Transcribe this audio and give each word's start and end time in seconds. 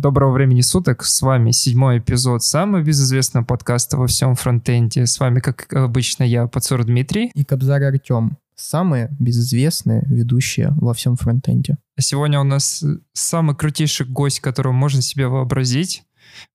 Доброго 0.00 0.32
времени 0.32 0.62
суток, 0.62 1.04
с 1.04 1.20
вами 1.20 1.50
седьмой 1.50 1.98
эпизод 1.98 2.42
самого 2.42 2.80
безызвестного 2.80 3.44
подкаста 3.44 3.98
во 3.98 4.06
всем 4.06 4.34
фронтенде. 4.34 5.04
С 5.04 5.20
вами, 5.20 5.40
как 5.40 5.70
обычно, 5.74 6.24
я, 6.24 6.46
Пацур 6.46 6.84
Дмитрий. 6.84 7.30
И 7.34 7.44
Кобзар 7.44 7.82
Артем. 7.82 8.38
Самые 8.56 9.10
безызвестные 9.20 10.02
ведущие 10.06 10.70
во 10.80 10.94
всем 10.94 11.16
фронтенде. 11.16 11.76
Сегодня 11.98 12.40
у 12.40 12.44
нас 12.44 12.82
самый 13.12 13.54
крутейший 13.54 14.06
гость, 14.06 14.40
которого 14.40 14.72
можно 14.72 15.02
себе 15.02 15.28
вообразить. 15.28 16.02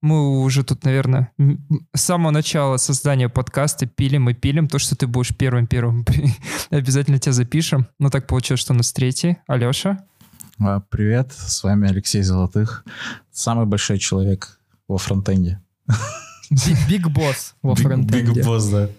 Мы 0.02 0.42
уже 0.42 0.64
тут, 0.64 0.84
наверное, 0.84 1.30
с 1.94 2.02
самого 2.02 2.32
начала 2.32 2.78
создания 2.78 3.30
подкаста 3.30 3.86
пилим 3.86 4.28
и 4.28 4.34
пилим 4.34 4.68
то, 4.68 4.80
что 4.80 4.96
ты 4.96 5.06
будешь 5.06 5.38
первым-первым. 5.38 6.04
Обязательно 6.72 7.20
тебя 7.20 7.34
запишем. 7.34 7.86
Но 8.00 8.10
так 8.10 8.26
получилось, 8.26 8.62
что 8.62 8.74
у 8.74 8.78
нас 8.78 8.92
третий. 8.92 9.38
Алеша. 9.46 10.00
А, 10.58 10.80
привет, 10.90 11.34
с 11.34 11.64
вами 11.64 11.90
Алексей 11.90 12.22
Золотых, 12.22 12.86
самый 13.32 13.66
большой 13.66 14.00
человек 14.00 14.60
во 14.88 14.98
фронтенде. 14.98 15.62
Big 16.88 17.10
boss 17.10 17.56
во 17.62 17.76
фронтенде. 17.76 18.34
Big 18.34 18.46
boss, 18.46 18.70
да. 18.70 18.90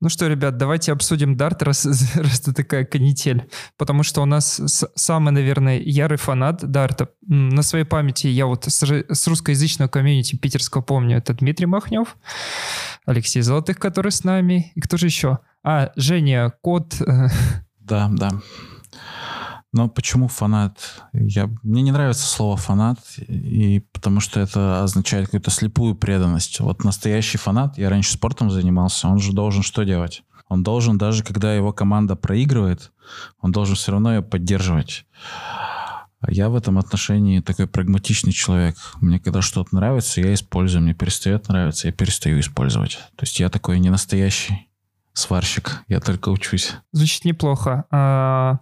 Ну 0.00 0.08
что, 0.08 0.28
ребят, 0.28 0.56
давайте 0.56 0.92
обсудим 0.92 1.36
Dart, 1.36 1.62
раз, 1.62 1.84
раз 2.14 2.40
это 2.40 2.52
такая 2.52 2.84
канитель. 2.84 3.48
Потому 3.76 4.04
что 4.04 4.22
у 4.22 4.24
нас 4.24 4.60
самый, 4.94 5.32
наверное, 5.32 5.80
ярый 5.80 6.18
фанат 6.18 6.70
Dart 6.70 6.95
а. 6.95 7.08
На 7.22 7.62
своей 7.62 7.84
памяти 7.84 8.28
я 8.28 8.46
вот 8.46 8.66
с, 8.66 8.82
с 8.82 9.26
русскоязычного 9.26 9.88
комьюнити 9.88 10.36
питерского 10.36 10.82
помню. 10.82 11.16
Это 11.16 11.34
Дмитрий 11.34 11.66
Махнев, 11.66 12.16
Алексей 13.04 13.40
Золотых, 13.40 13.78
который 13.80 14.12
с 14.12 14.22
нами. 14.22 14.70
И 14.76 14.80
кто 14.80 14.96
же 14.96 15.06
еще? 15.06 15.40
А, 15.64 15.90
Женя, 15.96 16.52
кот. 16.60 16.94
Да, 17.80 18.10
да. 18.10 18.30
Но 19.76 19.90
почему 19.90 20.26
фанат? 20.26 20.78
Я, 21.12 21.50
мне 21.62 21.82
не 21.82 21.92
нравится 21.92 22.26
слово 22.26 22.56
фанат, 22.56 22.98
и 23.18 23.80
потому 23.92 24.20
что 24.20 24.40
это 24.40 24.82
означает 24.82 25.26
какую-то 25.26 25.50
слепую 25.50 25.94
преданность. 25.94 26.60
Вот 26.60 26.82
настоящий 26.82 27.36
фанат, 27.36 27.76
я 27.76 27.90
раньше 27.90 28.14
спортом 28.14 28.50
занимался, 28.50 29.06
он 29.06 29.18
же 29.18 29.32
должен 29.32 29.62
что 29.62 29.82
делать? 29.82 30.22
Он 30.48 30.62
должен, 30.62 30.96
даже 30.96 31.22
когда 31.22 31.52
его 31.52 31.74
команда 31.74 32.16
проигрывает, 32.16 32.90
он 33.42 33.52
должен 33.52 33.76
все 33.76 33.92
равно 33.92 34.14
ее 34.14 34.22
поддерживать. 34.22 35.04
Я 36.26 36.48
в 36.48 36.56
этом 36.56 36.78
отношении 36.78 37.40
такой 37.40 37.66
прагматичный 37.66 38.32
человек. 38.32 38.76
Мне 39.02 39.20
когда 39.20 39.42
что-то 39.42 39.74
нравится, 39.74 40.22
я 40.22 40.32
использую. 40.32 40.84
Мне 40.84 40.94
перестает 40.94 41.48
нравиться, 41.48 41.88
я 41.88 41.92
перестаю 41.92 42.40
использовать. 42.40 42.98
То 43.16 43.24
есть 43.24 43.38
я 43.40 43.50
такой 43.50 43.78
не 43.78 43.90
настоящий 43.90 44.65
сварщик. 45.16 45.82
Я 45.88 46.00
только 46.00 46.28
учусь. 46.28 46.74
Звучит 46.92 47.24
неплохо. 47.24 47.84
А, 47.90 48.60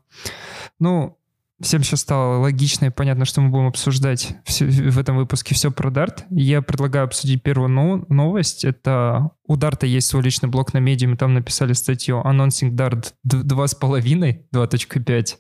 ну, 0.79 1.19
всем 1.61 1.83
сейчас 1.83 2.01
стало 2.01 2.39
логично 2.39 2.87
и 2.87 2.91
понятно, 2.91 3.25
что 3.25 3.41
мы 3.41 3.51
будем 3.51 3.67
обсуждать 3.67 4.37
все, 4.45 4.67
в 4.67 4.99
этом 4.99 5.17
выпуске 5.17 5.55
все 5.55 5.71
про 5.71 5.91
Dart. 5.91 6.25
Я 6.31 6.63
предлагаю 6.63 7.07
обсудить 7.07 7.43
первую 7.43 7.69
но- 7.69 8.05
новость. 8.09 8.65
Это 8.65 9.31
у 9.47 9.57
Дарта 9.57 9.87
есть 9.87 10.07
свой 10.07 10.23
личный 10.23 10.49
блог 10.49 10.73
на 10.75 10.79
медиуме, 10.79 11.17
там 11.17 11.35
написали 11.35 11.73
статью 11.73 12.23
Announcing 12.25 12.71
Dart 12.71 13.13
2.5, 13.27 14.45
2.5, 14.53 15.37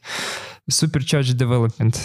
Supercharge 0.70 1.36
Development. 1.36 1.96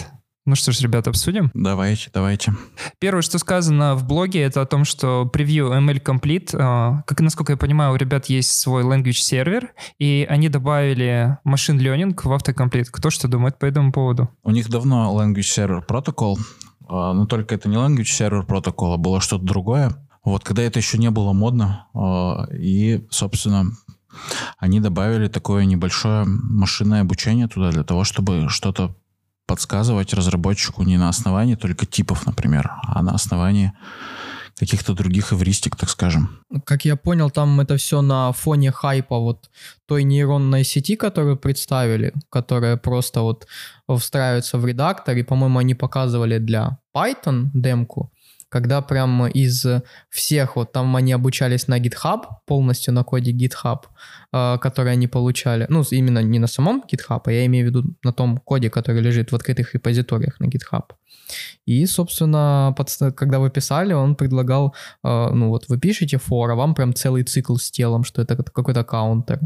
Ну 0.46 0.54
что 0.54 0.72
ж, 0.72 0.80
ребята, 0.80 1.10
обсудим? 1.10 1.50
Давайте, 1.52 2.10
давайте. 2.14 2.54
Первое, 2.98 3.20
что 3.20 3.38
сказано 3.38 3.94
в 3.94 4.06
блоге, 4.06 4.40
это 4.40 4.62
о 4.62 4.66
том, 4.66 4.86
что 4.86 5.26
превью 5.26 5.66
ML 5.66 6.02
Complete, 6.02 6.56
а, 6.58 7.02
как 7.06 7.20
насколько 7.20 7.52
я 7.52 7.56
понимаю, 7.58 7.92
у 7.92 7.96
ребят 7.96 8.26
есть 8.26 8.58
свой 8.58 8.82
language 8.82 9.18
сервер, 9.18 9.74
и 9.98 10.26
они 10.30 10.48
добавили 10.48 11.36
machine 11.46 11.78
learning 11.78 12.18
в 12.22 12.32
автокомплит. 12.32 12.88
Кто 12.90 13.10
что 13.10 13.28
думает 13.28 13.58
по 13.58 13.66
этому 13.66 13.92
поводу? 13.92 14.30
У 14.42 14.50
них 14.50 14.70
давно 14.70 15.14
language 15.14 15.40
server 15.40 15.82
протокол, 15.82 16.38
а, 16.88 17.12
но 17.12 17.26
только 17.26 17.54
это 17.54 17.68
не 17.68 17.76
language 17.76 18.04
server 18.04 18.44
протокол, 18.44 18.94
а 18.94 18.96
было 18.96 19.20
что-то 19.20 19.44
другое. 19.44 19.92
Вот 20.24 20.42
когда 20.42 20.62
это 20.62 20.78
еще 20.78 20.96
не 20.96 21.10
было 21.10 21.34
модно, 21.34 21.86
а, 21.92 22.46
и, 22.52 23.06
собственно, 23.10 23.66
они 24.58 24.80
добавили 24.80 25.28
такое 25.28 25.66
небольшое 25.66 26.24
машинное 26.26 27.02
обучение 27.02 27.46
туда 27.46 27.70
для 27.70 27.84
того, 27.84 28.04
чтобы 28.04 28.48
что-то 28.48 28.96
подсказывать 29.50 30.14
разработчику 30.14 30.84
не 30.84 30.98
на 30.98 31.08
основании 31.08 31.56
только 31.56 31.84
типов, 31.84 32.26
например, 32.26 32.70
а 32.82 33.02
на 33.02 33.14
основании 33.14 33.72
каких-то 34.60 34.94
других 34.94 35.32
эвристик, 35.32 35.76
так 35.76 35.90
скажем. 35.90 36.28
Как 36.64 36.84
я 36.84 36.96
понял, 36.96 37.30
там 37.30 37.60
это 37.60 37.76
все 37.76 38.00
на 38.02 38.32
фоне 38.32 38.70
хайпа 38.70 39.18
вот 39.18 39.50
той 39.86 40.04
нейронной 40.04 40.64
сети, 40.64 40.96
которую 40.96 41.36
представили, 41.36 42.12
которая 42.30 42.76
просто 42.76 43.22
вот 43.22 43.46
встраивается 43.98 44.58
в 44.58 44.66
редактор, 44.66 45.16
и, 45.16 45.24
по-моему, 45.24 45.58
они 45.58 45.74
показывали 45.74 46.38
для 46.38 46.78
Python 46.94 47.46
демку, 47.52 48.12
когда 48.50 48.82
прям 48.82 49.26
из 49.28 49.66
всех, 50.10 50.56
вот 50.56 50.72
там 50.72 50.96
они 50.96 51.12
обучались 51.12 51.68
на 51.68 51.78
GitHub, 51.78 52.24
полностью 52.46 52.92
на 52.92 53.04
коде 53.04 53.32
GitHub, 53.32 53.78
э, 54.32 54.58
который 54.60 54.92
они 54.92 55.06
получали, 55.08 55.66
ну, 55.70 55.82
именно 55.90 56.22
не 56.22 56.38
на 56.38 56.48
самом 56.48 56.82
GitHub, 56.92 57.22
а 57.24 57.32
я 57.32 57.46
имею 57.46 57.66
в 57.66 57.68
виду 57.68 57.96
на 58.02 58.12
том 58.12 58.38
коде, 58.38 58.68
который 58.68 59.00
лежит 59.00 59.32
в 59.32 59.34
открытых 59.34 59.74
репозиториях 59.74 60.40
на 60.40 60.46
GitHub. 60.46 60.84
И, 61.64 61.86
собственно, 61.86 62.74
под, 62.76 62.88
когда 63.16 63.38
вы 63.38 63.50
писали, 63.50 63.94
он 63.94 64.16
предлагал, 64.16 64.74
э, 65.04 65.30
ну 65.32 65.48
вот 65.48 65.68
вы 65.68 65.78
пишете 65.78 66.16
for, 66.16 66.50
а 66.50 66.54
вам 66.54 66.74
прям 66.74 66.92
целый 66.92 67.22
цикл 67.22 67.54
с 67.54 67.70
телом, 67.70 68.04
что 68.04 68.22
это 68.22 68.36
какой-то 68.36 68.84
каунтер. 68.84 69.40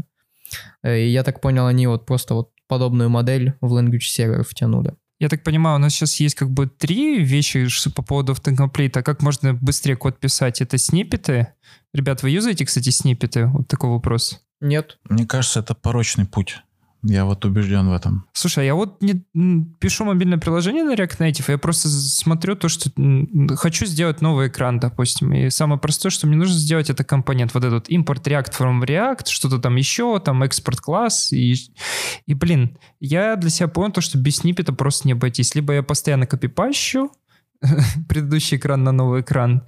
Э, 0.83 0.99
и 0.99 1.09
я 1.09 1.23
так 1.23 1.41
понял, 1.41 1.67
они 1.67 1.87
вот 1.87 2.05
просто 2.05 2.33
вот 2.33 2.49
подобную 2.67 3.09
модель 3.09 3.53
в 3.61 3.77
language 3.77 4.09
server 4.17 4.43
втянули. 4.43 4.95
Я 5.19 5.29
так 5.29 5.43
понимаю, 5.43 5.77
у 5.77 5.79
нас 5.79 5.93
сейчас 5.93 6.19
есть 6.19 6.35
как 6.35 6.49
бы 6.49 6.67
три 6.67 7.23
вещи 7.23 7.67
по 7.93 8.01
поводу 8.01 8.33
автокомплита. 8.33 9.01
Как 9.01 9.21
можно 9.21 9.53
быстрее 9.53 9.95
код 9.95 10.19
писать? 10.19 10.61
Это 10.61 10.77
сниппеты. 10.77 11.47
Ребят, 11.93 12.21
вы 12.21 12.31
юзаете, 12.31 12.65
кстати, 12.65 12.89
сниппеты? 12.89 13.45
Вот 13.45 13.67
такой 13.67 13.89
вопрос. 13.91 14.41
Нет. 14.59 14.97
Мне 15.05 15.25
кажется, 15.25 15.61
это 15.61 15.73
порочный 15.73 16.25
путь. 16.25 16.57
Я 17.07 17.25
вот 17.25 17.45
убежден 17.45 17.87
в 17.87 17.93
этом. 17.93 18.25
Слушай, 18.33 18.63
а 18.63 18.65
я 18.65 18.75
вот 18.75 18.99
не 19.01 19.23
пишу 19.79 20.05
мобильное 20.05 20.39
приложение 20.39 20.83
на 20.83 20.95
React 20.95 21.19
Native, 21.19 21.45
я 21.51 21.57
просто 21.59 21.87
смотрю 21.87 22.55
то, 22.55 22.67
что 22.67 22.89
хочу 23.55 23.85
сделать 23.85 24.21
новый 24.21 24.47
экран, 24.47 24.79
допустим. 24.79 25.31
И 25.31 25.51
самое 25.51 25.79
простое, 25.79 26.09
что 26.09 26.25
мне 26.25 26.35
нужно 26.35 26.55
сделать, 26.55 26.89
это 26.89 27.03
компонент. 27.03 27.53
Вот 27.53 27.63
этот 27.63 27.89
импорт 27.89 28.27
React 28.27 28.51
from 28.57 28.83
React, 28.83 29.27
что-то 29.27 29.59
там 29.59 29.75
еще, 29.75 30.19
там 30.19 30.41
экспорт 30.41 30.81
класс. 30.81 31.31
И, 31.31 31.53
и, 32.25 32.33
блин, 32.33 32.75
я 32.99 33.35
для 33.35 33.51
себя 33.51 33.67
понял 33.67 33.91
то, 33.91 34.01
что 34.01 34.17
без 34.17 34.37
сниппета 34.37 34.73
просто 34.73 35.07
не 35.07 35.11
обойтись. 35.11 35.53
Либо 35.53 35.73
я 35.73 35.83
постоянно 35.83 36.25
копипащу, 36.25 37.11
предыдущий 38.09 38.57
экран 38.57 38.83
на 38.83 38.91
новый 38.91 39.21
экран, 39.21 39.63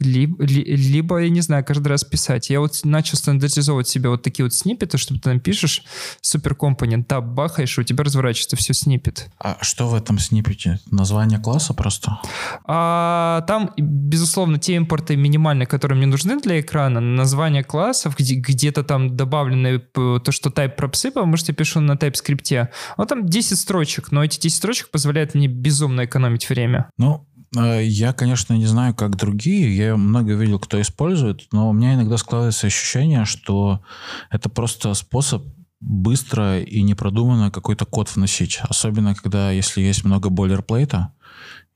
либо, 0.00 0.42
либо, 0.42 1.18
я 1.18 1.28
не 1.28 1.42
знаю, 1.42 1.64
каждый 1.64 1.88
раз 1.88 2.04
писать. 2.04 2.50
Я 2.50 2.60
вот 2.60 2.80
начал 2.84 3.16
стандартизовать 3.16 3.86
себе 3.86 4.08
вот 4.08 4.22
такие 4.22 4.44
вот 4.44 4.54
сниппеты, 4.54 4.98
чтобы 4.98 5.20
ты 5.20 5.34
напишешь 5.34 5.84
суперкомпонент, 6.22 7.06
таб 7.06 7.24
бахаешь, 7.24 7.76
и 7.76 7.80
у 7.82 7.84
тебя 7.84 8.04
разворачивается 8.04 8.56
все 8.56 8.72
сниппет. 8.72 9.30
А 9.38 9.58
что 9.60 9.88
в 9.88 9.94
этом 9.94 10.18
сниппете? 10.18 10.80
Название 10.90 11.38
класса 11.38 11.74
просто? 11.74 12.18
А, 12.64 13.42
там, 13.46 13.72
безусловно, 13.76 14.58
те 14.58 14.74
импорты 14.76 15.16
минимальные, 15.16 15.66
которые 15.66 15.98
мне 15.98 16.06
нужны 16.06 16.40
для 16.40 16.60
экрана, 16.60 17.00
название 17.00 17.62
классов, 17.62 18.16
где, 18.18 18.36
где-то 18.36 18.82
там 18.82 19.16
добавлены 19.16 19.78
то, 19.78 20.22
что 20.30 20.50
type 20.50 20.76
пропсы, 20.76 21.10
потому 21.10 21.36
что 21.36 21.52
я 21.52 21.54
пишу 21.54 21.80
на 21.80 21.92
TypeScript. 21.92 22.68
Вот 22.96 23.08
там 23.08 23.26
10 23.26 23.58
строчек, 23.58 24.12
но 24.12 24.24
эти 24.24 24.40
10 24.40 24.56
строчек 24.56 24.90
позволяют 24.90 25.34
мне 25.34 25.46
безумно 25.46 26.04
экономить 26.06 26.48
время. 26.48 26.90
Ну, 26.96 27.26
я, 27.54 28.12
конечно, 28.12 28.54
не 28.54 28.66
знаю, 28.66 28.94
как 28.94 29.16
другие. 29.16 29.76
Я 29.76 29.96
много 29.96 30.34
видел, 30.34 30.58
кто 30.58 30.80
использует, 30.80 31.48
но 31.52 31.68
у 31.68 31.72
меня 31.72 31.94
иногда 31.94 32.16
складывается 32.16 32.66
ощущение, 32.66 33.24
что 33.24 33.82
это 34.30 34.48
просто 34.48 34.94
способ 34.94 35.44
быстро 35.80 36.60
и 36.60 36.82
непродуманно 36.82 37.50
какой-то 37.50 37.86
код 37.86 38.14
вносить. 38.14 38.60
Особенно, 38.62 39.14
когда, 39.14 39.50
если 39.50 39.80
есть 39.80 40.04
много 40.04 40.28
бойлерплейта, 40.28 41.12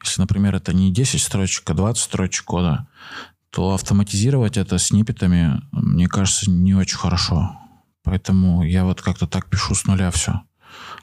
если, 0.05 0.21
например, 0.21 0.55
это 0.55 0.75
не 0.75 0.93
10 0.93 1.21
строчек, 1.21 1.69
а 1.71 1.75
20 1.75 2.03
строчек 2.03 2.45
кода, 2.45 2.87
то 3.51 3.73
автоматизировать 3.73 4.57
это 4.57 4.79
сниппетами, 4.79 5.63
мне 5.73 6.07
кажется, 6.07 6.51
не 6.51 6.75
очень 6.75 6.99
хорошо. 6.99 7.57
Поэтому 8.03 8.63
я 8.63 8.85
вот 8.85 9.01
как-то 9.01 9.27
так 9.27 9.49
пишу 9.49 9.75
с 9.75 9.87
нуля 9.87 10.11
все 10.11 10.43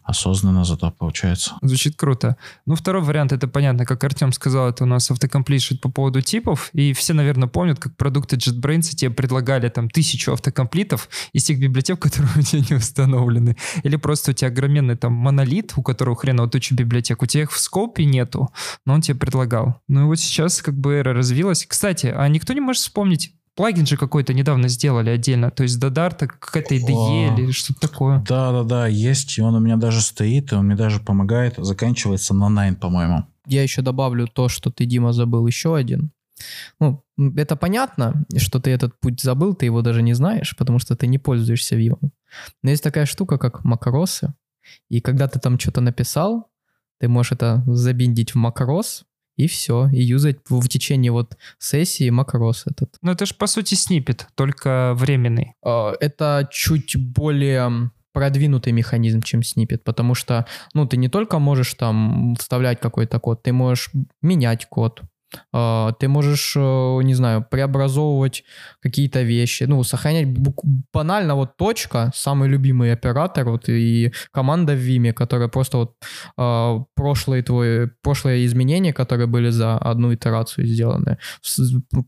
осознанно 0.03 0.65
зато 0.65 0.91
получается. 0.91 1.53
Звучит 1.61 1.95
круто. 1.95 2.37
Ну, 2.65 2.75
второй 2.75 3.01
вариант, 3.01 3.31
это 3.31 3.47
понятно, 3.47 3.85
как 3.85 4.03
Артем 4.03 4.33
сказал, 4.33 4.69
это 4.69 4.83
у 4.83 4.87
нас 4.87 5.09
автокомплишит 5.11 5.81
по 5.81 5.89
поводу 5.89 6.21
типов, 6.21 6.69
и 6.73 6.93
все, 6.93 7.13
наверное, 7.13 7.47
помнят, 7.47 7.79
как 7.79 7.95
продукты 7.95 8.35
JetBrains 8.35 8.95
тебе 8.95 9.11
предлагали 9.11 9.69
там 9.69 9.89
тысячу 9.89 10.33
автокомплитов 10.33 11.09
из 11.33 11.43
тех 11.43 11.59
библиотек, 11.59 11.99
которые 11.99 12.31
у 12.37 12.41
тебя 12.41 12.63
не 12.69 12.75
установлены. 12.75 13.55
Или 13.83 13.95
просто 13.95 14.31
у 14.31 14.33
тебя 14.33 14.49
огроменный 14.49 14.95
там 14.95 15.13
монолит, 15.13 15.73
у 15.75 15.83
которого 15.83 16.15
хреново 16.15 16.49
туча 16.49 16.75
библиотек, 16.75 17.21
у 17.21 17.25
тебя 17.25 17.43
их 17.43 17.51
в 17.51 17.59
скопе 17.59 18.05
нету, 18.05 18.49
но 18.85 18.93
он 18.93 19.01
тебе 19.01 19.17
предлагал. 19.17 19.81
Ну 19.87 20.01
и 20.01 20.05
вот 20.05 20.19
сейчас 20.19 20.61
как 20.61 20.75
бы 20.77 20.93
эра 20.93 21.13
развилась. 21.13 21.65
Кстати, 21.65 22.07
а 22.07 22.27
никто 22.27 22.53
не 22.53 22.61
может 22.61 22.81
вспомнить, 22.81 23.35
Плагин 23.55 23.85
же 23.85 23.97
какой-то 23.97 24.33
недавно 24.33 24.69
сделали 24.69 25.09
отдельно, 25.09 25.51
то 25.51 25.63
есть 25.63 25.79
до 25.79 25.89
Дарта 25.89 26.27
какая-то 26.27 26.73
IDE 26.75 27.37
или 27.37 27.51
что-то 27.51 27.81
такое. 27.81 28.23
Да-да-да, 28.27 28.87
есть, 28.87 29.37
и 29.37 29.41
он 29.41 29.55
у 29.55 29.59
меня 29.59 29.75
даже 29.75 30.01
стоит, 30.01 30.51
и 30.51 30.55
он 30.55 30.65
мне 30.67 30.75
даже 30.75 30.99
помогает, 30.99 31.55
заканчивается 31.57 32.33
на 32.33 32.45
Nine, 32.45 32.75
по-моему. 32.75 33.25
я 33.45 33.63
еще 33.63 33.81
добавлю 33.81 34.27
то, 34.27 34.47
что 34.47 34.71
ты, 34.71 34.85
Дима, 34.85 35.11
забыл 35.11 35.45
еще 35.47 35.75
один. 35.75 36.11
Ну, 36.79 37.03
это 37.35 37.55
понятно, 37.55 38.25
что 38.37 38.59
ты 38.59 38.71
этот 38.71 38.99
путь 38.99 39.21
забыл, 39.21 39.53
ты 39.53 39.65
его 39.65 39.81
даже 39.81 40.01
не 40.01 40.13
знаешь, 40.13 40.55
потому 40.57 40.79
что 40.79 40.95
ты 40.95 41.07
не 41.07 41.19
пользуешься 41.19 41.75
Vim. 41.75 41.99
Но 42.63 42.69
есть 42.69 42.83
такая 42.83 43.05
штука, 43.05 43.37
как 43.37 43.63
макросы. 43.63 44.33
И 44.89 45.01
когда 45.01 45.27
ты 45.27 45.39
там 45.39 45.59
что-то 45.59 45.81
написал, 45.81 46.49
ты 46.99 47.07
можешь 47.07 47.33
это 47.33 47.63
забиндить 47.67 48.31
в 48.33 48.35
макрос, 48.35 49.03
и 49.37 49.47
все, 49.47 49.87
и 49.91 50.01
юзать 50.01 50.37
в, 50.49 50.67
течение 50.67 51.11
вот 51.11 51.37
сессии 51.57 52.09
макрос 52.09 52.63
этот. 52.67 52.95
Ну 53.01 53.11
это 53.11 53.25
же 53.25 53.33
по 53.35 53.47
сути 53.47 53.75
снипет, 53.75 54.27
только 54.35 54.93
временный. 54.95 55.53
А, 55.63 55.93
это 55.99 56.47
чуть 56.51 56.95
более 56.95 57.91
продвинутый 58.13 58.73
механизм, 58.73 59.21
чем 59.21 59.41
снипет, 59.43 59.83
потому 59.83 60.15
что, 60.15 60.45
ну, 60.73 60.85
ты 60.85 60.97
не 60.97 61.07
только 61.07 61.39
можешь 61.39 61.73
там 61.75 62.35
вставлять 62.37 62.79
какой-то 62.79 63.19
код, 63.19 63.43
ты 63.43 63.53
можешь 63.53 63.89
менять 64.21 64.65
код, 64.67 65.01
ты 65.51 66.07
можешь, 66.07 66.53
э, 66.55 66.99
не 67.03 67.13
знаю, 67.13 67.45
преобразовывать 67.49 68.43
какие-то 68.81 69.21
вещи, 69.21 69.63
ну, 69.63 69.83
сохранять 69.83 70.27
банально 70.93 71.35
вот 71.35 71.57
точка, 71.57 72.11
самый 72.13 72.49
любимый 72.49 72.93
оператор, 72.93 73.49
вот 73.49 73.69
и 73.69 74.11
команда 74.31 74.73
в 74.73 74.79
Vime, 74.79 75.13
которая 75.13 75.47
просто 75.47 75.77
вот 75.77 75.95
а, 76.37 76.83
прошлые 76.95 77.43
твои, 77.43 77.87
прошлые 78.01 78.45
изменения, 78.45 78.93
которые 78.93 79.27
были 79.27 79.49
за 79.49 79.77
одну 79.77 80.13
итерацию 80.13 80.67
сделаны, 80.67 81.17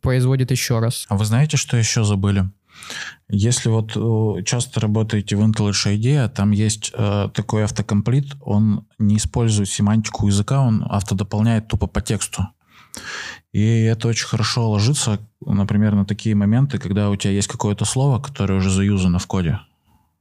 производит 0.02 0.52
еще 0.52 0.80
раз. 0.80 1.06
А 1.10 1.16
вы 1.16 1.25
знаете, 1.25 1.58
что 1.58 1.78
еще 1.78 2.04
забыли? 2.04 2.46
Если 3.30 3.70
вот 3.70 3.96
э, 3.96 4.44
часто 4.44 4.80
работаете 4.80 5.36
в 5.36 5.42
IntelliJ 5.42 5.96
IDEA, 5.98 6.30
там 6.30 6.52
есть 6.52 6.92
э, 6.94 7.30
такой 7.34 7.64
автокомплит, 7.64 8.36
он 8.42 8.86
не 9.00 9.18
использует 9.18 9.70
семантику 9.70 10.28
языка, 10.28 10.62
он 10.62 10.86
автодополняет 10.90 11.68
тупо 11.68 11.88
по 11.88 12.02
тексту. 12.02 12.48
И 13.51 13.81
это 13.84 14.07
очень 14.07 14.25
хорошо 14.25 14.69
ложится, 14.69 15.19
например, 15.45 15.95
на 15.95 16.06
такие 16.06 16.36
моменты, 16.36 16.80
когда 16.80 17.10
у 17.10 17.16
тебя 17.16 17.34
есть 17.34 17.48
какое-то 17.48 17.86
слово, 17.86 18.19
которое 18.19 18.56
уже 18.56 18.69
заюзано 18.69 19.19
в 19.19 19.28
коде. 19.28 19.60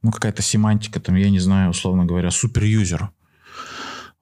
Ну, 0.01 0.11
какая-то 0.11 0.41
семантика, 0.41 0.99
там, 0.99 1.15
я 1.15 1.29
не 1.29 1.39
знаю, 1.39 1.71
условно 1.71 2.05
говоря, 2.05 2.29
суперюзер. 2.29 3.09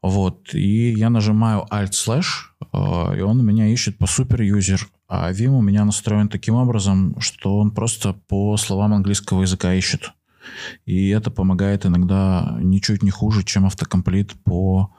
Вот. 0.02 0.54
И 0.54 0.94
я 0.94 1.10
нажимаю 1.10 1.66
Alt-slash, 1.70 2.26
э, 2.74 3.18
и 3.20 3.22
он 3.22 3.46
меня 3.46 3.68
ищет 3.68 3.98
по 3.98 4.08
суперюзер. 4.08 4.88
А 5.08 5.32
Vim 5.32 5.50
у 5.50 5.62
меня 5.62 5.86
настроен 5.86 6.30
таким 6.30 6.56
образом, 6.56 7.20
что 7.20 7.58
он 7.58 7.72
просто 7.72 8.14
по 8.14 8.56
словам 8.58 8.94
английского 8.94 9.42
языка 9.42 9.74
ищет. 9.74 10.12
И 10.86 11.10
это 11.10 11.30
помогает 11.30 11.86
иногда 11.86 12.58
ничуть 12.62 13.04
не 13.04 13.12
хуже, 13.12 13.44
чем 13.44 13.66
автокомплит 13.66 14.34
по, 14.44 14.94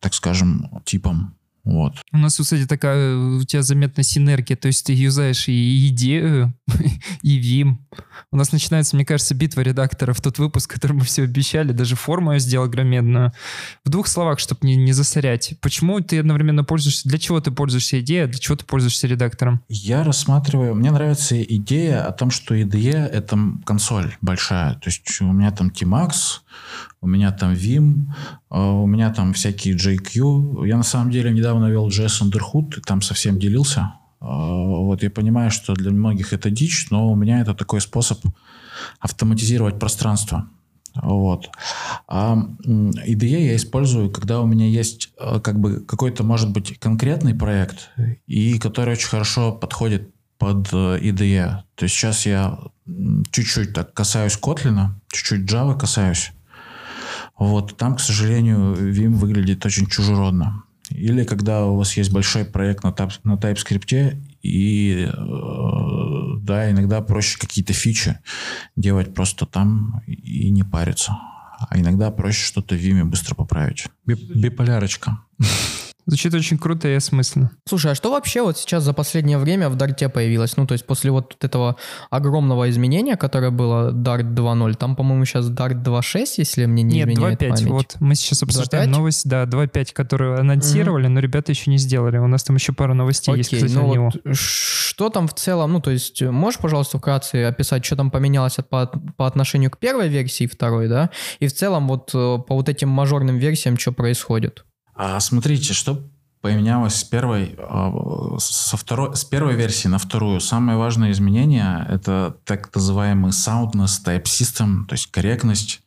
так 0.00 0.14
скажем, 0.14 0.82
типам. 0.84 1.36
Вот. 1.64 1.94
У 2.12 2.18
нас, 2.18 2.36
кстати, 2.36 2.66
такая 2.66 3.16
у 3.16 3.42
тебя 3.42 3.62
заметна 3.62 4.02
синергия, 4.02 4.56
то 4.56 4.68
есть 4.68 4.84
ты 4.84 4.92
юзаешь 4.92 5.48
и 5.48 5.88
идею, 5.88 6.54
и 7.22 7.40
Vim. 7.40 7.76
У 8.34 8.36
нас 8.36 8.50
начинается, 8.50 8.96
мне 8.96 9.04
кажется, 9.04 9.32
битва 9.32 9.60
редакторов, 9.60 10.20
тот 10.20 10.40
выпуск, 10.40 10.72
который 10.74 10.94
мы 10.94 11.04
все 11.04 11.22
обещали, 11.22 11.70
даже 11.70 11.94
форму 11.94 12.32
я 12.32 12.40
сделал 12.40 12.68
громадную. 12.68 13.32
В 13.84 13.90
двух 13.90 14.08
словах, 14.08 14.40
чтобы 14.40 14.66
не, 14.66 14.74
не 14.74 14.92
засорять. 14.92 15.54
Почему 15.60 16.00
ты 16.00 16.18
одновременно 16.18 16.64
пользуешься, 16.64 17.08
для 17.08 17.18
чего 17.18 17.38
ты 17.38 17.52
пользуешься 17.52 18.00
идеей, 18.00 18.24
а 18.24 18.26
для 18.26 18.40
чего 18.40 18.56
ты 18.56 18.64
пользуешься 18.64 19.06
редактором? 19.06 19.60
Я 19.68 20.02
рассматриваю, 20.02 20.74
мне 20.74 20.90
нравится 20.90 21.40
идея 21.40 22.08
о 22.08 22.10
том, 22.10 22.32
что 22.32 22.56
IDE— 22.56 23.06
это 23.12 23.38
консоль 23.64 24.16
большая. 24.20 24.74
То 24.74 24.90
есть 24.90 25.20
у 25.20 25.30
меня 25.30 25.52
там 25.52 25.68
Tmax, 25.68 26.40
у 27.00 27.06
меня 27.06 27.30
там 27.30 27.52
Vim, 27.52 28.06
а, 28.50 28.72
у 28.72 28.88
меня 28.88 29.14
там 29.14 29.32
всякие 29.34 29.76
JQ. 29.76 30.66
Я 30.66 30.76
на 30.76 30.82
самом 30.82 31.12
деле 31.12 31.30
недавно 31.30 31.66
вел 31.66 31.86
JS 31.88 32.22
Underhood, 32.22 32.80
там 32.84 33.00
совсем 33.00 33.38
делился. 33.38 33.92
А, 34.24 34.46
вот 34.86 35.02
я 35.02 35.10
понимаю, 35.10 35.50
что 35.50 35.74
для 35.74 35.90
многих 35.90 36.32
это 36.32 36.50
дичь, 36.50 36.88
но 36.90 37.10
у 37.12 37.14
меня 37.14 37.40
это 37.40 37.54
такой 37.54 37.80
способ 37.80 38.24
автоматизировать 38.98 39.78
пространство. 39.78 40.48
Вот. 40.94 41.50
А 42.08 42.36
IDE 42.64 43.26
я 43.26 43.56
использую, 43.56 44.10
когда 44.10 44.40
у 44.40 44.46
меня 44.46 44.66
есть 44.66 45.12
а, 45.18 45.40
как 45.40 45.60
бы 45.60 45.80
какой-то, 45.80 46.24
может 46.24 46.52
быть, 46.52 46.78
конкретный 46.78 47.34
проект, 47.34 47.90
и 48.26 48.58
который 48.58 48.92
очень 48.92 49.08
хорошо 49.08 49.52
подходит 49.52 50.10
под 50.38 50.72
IDE. 50.72 51.62
То 51.74 51.84
есть 51.84 51.94
сейчас 51.94 52.26
я 52.26 52.58
чуть-чуть 53.30 53.74
так 53.74 53.92
касаюсь 53.92 54.38
Kotlin, 54.40 54.90
чуть-чуть 55.12 55.50
Java 55.50 55.78
касаюсь. 55.78 56.32
Вот 57.36 57.76
там, 57.76 57.96
к 57.96 58.00
сожалению, 58.00 58.74
Vim 58.74 59.14
выглядит 59.14 59.66
очень 59.66 59.86
чужеродно. 59.86 60.63
Или 60.90 61.24
когда 61.24 61.64
у 61.66 61.76
вас 61.76 61.96
есть 61.96 62.12
большой 62.12 62.44
проект 62.44 62.84
на, 62.84 62.92
тап, 62.92 63.12
на 63.24 63.34
TypeScript, 63.34 64.16
и 64.42 65.08
э, 65.08 66.40
да, 66.42 66.70
иногда 66.70 67.00
проще 67.00 67.38
какие-то 67.38 67.72
фичи 67.72 68.18
делать 68.76 69.14
просто 69.14 69.46
там 69.46 70.02
и 70.06 70.50
не 70.50 70.62
париться. 70.62 71.16
А 71.58 71.78
иногда 71.78 72.10
проще 72.10 72.44
что-то 72.44 72.74
в 72.74 72.78
Vim 72.78 73.04
быстро 73.04 73.34
поправить. 73.34 73.86
Биполярочка. 74.04 75.20
Звучит 76.06 76.34
очень 76.34 76.58
круто 76.58 76.88
и 76.88 76.94
осмысленно. 76.94 77.50
Слушай, 77.66 77.92
а 77.92 77.94
что 77.94 78.10
вообще 78.10 78.42
вот 78.42 78.58
сейчас 78.58 78.82
за 78.82 78.92
последнее 78.92 79.38
время 79.38 79.68
в 79.68 79.76
Дарте 79.76 80.08
появилось? 80.08 80.56
Ну, 80.56 80.66
то 80.66 80.72
есть 80.72 80.86
после 80.86 81.10
вот 81.10 81.36
этого 81.42 81.76
огромного 82.10 82.68
изменения, 82.68 83.16
которое 83.16 83.50
было 83.50 83.90
Dart 83.90 84.34
2.0, 84.34 84.74
там, 84.74 84.96
по-моему, 84.96 85.24
сейчас 85.24 85.50
Dart 85.50 85.82
2.6, 85.82 86.26
если 86.36 86.66
мне 86.66 86.82
не 86.82 86.96
Нет, 86.96 87.08
изменяет 87.08 87.40
2.5. 87.40 87.48
память. 87.48 87.66
Вот 87.66 87.96
мы 88.00 88.14
сейчас 88.14 88.42
обсуждаем 88.42 88.90
2.5? 88.90 88.92
новость, 88.92 89.28
да, 89.28 89.44
2.5, 89.44 89.92
которую 89.92 90.38
анонсировали, 90.38 91.06
но 91.06 91.20
ребята 91.20 91.52
еще 91.52 91.70
не 91.70 91.78
сделали. 91.78 92.18
У 92.18 92.26
нас 92.26 92.44
там 92.44 92.56
еще 92.56 92.72
пара 92.72 92.94
новостей 92.94 93.34
есть, 93.36 93.52
Окей, 93.52 93.64
кстати, 93.64 93.74
ну 93.74 93.92
него. 93.92 94.10
вот 94.12 94.36
что 94.94 95.10
там 95.10 95.26
в 95.26 95.34
целом, 95.34 95.72
ну, 95.72 95.80
то 95.80 95.90
есть 95.90 96.22
можешь, 96.22 96.60
пожалуйста, 96.60 96.98
вкратце 96.98 97.44
описать, 97.44 97.84
что 97.84 97.96
там 97.96 98.12
поменялось 98.12 98.56
по, 98.68 98.86
по 99.16 99.26
отношению 99.26 99.70
к 99.70 99.78
первой 99.78 100.08
версии 100.08 100.44
и 100.44 100.46
второй, 100.46 100.88
да? 100.88 101.10
И 101.40 101.48
в 101.48 101.52
целом 101.52 101.88
вот 101.88 102.10
э, 102.14 102.38
по 102.46 102.54
вот 102.54 102.68
этим 102.68 102.90
мажорным 102.90 103.36
версиям 103.36 103.76
что 103.76 103.90
происходит? 103.90 104.64
А 104.94 105.18
смотрите, 105.20 105.72
что 105.72 106.00
поменялось 106.40 106.96
с 106.96 107.04
первой, 107.04 107.56
э, 107.56 108.38
со 108.38 108.76
второй, 108.76 109.16
с 109.16 109.24
первой 109.24 109.54
версии 109.54 109.88
на 109.88 109.98
вторую. 109.98 110.40
Самое 110.40 110.76
важное 110.76 111.10
изменение— 111.10 111.86
это 111.88 112.36
так 112.44 112.74
называемый 112.74 113.30
soundness 113.30 114.04
type 114.04 114.24
system, 114.24 114.84
то 114.86 114.92
есть 114.92 115.06
корректность. 115.06 115.80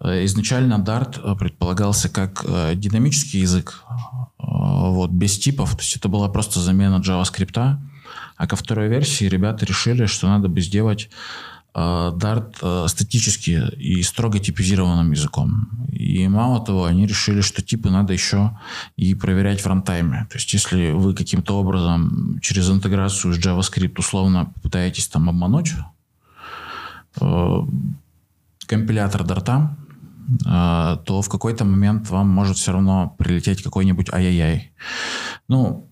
Э, 0.00 0.24
Изначально 0.26 0.74
Dart 0.74 1.18
э, 1.22 1.34
предполагался 1.34 2.08
как 2.08 2.44
э, 2.46 2.74
динамический 2.74 3.40
язык, 3.40 3.84
вот, 4.38 5.10
без 5.10 5.38
типов, 5.38 5.74
то 5.76 5.82
есть 5.82 5.96
это 5.96 6.08
была 6.08 6.28
просто 6.28 6.60
замена 6.60 7.00
JavaScript. 7.00 7.78
А 8.36 8.46
ко 8.46 8.54
второй 8.54 8.88
версии 8.88 9.24
ребята 9.24 9.66
решили, 9.66 10.06
что 10.06 10.28
надо 10.28 10.48
бы 10.48 10.60
сделать 10.60 11.10
Dart 11.74 12.56
э, 12.62 12.88
статически 12.88 13.62
и 13.76 14.02
строго 14.02 14.38
типизированным 14.38 15.12
языком. 15.12 15.68
И 15.92 16.26
мало 16.28 16.64
того, 16.64 16.84
они 16.86 17.06
решили, 17.06 17.40
что 17.40 17.62
типы 17.62 17.90
надо 17.90 18.12
еще 18.12 18.58
и 18.96 19.14
проверять 19.14 19.60
в 19.60 19.66
рантайме. 19.66 20.26
То 20.30 20.38
есть, 20.38 20.52
если 20.52 20.90
вы 20.90 21.14
каким-то 21.14 21.58
образом 21.58 22.38
через 22.40 22.70
интеграцию 22.70 23.34
с 23.34 23.38
JavaScript 23.38 23.98
условно 23.98 24.52
пытаетесь 24.62 25.08
там 25.08 25.28
обмануть 25.28 25.72
э, 27.20 27.60
компилятор 28.66 29.22
э, 29.24 30.96
то 31.04 31.22
в 31.22 31.28
какой-то 31.28 31.64
момент 31.64 32.10
вам 32.10 32.28
может 32.28 32.56
все 32.56 32.72
равно 32.72 33.14
прилететь 33.18 33.62
какой-нибудь 33.62 34.12
ай-яй-яй. 34.12 34.72
Ну, 35.48 35.87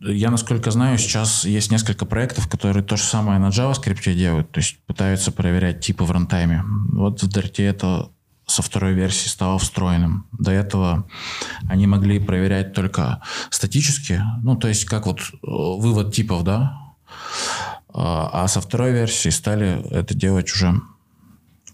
я, 0.00 0.30
насколько 0.30 0.70
знаю, 0.70 0.98
сейчас 0.98 1.44
есть 1.44 1.70
несколько 1.70 2.06
проектов, 2.06 2.48
которые 2.48 2.84
то 2.84 2.96
же 2.96 3.02
самое 3.02 3.38
на 3.38 3.48
JavaScript 3.48 4.14
делают, 4.14 4.50
то 4.50 4.58
есть 4.60 4.78
пытаются 4.86 5.32
проверять 5.32 5.80
типы 5.80 6.04
в 6.04 6.10
рантайме. 6.10 6.62
Вот 6.92 7.22
в 7.22 7.28
Dart 7.28 7.62
это 7.62 8.10
со 8.46 8.62
второй 8.62 8.94
версии 8.94 9.28
стало 9.28 9.58
встроенным. 9.58 10.26
До 10.32 10.50
этого 10.50 11.06
они 11.68 11.86
могли 11.86 12.18
проверять 12.18 12.72
только 12.72 13.20
статически, 13.50 14.22
ну, 14.42 14.56
то 14.56 14.68
есть 14.68 14.84
как 14.86 15.06
вот 15.06 15.20
э, 15.20 15.24
вывод 15.42 16.14
типов, 16.14 16.44
да, 16.44 16.78
а 17.92 18.30
а 18.44 18.48
со 18.48 18.60
второй 18.60 18.92
версии 18.92 19.28
стали 19.30 19.82
это 19.90 20.14
делать 20.14 20.50
уже 20.52 20.80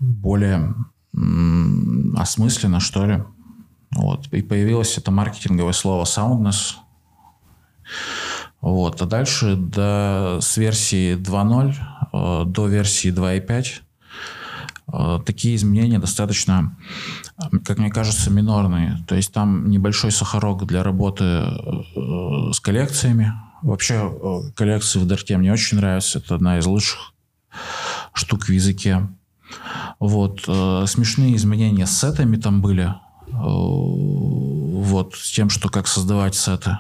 более 0.00 0.74
осмысленно, 2.16 2.80
что 2.80 3.06
ли. 3.06 3.22
Вот. 3.92 4.26
И 4.32 4.42
появилось 4.42 4.98
это 4.98 5.10
маркетинговое 5.10 5.72
слово 5.72 6.04
soundness. 6.04 6.74
Вот. 8.64 9.02
А 9.02 9.06
дальше 9.06 9.56
до, 9.56 10.38
с 10.40 10.56
версии 10.56 11.16
2.0 11.16 11.74
э, 12.12 12.44
до 12.46 12.66
версии 12.66 13.12
2.5 13.12 13.66
э, 14.86 15.20
такие 15.26 15.56
изменения 15.56 15.98
достаточно, 15.98 16.74
как 17.66 17.76
мне 17.76 17.90
кажется, 17.90 18.30
минорные. 18.30 19.04
То 19.06 19.16
есть 19.16 19.34
там 19.34 19.68
небольшой 19.68 20.12
сахарок 20.12 20.64
для 20.66 20.82
работы 20.82 21.24
э, 21.24 22.52
с 22.54 22.60
коллекциями. 22.60 23.34
Вообще 23.60 24.10
коллекции 24.56 24.98
в 24.98 25.06
Дарте 25.06 25.36
мне 25.36 25.52
очень 25.52 25.76
нравятся. 25.76 26.18
Это 26.18 26.34
одна 26.34 26.58
из 26.58 26.64
лучших 26.64 27.12
штук 28.14 28.44
в 28.44 28.48
языке. 28.50 29.08
Вот. 29.98 30.40
Смешные 30.42 31.36
изменения 31.36 31.86
с 31.86 31.98
сетами 31.98 32.36
там 32.36 32.60
были. 32.60 32.94
Вот 33.30 35.14
с 35.14 35.32
тем, 35.32 35.48
что 35.48 35.70
как 35.70 35.86
создавать 35.86 36.34
сеты. 36.34 36.76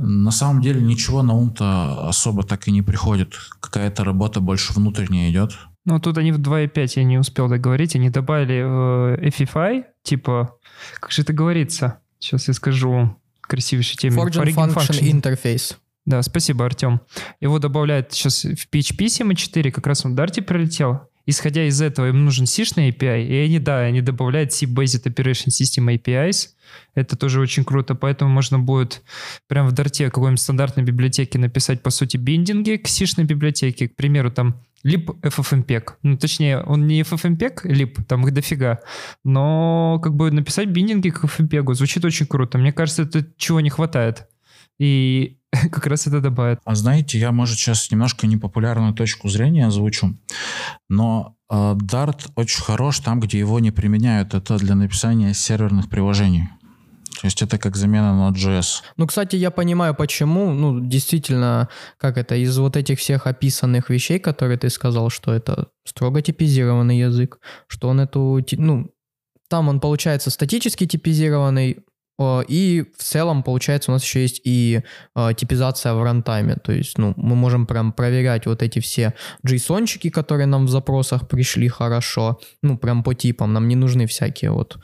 На 0.00 0.30
самом 0.30 0.62
деле 0.62 0.80
ничего 0.80 1.22
на 1.22 1.34
ум-то 1.34 2.08
особо 2.08 2.42
так 2.42 2.68
и 2.68 2.72
не 2.72 2.82
приходит. 2.82 3.34
Какая-то 3.60 4.04
работа 4.04 4.40
больше 4.40 4.72
внутренняя 4.72 5.30
идет. 5.30 5.56
Ну, 5.84 5.98
тут 6.00 6.18
они 6.18 6.32
в 6.32 6.38
2.5, 6.38 6.92
я 6.96 7.04
не 7.04 7.18
успел 7.18 7.48
договорить, 7.48 7.96
они 7.96 8.10
добавили 8.10 8.62
э, 8.62 9.28
FFI, 9.30 9.84
типа, 10.02 10.56
как 11.00 11.10
же 11.10 11.22
это 11.22 11.32
говорится? 11.32 12.00
Сейчас 12.18 12.48
я 12.48 12.54
скажу 12.54 13.16
красивейший 13.40 13.96
термин. 13.96 14.18
Foreign 14.18 14.74
Function 14.74 15.22
Interface. 15.22 15.76
Да, 16.04 16.22
спасибо, 16.22 16.64
Артем. 16.64 17.00
Его 17.40 17.58
добавляют 17.58 18.12
сейчас 18.12 18.44
в 18.44 18.68
PHP 18.70 19.06
7.4, 19.06 19.70
как 19.70 19.86
раз 19.86 20.04
он 20.04 20.14
в 20.14 20.18
Dart 20.18 20.40
прилетел. 20.42 21.07
Исходя 21.30 21.64
из 21.68 21.82
этого, 21.82 22.08
им 22.08 22.24
нужен 22.24 22.46
C-шный 22.46 22.88
API, 22.88 23.22
и 23.26 23.34
они, 23.34 23.58
да, 23.58 23.80
они 23.80 24.00
добавляют 24.00 24.54
C-Based 24.54 25.04
Operation 25.04 25.48
System 25.48 25.94
APIs. 25.94 26.48
Это 26.94 27.16
тоже 27.16 27.38
очень 27.38 27.64
круто, 27.64 27.94
поэтому 27.94 28.30
можно 28.30 28.58
будет 28.58 29.02
прямо 29.46 29.68
в 29.68 29.72
Дарте 29.72 30.06
какой-нибудь 30.06 30.40
стандартной 30.40 30.84
библиотеке 30.84 31.38
написать, 31.38 31.82
по 31.82 31.90
сути, 31.90 32.16
биндинги 32.16 32.76
к 32.76 32.88
C-шной 32.88 33.26
библиотеке. 33.26 33.90
К 33.90 33.94
примеру, 33.94 34.30
там 34.30 34.64
lib 34.86 35.20
ffmpeg. 35.20 35.96
Ну, 36.02 36.16
точнее, 36.16 36.62
он 36.62 36.86
не 36.86 37.02
ffmpeg 37.02 37.62
lib, 37.62 38.02
там 38.04 38.26
их 38.26 38.32
дофига, 38.32 38.78
но 39.22 40.00
как 40.02 40.14
бы 40.14 40.30
написать 40.30 40.68
биндинги 40.68 41.10
к 41.10 41.24
ffmpeg 41.24 41.74
звучит 41.74 42.06
очень 42.06 42.24
круто. 42.24 42.56
Мне 42.56 42.72
кажется, 42.72 43.02
это 43.02 43.26
чего 43.36 43.60
не 43.60 43.68
хватает. 43.68 44.26
И 44.78 45.37
как 45.72 45.86
раз 45.86 46.06
это 46.06 46.20
добавит. 46.20 46.60
А 46.64 46.74
знаете, 46.74 47.18
я, 47.18 47.32
может, 47.32 47.56
сейчас 47.56 47.90
немножко 47.90 48.26
непопулярную 48.26 48.94
точку 48.94 49.28
зрения 49.28 49.66
озвучу, 49.66 50.18
но 50.88 51.36
э, 51.50 51.54
Dart 51.54 52.30
очень 52.36 52.62
хорош 52.62 53.00
там, 53.00 53.20
где 53.20 53.38
его 53.38 53.58
не 53.60 53.70
применяют. 53.70 54.34
Это 54.34 54.56
для 54.58 54.74
написания 54.74 55.34
серверных 55.34 55.88
приложений. 55.88 56.48
То 57.20 57.26
есть 57.26 57.42
это 57.42 57.58
как 57.58 57.76
замена 57.76 58.30
Node.js. 58.30 58.82
Ну, 58.96 59.06
кстати, 59.06 59.34
я 59.34 59.50
понимаю, 59.50 59.94
почему. 59.94 60.52
Ну, 60.52 60.78
действительно, 60.80 61.68
как 61.98 62.16
это, 62.16 62.36
из 62.36 62.56
вот 62.58 62.76
этих 62.76 63.00
всех 63.00 63.26
описанных 63.26 63.90
вещей, 63.90 64.20
которые 64.20 64.56
ты 64.56 64.70
сказал, 64.70 65.10
что 65.10 65.32
это 65.32 65.66
строго 65.84 66.22
типизированный 66.22 66.98
язык, 66.98 67.40
что 67.66 67.88
он 67.88 68.00
эту, 68.00 68.40
ну, 68.52 68.92
там 69.48 69.68
он 69.68 69.80
получается 69.80 70.30
статически 70.30 70.86
типизированный, 70.86 71.78
и 72.20 72.84
в 72.96 73.02
целом, 73.02 73.42
получается, 73.42 73.90
у 73.90 73.94
нас 73.94 74.02
еще 74.02 74.22
есть 74.22 74.40
и 74.44 74.82
э, 75.14 75.34
типизация 75.36 75.94
в 75.94 76.02
рантайме. 76.02 76.56
То 76.56 76.72
есть, 76.72 76.98
ну, 76.98 77.14
мы 77.16 77.36
можем 77.36 77.66
прям 77.66 77.92
проверять 77.92 78.46
вот 78.46 78.62
эти 78.62 78.80
все 78.80 79.14
JSON-чики, 79.46 80.10
которые 80.10 80.46
нам 80.46 80.66
в 80.66 80.68
запросах 80.68 81.28
пришли 81.28 81.68
хорошо. 81.68 82.40
Ну, 82.62 82.76
прям 82.76 83.04
по 83.04 83.14
типам. 83.14 83.52
Нам 83.52 83.68
не 83.68 83.76
нужны 83.76 84.06
всякие 84.06 84.50
вот... 84.50 84.78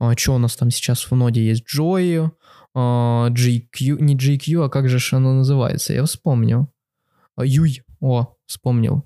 Э, 0.00 0.12
что 0.16 0.36
у 0.36 0.38
нас 0.38 0.56
там 0.56 0.70
сейчас 0.70 1.10
в 1.10 1.14
ноде 1.16 1.44
есть? 1.44 1.64
Joy, 1.76 2.30
э, 2.30 2.78
GQ... 2.78 4.00
Не 4.00 4.16
GQ, 4.16 4.66
а 4.66 4.68
как 4.68 4.88
же 4.88 4.98
оно 5.16 5.34
называется? 5.34 5.92
Я 5.92 6.04
вспомнил. 6.04 6.68
Юй. 7.36 7.82
О, 8.00 8.34
вспомнил. 8.46 9.04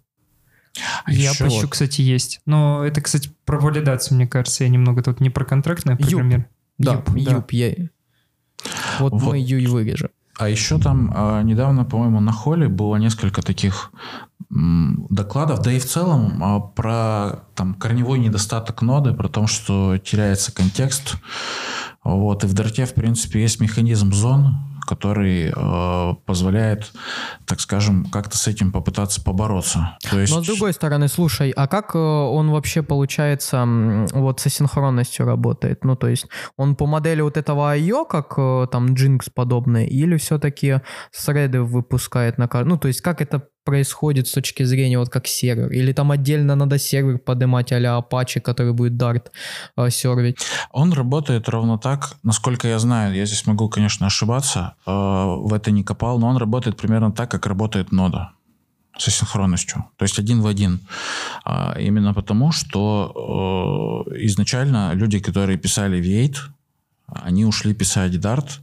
А 1.04 1.12
я 1.12 1.32
поищу, 1.38 1.62
вот. 1.62 1.70
кстати, 1.70 2.02
есть. 2.02 2.40
Но 2.46 2.84
это, 2.84 3.00
кстати, 3.00 3.30
про 3.44 3.58
валидацию, 3.58 4.16
мне 4.16 4.26
кажется. 4.26 4.64
Я 4.64 4.70
немного 4.70 5.02
тут 5.02 5.20
не 5.20 5.30
про 5.30 5.44
контрактное 5.44 5.96
программирование. 5.96 6.48
Да, 6.80 6.94
Юп, 6.94 7.16
Юп, 7.16 7.52
я... 7.52 7.74
Вот, 8.98 9.12
вот 9.12 9.22
мы 9.22 9.38
Юй 9.38 9.66
вырежем. 9.66 10.08
А 10.38 10.48
еще 10.48 10.78
там 10.78 11.12
а, 11.14 11.42
недавно, 11.42 11.84
по-моему, 11.84 12.20
на 12.20 12.32
холле 12.32 12.68
было 12.68 12.96
несколько 12.96 13.42
таких 13.42 13.92
докладов, 14.48 15.60
да 15.60 15.70
и 15.70 15.78
в 15.78 15.84
целом 15.84 16.42
а, 16.42 16.60
про 16.60 17.44
там 17.54 17.74
корневой 17.74 18.18
недостаток 18.18 18.80
ноды, 18.80 19.12
про 19.12 19.28
то, 19.28 19.46
что 19.46 19.98
теряется 19.98 20.52
контекст. 20.52 21.16
Вот, 22.02 22.44
и 22.44 22.46
в 22.46 22.54
Дарте, 22.54 22.86
в 22.86 22.94
принципе, 22.94 23.42
есть 23.42 23.60
механизм 23.60 24.12
зон, 24.14 24.56
который 24.90 25.52
э, 25.54 26.14
позволяет, 26.26 26.92
так 27.46 27.60
скажем, 27.60 28.04
как-то 28.06 28.36
с 28.36 28.48
этим 28.48 28.72
попытаться 28.72 29.22
побороться. 29.22 29.96
То 30.10 30.18
есть... 30.18 30.34
Но 30.34 30.42
с 30.42 30.46
другой 30.46 30.72
стороны, 30.72 31.06
слушай, 31.06 31.50
а 31.50 31.68
как 31.68 31.94
э, 31.94 31.98
он 31.98 32.50
вообще, 32.50 32.82
получается, 32.82 33.64
вот 34.12 34.40
со 34.40 34.50
синхронностью 34.50 35.26
работает? 35.26 35.84
Ну, 35.84 35.94
то 35.94 36.08
есть 36.08 36.26
он 36.56 36.74
по 36.74 36.86
модели 36.86 37.20
вот 37.20 37.36
этого 37.36 37.76
IO, 37.76 38.04
как 38.04 38.34
э, 38.36 38.66
там 38.72 38.94
Jinx 38.94 39.30
подобное, 39.32 39.86
или 39.86 40.16
все-таки 40.16 40.80
среды 41.12 41.62
выпускает 41.62 42.36
на 42.38 42.48
каждый? 42.48 42.70
Ну, 42.70 42.76
то 42.76 42.88
есть 42.88 43.00
как 43.00 43.22
это 43.22 43.49
происходит 43.64 44.26
с 44.26 44.32
точки 44.32 44.64
зрения 44.64 44.98
вот 44.98 45.08
как 45.08 45.26
сервер? 45.26 45.70
Или 45.70 45.92
там 45.92 46.10
отдельно 46.10 46.54
надо 46.54 46.78
сервер 46.78 47.18
поднимать 47.18 47.72
а-ля 47.72 47.98
Apache, 47.98 48.40
который 48.40 48.72
будет 48.72 48.92
Dart 48.92 49.26
э, 49.76 49.90
сервить? 49.90 50.38
Он 50.72 50.92
работает 50.92 51.48
ровно 51.48 51.78
так, 51.78 52.16
насколько 52.22 52.68
я 52.68 52.78
знаю, 52.78 53.14
я 53.14 53.26
здесь 53.26 53.46
могу, 53.46 53.68
конечно, 53.68 54.06
ошибаться, 54.06 54.74
э, 54.86 54.90
в 54.90 55.52
это 55.52 55.70
не 55.70 55.84
копал, 55.84 56.18
но 56.18 56.28
он 56.28 56.36
работает 56.36 56.76
примерно 56.76 57.12
так, 57.12 57.30
как 57.30 57.46
работает 57.46 57.92
нода 57.92 58.32
со 58.98 59.10
синхронностью, 59.10 59.84
то 59.96 60.04
есть 60.04 60.18
один 60.18 60.40
в 60.40 60.46
один. 60.46 60.80
А, 61.44 61.74
именно 61.78 62.12
потому, 62.12 62.52
что 62.52 64.04
э, 64.10 64.24
изначально 64.26 64.92
люди, 64.94 65.18
которые 65.20 65.58
писали 65.58 66.00
V8, 66.00 66.36
они 67.06 67.44
ушли 67.44 67.74
писать 67.74 68.12
Dart, 68.12 68.60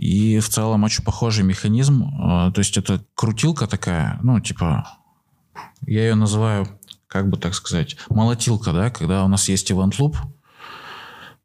и 0.00 0.38
в 0.40 0.48
целом 0.48 0.84
очень 0.84 1.04
похожий 1.04 1.44
механизм. 1.44 2.10
А, 2.18 2.50
то 2.50 2.60
есть 2.60 2.78
это 2.78 3.04
крутилка 3.14 3.66
такая, 3.66 4.18
ну, 4.22 4.40
типа, 4.40 4.88
я 5.86 6.04
ее 6.04 6.14
называю, 6.14 6.66
как 7.06 7.28
бы 7.28 7.36
так 7.36 7.54
сказать, 7.54 7.96
молотилка, 8.08 8.72
да, 8.72 8.90
когда 8.90 9.24
у 9.24 9.28
нас 9.28 9.48
есть 9.50 9.70
event 9.70 9.98
loop, 9.98 10.16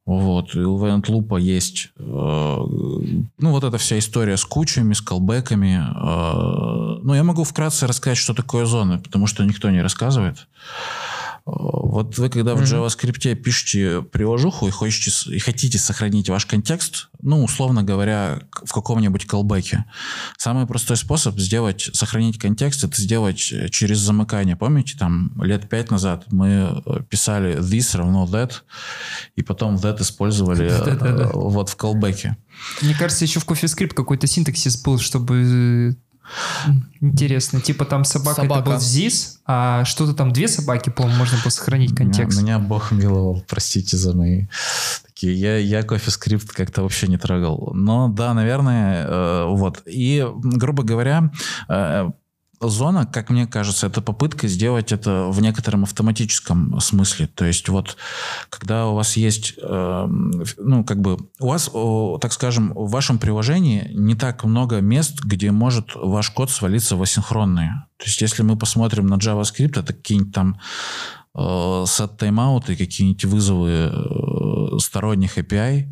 вот, 0.06 0.56
и 0.56 0.60
у 0.60 0.80
event 0.80 1.04
loop 1.08 1.38
есть, 1.42 1.90
э, 1.98 2.02
ну, 2.02 3.28
вот 3.52 3.64
эта 3.66 3.78
вся 3.78 4.00
история 4.00 4.38
с 4.38 4.46
кучами, 4.46 4.94
с 4.94 5.02
колбеками. 5.02 5.82
Э, 5.84 7.00
ну, 7.04 7.14
я 7.14 7.24
могу 7.24 7.44
вкратце 7.44 7.88
рассказать, 7.88 8.18
что 8.18 8.34
такое 8.34 8.66
зоны, 8.66 9.00
потому 9.00 9.28
что 9.28 9.44
никто 9.44 9.70
не 9.70 9.82
рассказывает. 9.82 10.48
Вот 11.46 12.18
вы, 12.18 12.30
когда 12.30 12.54
mm-hmm. 12.54 12.66
в 12.66 12.74
JavaScript 12.74 13.36
пишете 13.36 14.02
приложуху 14.02 14.68
и, 14.68 14.72
хочете, 14.72 15.12
и 15.30 15.38
хотите 15.38 15.78
сохранить 15.78 16.28
ваш 16.28 16.48
контекст, 16.48 17.10
ну, 17.22 17.44
условно 17.44 17.84
говоря, 17.84 18.42
в 18.52 18.74
каком-нибудь 18.74 19.28
колбеке, 19.28 19.86
самый 20.38 20.66
простой 20.66 20.98
способ 20.98 21.40
сделать, 21.40 21.90
сохранить 21.94 22.40
контекст, 22.40 22.84
это 22.84 23.00
сделать 23.00 23.38
через 23.38 24.00
замыкание. 24.00 24.56
Помните, 24.56 24.98
там 24.98 25.40
лет 25.40 25.70
пять 25.70 25.92
назад 25.92 26.25
мы 26.32 26.84
писали 27.10 27.60
this 27.60 27.96
равно 27.96 28.25
that, 28.25 28.54
и 29.36 29.44
потом 29.44 29.75
that 29.75 30.02
использовали 30.02 30.66
э, 30.70 31.32
вот 31.32 31.70
в 31.70 31.75
колбеке. 31.75 32.38
Мне 32.82 32.96
кажется, 32.96 33.24
еще 33.24 33.40
в 33.40 33.46
CoffeeScript 33.46 33.94
какой-то 33.94 34.25
синтаксис 34.25 34.82
был, 34.82 34.98
чтобы 34.98 35.96
Интересно, 37.01 37.62
типа 37.62 37.86
там 37.86 38.03
собака, 38.03 38.41
собака. 38.41 38.62
это 38.62 38.70
был 38.72 38.79
ЗИС, 38.79 39.41
а 39.46 39.86
что-то 39.86 40.13
там 40.13 40.32
две 40.34 40.48
собаки, 40.48 40.89
по-моему, 40.89 41.20
можно 41.20 41.38
было 41.44 41.51
сохранить 41.51 41.96
контекст. 41.96 42.41
Меня, 42.41 42.58
меня 42.58 42.67
бог 42.67 42.91
миловал, 42.91 43.44
простите 43.48 43.98
за 43.98 44.15
мои 44.15 44.46
такие. 45.15 45.34
Я, 45.39 45.58
я 45.58 45.82
CoffeeScript 45.82 46.50
как-то 46.53 46.84
вообще 46.84 47.08
не 47.08 47.17
трогал. 47.17 47.72
Но 47.74 48.10
да, 48.10 48.34
наверное, 48.34 49.05
э, 49.05 49.46
вот. 49.48 49.82
И, 49.86 50.25
грубо 50.36 50.84
говоря, 50.84 51.32
э, 51.70 52.10
зона, 52.70 53.06
как 53.06 53.30
мне 53.30 53.48
кажется, 53.48 53.88
это 53.88 54.02
попытка 54.02 54.48
сделать 54.48 54.92
это 54.92 55.28
в 55.30 55.42
некотором 55.42 55.84
автоматическом 55.84 56.80
смысле. 56.80 57.28
То 57.28 57.46
есть 57.46 57.70
вот, 57.70 57.98
когда 58.50 58.88
у 58.88 58.96
вас 58.96 59.18
есть, 59.18 59.54
э, 59.62 60.08
ну, 60.58 60.84
как 60.84 61.02
бы, 61.02 61.18
у 61.40 61.48
вас, 61.48 61.70
э, 61.74 62.18
так 62.22 62.34
скажем, 62.34 62.74
в 62.74 62.90
вашем 62.90 63.20
приложении 63.20 63.90
не 63.94 64.16
так 64.16 64.44
много 64.44 64.82
мест, 64.82 65.22
где 65.24 65.52
может 65.52 65.92
ваш 65.96 66.30
код 66.32 66.52
свалиться 66.52 66.96
в 66.96 67.02
асинхронные. 67.02 67.86
То 67.98 68.06
есть 68.06 68.22
если 68.22 68.44
мы 68.44 68.58
посмотрим 68.58 69.08
на 69.08 69.16
JavaScript, 69.16 69.80
это 69.80 69.94
какие-нибудь 69.94 70.34
там 70.34 70.60
э, 71.36 71.40
set 71.40 72.18
тайм-ауты, 72.18 72.76
какие-нибудь 72.76 73.26
вызовы 73.26 73.92
э, 73.92 74.80
сторонних 74.80 75.38
API, 75.38 75.88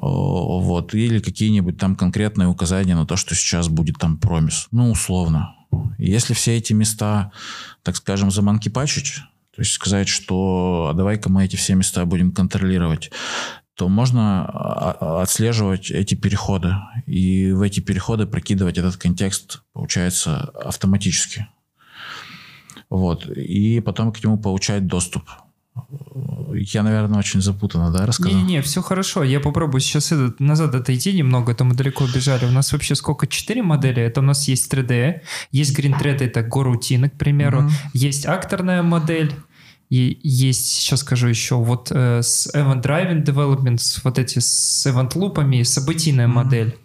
вот, 0.00 0.94
или 0.94 1.18
какие-нибудь 1.18 1.78
там 1.78 1.96
конкретные 1.96 2.48
указания 2.48 2.94
на 2.94 3.06
то, 3.06 3.16
что 3.16 3.34
сейчас 3.34 3.68
будет 3.68 3.98
там 3.98 4.16
промис. 4.16 4.68
Ну, 4.70 4.90
условно. 4.90 5.54
Если 5.98 6.34
все 6.34 6.56
эти 6.56 6.72
места, 6.72 7.32
так 7.82 7.96
скажем, 7.96 8.30
заманкипачить, 8.30 9.20
то 9.54 9.62
есть 9.62 9.72
сказать, 9.72 10.08
что 10.08 10.88
а 10.90 10.94
давай-ка 10.94 11.30
мы 11.30 11.44
эти 11.44 11.56
все 11.56 11.74
места 11.74 12.04
будем 12.04 12.32
контролировать, 12.32 13.10
то 13.74 13.88
можно 13.88 14.44
а, 14.44 14.96
а, 15.00 15.22
отслеживать 15.22 15.90
эти 15.90 16.16
переходы 16.16 16.74
и 17.06 17.52
в 17.52 17.62
эти 17.62 17.80
переходы 17.80 18.26
прокидывать 18.26 18.76
этот 18.76 18.96
контекст, 18.96 19.62
получается, 19.72 20.50
автоматически. 20.54 21.46
Вот. 22.90 23.26
И 23.26 23.80
потом 23.80 24.12
к 24.12 24.22
нему 24.22 24.38
получать 24.38 24.86
доступ. 24.86 25.28
Я, 26.54 26.82
наверное, 26.82 27.18
очень 27.18 27.40
запутанно, 27.40 27.90
да, 27.90 28.06
рассказал? 28.06 28.34
Не-не, 28.34 28.62
все 28.62 28.82
хорошо. 28.82 29.22
Я 29.22 29.40
попробую 29.40 29.80
сейчас 29.80 30.12
этот, 30.12 30.40
назад 30.40 30.74
отойти 30.74 31.12
немного, 31.12 31.52
это 31.52 31.64
мы 31.64 31.74
далеко 31.74 32.04
убежали. 32.04 32.46
У 32.46 32.50
нас 32.50 32.72
вообще 32.72 32.94
сколько? 32.94 33.26
Четыре 33.26 33.62
модели. 33.62 34.02
Это 34.02 34.20
у 34.20 34.24
нас 34.24 34.48
есть 34.48 34.72
3D, 34.72 35.20
есть 35.52 35.78
Green 35.78 35.98
Thread, 35.98 36.22
это 36.22 36.42
горутины, 36.42 37.10
к 37.10 37.18
примеру. 37.18 37.62
Mm-hmm. 37.62 37.90
Есть 37.94 38.26
акторная 38.26 38.82
модель, 38.82 39.32
И 39.90 40.20
есть, 40.22 40.66
сейчас 40.66 41.00
скажу 41.00 41.28
еще, 41.28 41.56
вот 41.56 41.90
э, 41.90 42.22
с 42.22 42.52
Event 42.54 42.82
Driving 42.82 43.24
Development, 43.24 43.78
с 43.78 44.04
вот 44.04 44.18
эти 44.18 44.38
с 44.38 44.86
Event 44.86 45.16
лупами, 45.16 45.62
событийная 45.62 46.26
mm-hmm. 46.26 46.44
модель. 46.44 46.78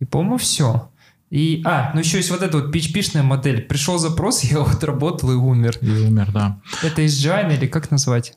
И, 0.00 0.04
по-моему, 0.04 0.36
все. 0.38 0.90
И, 1.32 1.62
а, 1.64 1.92
ну 1.94 2.00
еще 2.00 2.18
есть 2.18 2.30
вот 2.30 2.42
эта 2.42 2.58
вот 2.58 2.74
PHP-шная 2.74 3.22
модель. 3.22 3.62
Пришел 3.62 3.96
запрос, 3.96 4.44
я 4.44 4.60
вот 4.60 4.84
работал 4.84 5.32
и 5.32 5.34
умер. 5.34 5.78
И 5.80 5.88
умер, 5.88 6.30
да. 6.30 6.60
Это 6.82 7.00
из 7.00 7.24
Jane 7.24 7.56
или 7.56 7.66
как 7.66 7.90
назвать? 7.90 8.36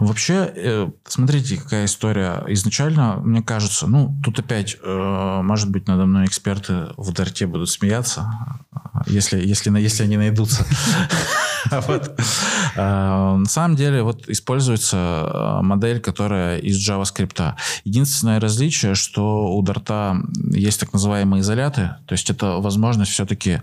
Вообще, 0.00 0.52
э, 0.54 0.90
смотрите, 1.06 1.56
какая 1.56 1.86
история. 1.86 2.44
Изначально, 2.48 3.16
мне 3.16 3.42
кажется, 3.42 3.86
ну, 3.86 4.14
тут 4.22 4.38
опять, 4.38 4.76
э, 4.82 5.40
может 5.42 5.70
быть, 5.70 5.88
надо 5.88 6.06
мной 6.06 6.26
эксперты 6.26 6.88
в 6.96 7.12
Дарте 7.12 7.46
будут 7.46 7.70
смеяться, 7.70 8.28
если, 9.06 9.44
если, 9.44 9.70
если 9.78 10.04
они 10.04 10.16
найдутся. 10.16 10.66
А, 12.76 13.36
на 13.36 13.46
самом 13.46 13.74
деле, 13.74 14.02
вот 14.02 14.28
используется 14.28 14.96
э, 14.96 15.62
модель, 15.62 15.98
которая 15.98 16.58
из 16.58 16.76
JavaScript. 16.76 17.54
Единственное 17.84 18.38
различие, 18.38 18.94
что 18.94 19.46
у 19.46 19.62
Дарта 19.62 20.18
есть 20.50 20.80
так 20.80 20.92
называемые 20.92 21.40
изоляты, 21.40 21.94
то 22.04 22.12
есть 22.12 22.28
это 22.28 22.58
возможность 22.58 23.12
все-таки 23.12 23.62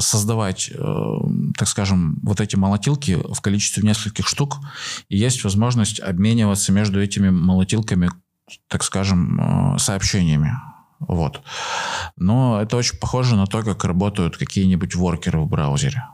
создавать, 0.00 0.70
так 1.56 1.68
скажем, 1.68 2.18
вот 2.22 2.40
эти 2.40 2.56
молотилки 2.56 3.14
в 3.14 3.40
количестве 3.40 3.82
нескольких 3.82 4.28
штук, 4.28 4.58
и 5.08 5.16
есть 5.16 5.44
возможность 5.44 6.00
обмениваться 6.00 6.72
между 6.72 7.02
этими 7.02 7.30
молотилками, 7.30 8.10
так 8.68 8.82
скажем, 8.82 9.74
э, 9.74 9.78
сообщениями. 9.78 10.52
Вот. 11.00 11.42
Но 12.16 12.60
это 12.60 12.76
очень 12.76 12.98
похоже 12.98 13.36
на 13.36 13.46
то, 13.46 13.62
как 13.62 13.84
работают 13.84 14.36
какие-нибудь 14.36 14.94
воркеры 14.94 15.40
в 15.40 15.48
браузере. 15.48 16.04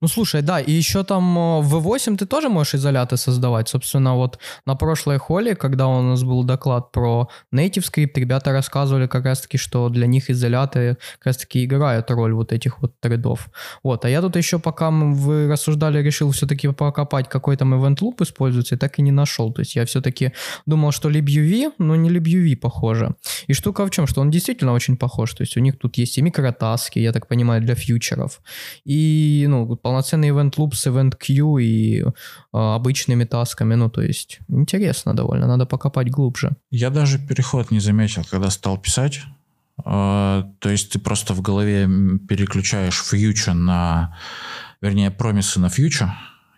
Ну, 0.00 0.08
слушай, 0.08 0.42
да, 0.42 0.60
и 0.60 0.72
еще 0.72 1.04
там 1.04 1.38
э, 1.38 1.60
в 1.62 1.76
V8 1.76 2.16
ты 2.16 2.26
тоже 2.26 2.48
можешь 2.48 2.74
изоляты 2.74 3.16
создавать. 3.16 3.68
Собственно, 3.68 4.14
вот 4.14 4.38
на 4.66 4.74
прошлой 4.74 5.18
холле, 5.18 5.54
когда 5.54 5.86
у 5.86 6.02
нас 6.02 6.22
был 6.22 6.44
доклад 6.44 6.92
про 6.92 7.28
native 7.54 7.84
script, 7.84 8.12
ребята 8.16 8.52
рассказывали 8.52 9.06
как 9.06 9.24
раз-таки, 9.24 9.58
что 9.58 9.88
для 9.88 10.06
них 10.06 10.30
изоляты 10.30 10.96
как 11.18 11.26
раз-таки 11.26 11.64
играют 11.64 12.10
роль 12.10 12.32
вот 12.32 12.52
этих 12.52 12.80
вот 12.82 12.98
тредов. 13.00 13.48
Вот, 13.82 14.04
а 14.04 14.08
я 14.08 14.20
тут 14.20 14.36
еще, 14.36 14.58
пока 14.58 14.90
вы 14.90 15.48
рассуждали, 15.48 16.02
решил 16.02 16.30
все-таки 16.30 16.68
покопать, 16.68 17.28
какой 17.28 17.56
там 17.56 17.74
event 17.74 17.98
loop 18.00 18.22
используется, 18.22 18.74
и 18.74 18.78
так 18.78 18.98
и 18.98 19.02
не 19.02 19.12
нашел. 19.12 19.52
То 19.52 19.60
есть 19.60 19.76
я 19.76 19.84
все-таки 19.84 20.32
думал, 20.66 20.92
что 20.92 21.10
libuv, 21.10 21.72
но 21.78 21.96
не 21.96 22.10
libuv 22.10 22.56
похоже. 22.56 23.14
И 23.48 23.52
штука 23.52 23.86
в 23.86 23.90
чем, 23.90 24.06
что 24.06 24.20
он 24.20 24.30
действительно 24.30 24.72
очень 24.72 24.96
похож. 24.96 25.34
То 25.34 25.42
есть 25.42 25.56
у 25.56 25.60
них 25.60 25.78
тут 25.78 25.98
есть 25.98 26.18
и 26.18 26.22
микротаски, 26.22 26.98
я 26.98 27.12
так 27.12 27.28
понимаю, 27.28 27.62
для 27.62 27.74
фьючеров, 27.74 28.40
и, 28.84 29.46
ну, 29.48 29.75
полноценный 29.76 30.30
event 30.30 30.54
loop 30.56 30.74
с 30.74 30.86
event 30.86 31.14
queue 31.18 31.62
и 31.62 32.00
э, 32.02 32.06
обычными 32.52 33.24
тасками. 33.24 33.74
Ну, 33.74 33.90
то 33.90 34.02
есть 34.02 34.40
интересно 34.48 35.14
довольно, 35.14 35.46
надо 35.46 35.66
покопать 35.66 36.10
глубже. 36.10 36.56
Я 36.70 36.90
даже 36.90 37.18
переход 37.18 37.70
не 37.70 37.80
заметил, 37.80 38.24
когда 38.30 38.50
стал 38.50 38.78
писать. 38.78 39.20
Э, 39.84 40.44
то 40.58 40.68
есть 40.68 40.92
ты 40.92 40.98
просто 40.98 41.34
в 41.34 41.42
голове 41.42 41.88
переключаешь 42.28 43.02
future 43.12 43.52
на, 43.52 44.16
вернее, 44.80 45.10
промисы 45.10 45.60
на 45.60 45.66
future, 45.66 46.10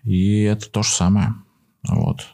и 0.05 0.43
это 0.43 0.71
то 0.71 0.83
же 0.83 0.91
самое. 0.91 1.35
Вот. 1.87 2.27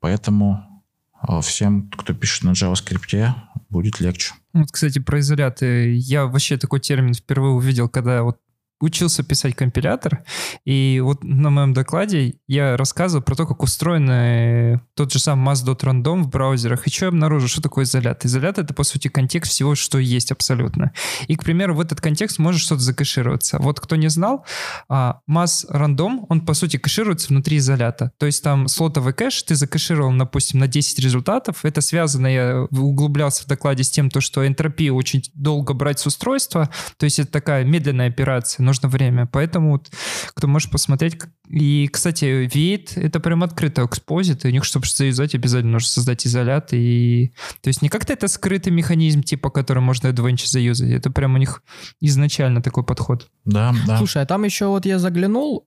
Поэтому 0.00 0.82
э, 1.28 1.40
всем, 1.40 1.90
кто 1.90 2.14
пишет 2.14 2.44
на 2.44 2.50
JavaScript, 2.50 3.34
будет 3.68 4.00
легче. 4.00 4.34
Вот, 4.52 4.70
кстати, 4.72 4.98
про 4.98 5.20
изоляты. 5.20 5.94
Я 5.96 6.26
вообще 6.26 6.56
такой 6.56 6.80
термин 6.80 7.14
впервые 7.14 7.52
увидел, 7.52 7.88
когда 7.88 8.22
вот 8.22 8.38
учился 8.80 9.22
писать 9.22 9.54
компилятор, 9.54 10.24
и 10.64 11.00
вот 11.02 11.24
на 11.24 11.50
моем 11.50 11.72
докладе 11.72 12.34
я 12.46 12.76
рассказывал 12.76 13.22
про 13.22 13.34
то, 13.34 13.46
как 13.46 13.62
устроен 13.62 14.10
э, 14.10 14.80
тот 14.94 15.12
же 15.12 15.18
самый 15.18 15.52
mass.random 15.52 16.22
в 16.22 16.28
браузерах, 16.28 16.86
и 16.86 16.90
что 16.90 17.06
я 17.06 17.08
обнаружил, 17.08 17.48
что 17.48 17.62
такое 17.62 17.84
изолят. 17.84 18.24
Изолят— 18.24 18.58
это, 18.58 18.74
по 18.74 18.84
сути, 18.84 19.08
контекст 19.08 19.52
всего, 19.52 19.74
что 19.74 19.98
есть 19.98 20.32
абсолютно. 20.32 20.92
И, 21.26 21.36
к 21.36 21.44
примеру, 21.44 21.74
в 21.74 21.80
этот 21.80 22.00
контекст 22.00 22.38
может 22.38 22.60
что-то 22.60 22.82
закэшироваться. 22.82 23.58
Вот 23.58 23.80
кто 23.80 23.96
не 23.96 24.08
знал, 24.08 24.44
а, 24.88 25.20
mass.random, 25.28 26.26
он, 26.28 26.40
по 26.42 26.54
сути, 26.54 26.76
кэшируется 26.76 27.28
внутри 27.28 27.58
изолята. 27.58 28.12
То 28.18 28.26
есть 28.26 28.42
там 28.42 28.68
слотовый 28.68 29.12
кэш 29.12 29.42
ты 29.42 29.54
закэшировал, 29.54 30.12
допустим, 30.16 30.60
на 30.60 30.68
10 30.68 30.98
результатов. 30.98 31.64
Это 31.64 31.80
связано, 31.80 32.26
я 32.26 32.66
углублялся 32.70 33.44
в 33.44 33.46
докладе 33.46 33.84
с 33.84 33.90
тем, 33.90 34.10
то, 34.10 34.20
что 34.20 34.46
энтропию 34.46 34.94
очень 34.94 35.22
долго 35.34 35.74
брать 35.74 35.98
с 35.98 36.06
устройства, 36.06 36.70
то 36.96 37.04
есть 37.04 37.18
это 37.18 37.30
такая 37.30 37.64
медленная 37.64 38.08
операция, 38.08 38.62
нужно 38.68 38.88
время. 38.88 39.26
Поэтому 39.26 39.72
вот, 39.72 39.90
кто 40.34 40.46
может 40.46 40.70
посмотреть. 40.70 41.18
И, 41.48 41.88
кстати, 41.90 42.46
V8— 42.46 42.92
это 42.96 43.20
прям 43.20 43.42
открытый 43.42 43.84
экспозит, 43.84 44.44
и 44.44 44.48
у 44.48 44.50
них, 44.50 44.64
чтобы 44.64 44.86
завязать, 44.86 45.34
обязательно 45.34 45.72
нужно 45.72 45.88
создать 45.88 46.26
изолят. 46.26 46.72
И... 46.72 47.32
То 47.62 47.68
есть 47.68 47.82
не 47.82 47.88
как-то 47.88 48.12
это 48.12 48.28
скрытый 48.28 48.72
механизм, 48.72 49.22
типа, 49.22 49.50
который 49.50 49.80
можно 49.80 50.08
adventure 50.08 50.46
заюзать. 50.46 50.90
Это 50.90 51.10
прям 51.10 51.34
у 51.34 51.38
них 51.38 51.62
изначально 52.00 52.62
такой 52.62 52.84
подход. 52.84 53.28
Да, 53.44 53.74
да. 53.86 53.96
Слушай, 53.96 54.22
а 54.22 54.26
там 54.26 54.44
еще 54.44 54.66
вот 54.66 54.86
я 54.86 54.98
заглянул, 54.98 55.66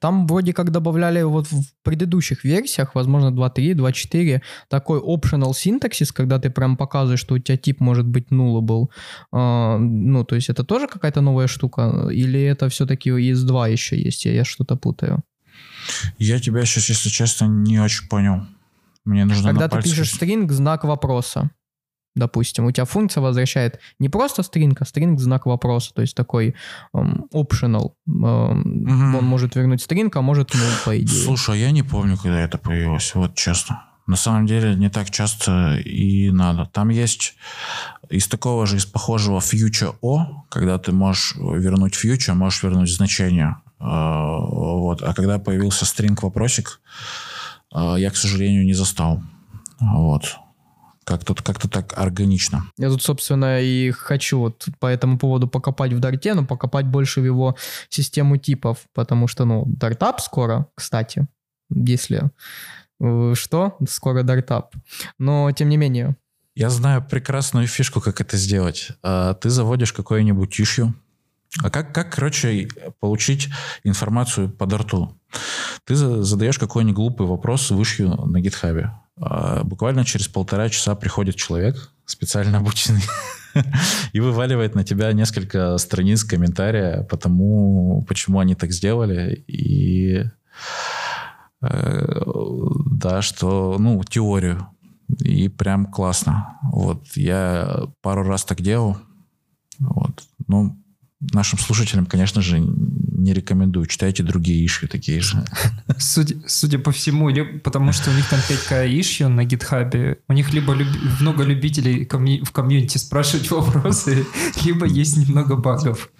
там 0.00 0.26
вроде 0.26 0.52
как 0.52 0.70
добавляли 0.70 1.22
вот 1.22 1.48
в 1.50 1.64
предыдущих 1.82 2.44
версиях, 2.44 2.94
возможно, 2.94 3.28
2.3, 3.28 3.74
2.4, 3.74 4.40
такой 4.68 5.00
optional 5.00 5.52
синтаксис, 5.54 6.12
когда 6.12 6.38
ты 6.38 6.50
прям 6.50 6.76
показываешь, 6.76 7.20
что 7.20 7.34
у 7.34 7.38
тебя 7.38 7.56
тип 7.56 7.80
может 7.80 8.06
быть 8.06 8.28
nullable. 8.30 8.86
А, 9.32 9.78
ну, 9.78 10.24
то 10.24 10.36
есть 10.36 10.50
это 10.50 10.62
тоже 10.62 10.86
какая-то 10.86 11.20
новая 11.20 11.48
штука? 11.48 12.08
Или 12.12 12.35
или 12.36 12.46
это 12.46 12.68
все-таки 12.68 13.10
из 13.10 13.42
2 13.42 13.68
еще 13.68 14.00
есть? 14.00 14.24
Я, 14.24 14.32
я 14.32 14.44
что-то 14.44 14.76
путаю. 14.76 15.22
Я 16.18 16.38
тебя 16.40 16.64
сейчас, 16.64 16.88
если 16.88 17.08
честно, 17.08 17.46
не 17.46 17.78
очень 17.78 18.08
понял. 18.08 18.46
Мне 19.04 19.24
нужно 19.24 19.50
Когда 19.50 19.68
ты 19.68 19.82
пишешь 19.82 20.10
стринг, 20.10 20.50
знак 20.50 20.84
вопроса, 20.84 21.50
допустим, 22.16 22.64
у 22.64 22.72
тебя 22.72 22.84
функция 22.84 23.20
возвращает 23.20 23.78
не 24.00 24.08
просто 24.08 24.42
стринг, 24.42 24.82
а 24.82 24.84
стринг 24.84 25.20
знак 25.20 25.46
вопроса, 25.46 25.94
то 25.94 26.02
есть 26.02 26.16
такой 26.16 26.56
um, 26.94 27.28
optional. 27.32 27.92
Um, 28.08 28.62
угу. 28.62 29.18
Он 29.18 29.24
может 29.24 29.54
вернуть 29.54 29.82
стринг, 29.82 30.16
а 30.16 30.22
может 30.22 30.52
ну 30.54 30.60
по 30.84 30.98
идее. 30.98 31.24
Слушай, 31.24 31.60
я 31.60 31.70
не 31.70 31.84
помню, 31.84 32.16
когда 32.16 32.40
это 32.40 32.58
появилось, 32.58 33.14
вот 33.14 33.36
честно. 33.36 33.84
На 34.06 34.16
самом 34.16 34.46
деле 34.46 34.74
не 34.76 34.88
так 34.88 35.10
часто 35.10 35.76
и 35.76 36.30
надо. 36.30 36.66
Там 36.72 36.90
есть 36.90 37.34
из 38.08 38.28
такого 38.28 38.66
же, 38.66 38.76
из 38.76 38.86
похожего 38.86 39.38
future 39.38 39.96
O, 40.00 40.44
когда 40.48 40.78
ты 40.78 40.92
можешь 40.92 41.34
вернуть 41.36 41.94
future, 41.94 42.34
можешь 42.34 42.62
вернуть 42.62 42.92
значение. 42.92 43.56
А, 43.78 44.38
вот. 44.38 45.02
А 45.02 45.12
когда 45.12 45.38
появился 45.38 45.84
string 45.84 46.16
вопросик, 46.22 46.80
а, 47.72 47.96
я, 47.96 48.10
к 48.10 48.16
сожалению, 48.16 48.64
не 48.64 48.74
застал. 48.74 49.22
Вот. 49.80 50.36
Как-то 51.04 51.34
как 51.34 51.58
так 51.68 51.96
органично. 51.96 52.64
Я 52.78 52.88
тут, 52.88 53.02
собственно, 53.02 53.60
и 53.60 53.90
хочу 53.90 54.38
вот 54.38 54.66
по 54.80 54.86
этому 54.86 55.18
поводу 55.18 55.46
покопать 55.46 55.92
в 55.92 56.00
Дарте, 56.00 56.34
но 56.34 56.44
покопать 56.44 56.86
больше 56.86 57.20
в 57.20 57.24
его 57.24 57.56
систему 57.88 58.38
типов, 58.38 58.78
потому 58.92 59.28
что, 59.28 59.44
ну, 59.44 59.64
Дартап 59.66 60.20
скоро, 60.20 60.66
кстати, 60.74 61.26
если 61.70 62.30
что? 63.00 63.76
Скоро 63.88 64.22
дартап. 64.22 64.74
Но, 65.18 65.50
тем 65.52 65.68
не 65.68 65.76
менее. 65.76 66.16
Я 66.54 66.70
знаю 66.70 67.04
прекрасную 67.06 67.66
фишку, 67.66 68.00
как 68.00 68.20
это 68.20 68.36
сделать. 68.36 68.92
А, 69.02 69.34
ты 69.34 69.50
заводишь 69.50 69.92
какое-нибудь 69.92 70.58
issue, 70.58 70.92
а 71.62 71.70
как, 71.70 71.94
как, 71.94 72.14
короче, 72.14 72.68
получить 73.00 73.48
информацию 73.84 74.50
по 74.50 74.66
дарту? 74.66 75.18
Ты 75.84 75.94
задаешь 75.94 76.58
какой-нибудь 76.58 76.96
глупый 76.96 77.26
вопрос 77.26 77.70
вышью 77.70 78.08
на 78.08 78.40
гитхабе. 78.40 78.92
А 79.18 79.64
буквально 79.64 80.04
через 80.04 80.28
полтора 80.28 80.68
часа 80.68 80.94
приходит 80.94 81.36
человек, 81.36 81.90
специально 82.04 82.58
обученный, 82.58 83.02
и 84.12 84.20
вываливает 84.20 84.74
на 84.74 84.84
тебя 84.84 85.12
несколько 85.12 85.78
страниц 85.78 86.24
комментария 86.24 87.04
по 87.04 87.16
тому, 87.16 88.04
почему 88.06 88.40
они 88.40 88.54
так 88.54 88.72
сделали. 88.72 89.44
И 89.46 90.24
Э, 90.56 90.95
да, 91.60 93.22
что, 93.22 93.76
ну, 93.78 94.02
теорию. 94.04 94.68
И 95.20 95.48
прям 95.48 95.86
классно. 95.86 96.58
Вот, 96.72 97.06
я 97.14 97.88
пару 98.02 98.24
раз 98.24 98.44
так 98.44 98.60
делал. 98.60 98.96
Вот. 99.78 100.22
Ну, 100.48 100.76
нашим 101.20 101.58
слушателям, 101.58 102.06
конечно 102.06 102.42
же, 102.42 102.58
не 102.58 103.32
рекомендую. 103.32 103.86
Читайте 103.86 104.22
другие 104.22 104.64
ишью 104.64 104.88
такие 104.88 105.20
же. 105.20 105.44
Судя, 105.98 106.36
судя 106.46 106.78
по 106.78 106.92
всему, 106.92 107.30
потому 107.62 107.92
что 107.92 108.10
у 108.10 108.14
них 108.14 108.28
там 108.28 108.40
5к 108.40 108.86
ишью 109.00 109.28
на 109.28 109.44
гитхабе, 109.44 110.18
у 110.28 110.32
них 110.32 110.52
либо 110.52 110.74
люби, 110.74 110.98
много 111.20 111.44
любителей 111.44 112.04
комью, 112.04 112.44
в 112.44 112.52
комьюнити 112.52 112.98
спрашивать 112.98 113.50
вопросы, 113.50 114.26
либо 114.64 114.86
есть 114.86 115.16
немного 115.16 115.56
багов. 115.56 116.10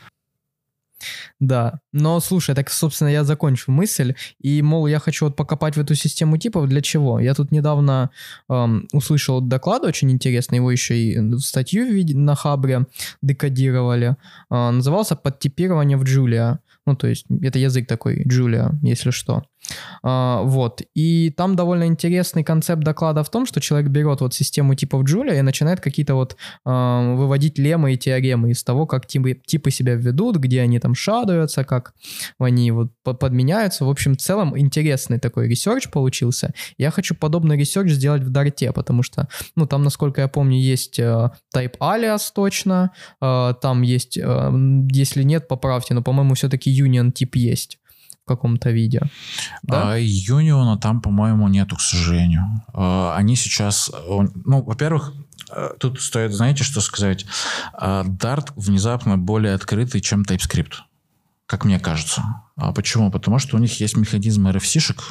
Да, 1.38 1.80
но 1.92 2.18
слушай, 2.20 2.54
так, 2.54 2.70
собственно, 2.70 3.08
я 3.08 3.22
закончу 3.22 3.70
мысль, 3.70 4.14
и, 4.40 4.62
мол, 4.62 4.86
я 4.86 4.98
хочу 4.98 5.26
вот 5.26 5.36
покопать 5.36 5.76
в 5.76 5.80
эту 5.80 5.94
систему 5.94 6.38
типов, 6.38 6.66
для 6.66 6.80
чего? 6.80 7.20
Я 7.20 7.34
тут 7.34 7.52
недавно 7.52 8.10
эм, 8.48 8.88
услышал 8.94 9.42
доклад 9.42 9.84
очень 9.84 10.10
интересный, 10.10 10.56
его 10.56 10.70
еще 10.70 10.96
и 10.96 11.38
статью 11.38 11.86
на 12.16 12.34
Хабре 12.34 12.86
декодировали, 13.20 14.16
э, 14.50 14.70
назывался 14.70 15.14
«Подтипирование 15.14 15.98
в 15.98 16.04
Джулия». 16.04 16.60
Ну, 16.86 16.96
то 16.96 17.06
есть 17.08 17.26
это 17.42 17.58
язык 17.58 17.86
такой, 17.86 18.24
Julia, 18.24 18.70
если 18.82 19.10
что. 19.10 19.42
А, 20.02 20.42
вот. 20.42 20.82
И 20.94 21.30
там 21.30 21.56
довольно 21.56 21.86
интересный 21.86 22.44
концепт 22.44 22.82
доклада 22.82 23.22
в 23.24 23.30
том, 23.30 23.46
что 23.46 23.60
человек 23.60 23.90
берет 23.90 24.20
вот 24.20 24.34
систему 24.34 24.74
типов 24.74 25.02
Julia 25.02 25.38
и 25.38 25.42
начинает 25.42 25.80
какие-то 25.80 26.14
вот 26.14 26.36
а, 26.64 27.14
выводить 27.14 27.58
леммы 27.58 27.94
и 27.94 27.98
теоремы 27.98 28.50
из 28.50 28.62
того, 28.62 28.86
как 28.86 29.06
типы, 29.06 29.34
типы 29.34 29.70
себя 29.70 29.94
ведут, 29.94 30.36
где 30.36 30.60
они 30.60 30.78
там 30.78 30.94
shadow 30.94 31.26
ются, 31.26 31.64
как 31.64 31.94
они 32.38 32.70
вот 32.70 32.92
подменяются. 33.02 33.84
В 33.84 33.90
общем, 33.90 34.14
в 34.14 34.18
целом 34.18 34.58
интересный 34.58 35.18
такой 35.18 35.48
research 35.48 35.90
получился. 35.90 36.52
Я 36.78 36.90
хочу 36.90 37.14
подобный 37.14 37.56
research 37.56 37.90
сделать 37.90 38.22
в 38.22 38.30
Dart 38.30 38.58
е, 38.58 38.72
потому 38.72 39.02
что, 39.02 39.28
ну, 39.54 39.66
там, 39.66 39.82
насколько 39.82 40.20
я 40.20 40.28
помню, 40.28 40.58
есть 40.58 40.98
э, 40.98 41.30
type 41.54 41.78
alias 41.80 42.30
точно, 42.34 42.92
э, 43.20 43.54
там 43.60 43.82
есть, 43.82 44.18
э, 44.18 44.50
если 44.92 45.22
нет, 45.22 45.48
поправьте, 45.48 45.94
но, 45.94 46.02
по-моему, 46.02 46.34
все-таки 46.34 46.70
union 46.80 47.12
тип 47.12 47.36
есть 47.36 47.78
в 48.26 48.28
каком-то 48.28 48.70
виде. 48.70 49.00
Да? 49.62 49.92
А, 49.92 49.96
Union 49.98 50.63
а 50.63 50.76
там, 50.78 51.00
по-моему, 51.00 51.46
нету, 51.46 51.76
к 51.76 51.80
сожалению. 51.80 52.42
А, 52.74 53.14
они 53.16 53.36
сейчас, 53.36 53.90
ну, 54.08 54.62
во-первых, 54.64 55.14
э, 55.54 55.70
тут 55.78 56.00
стоит, 56.00 56.32
знаете, 56.32 56.64
что 56.64 56.80
сказать? 56.80 57.24
А, 57.72 58.02
Dart 58.04 58.52
внезапно 58.56 59.16
более 59.16 59.54
открытый, 59.54 60.00
чем 60.00 60.22
TypeScript, 60.22 60.74
как 61.46 61.64
мне 61.64 61.78
кажется. 61.78 62.24
А 62.56 62.72
почему? 62.72 63.12
Потому 63.12 63.38
что 63.38 63.56
у 63.56 63.60
них 63.60 63.78
есть 63.80 63.96
механизм 63.96 64.48
RFC-шек, 64.48 65.02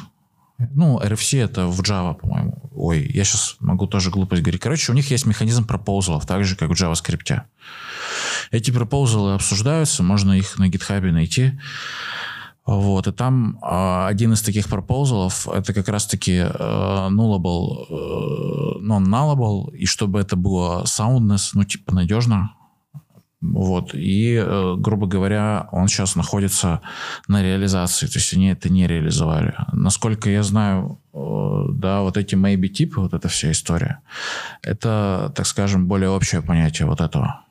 ну, 0.58 0.98
RFC 0.98 1.44
это 1.44 1.66
в 1.66 1.80
Java, 1.80 2.14
по-моему. 2.14 2.70
Ой, 2.74 3.10
я 3.12 3.24
сейчас 3.24 3.56
могу 3.60 3.86
тоже 3.86 4.10
глупость 4.10 4.42
говорить. 4.42 4.60
Короче, 4.60 4.92
у 4.92 4.94
них 4.94 5.10
есть 5.10 5.26
механизм 5.26 5.66
пропозалов, 5.66 6.26
так 6.26 6.44
же, 6.44 6.56
как 6.56 6.70
в 6.70 6.72
JavaScript. 6.72 7.42
Эти 8.50 8.70
пропозалы 8.70 9.34
обсуждаются, 9.34 10.02
можно 10.02 10.32
их 10.32 10.58
на 10.58 10.68
GitHub 10.68 11.10
найти. 11.10 11.58
Вот, 12.64 13.06
и 13.06 13.12
там 13.12 13.60
э, 13.62 14.06
один 14.06 14.32
из 14.32 14.42
таких 14.42 14.66
пропозалов 14.66 15.46
это 15.46 15.72
как 15.72 15.88
раз-таки 15.88 16.32
э, 16.32 17.08
nullable, 17.10 17.86
э, 17.88 18.78
non-nullable, 18.82 19.72
и 19.76 19.86
чтобы 19.86 20.18
это 20.18 20.34
было 20.34 20.82
soundness, 20.84 21.50
ну, 21.54 21.62
типа, 21.62 21.94
надежно. 21.94 22.54
Вот, 23.42 23.94
и, 23.94 24.34
э, 24.34 24.74
грубо 24.78 25.06
говоря, 25.06 25.68
он 25.70 25.88
сейчас 25.88 26.16
находится 26.16 26.80
на 27.28 27.42
реализации, 27.42 28.06
то 28.06 28.18
есть 28.18 28.32
они 28.32 28.48
это 28.48 28.70
не 28.70 28.86
реализовали. 28.86 29.54
Насколько 29.72 30.30
я 30.30 30.42
знаю, 30.42 30.98
э, 31.12 31.64
да, 31.72 32.00
вот 32.00 32.16
эти 32.16 32.34
maybe 32.34 32.68
типы, 32.68 33.00
вот 33.00 33.12
эта 33.12 33.28
вся 33.28 33.50
история, 33.50 34.00
это, 34.62 35.32
так 35.36 35.46
скажем, 35.46 35.86
более 35.86 36.08
общее 36.08 36.40
понятие 36.40 36.88
вот 36.88 37.00
этого. 37.02 37.42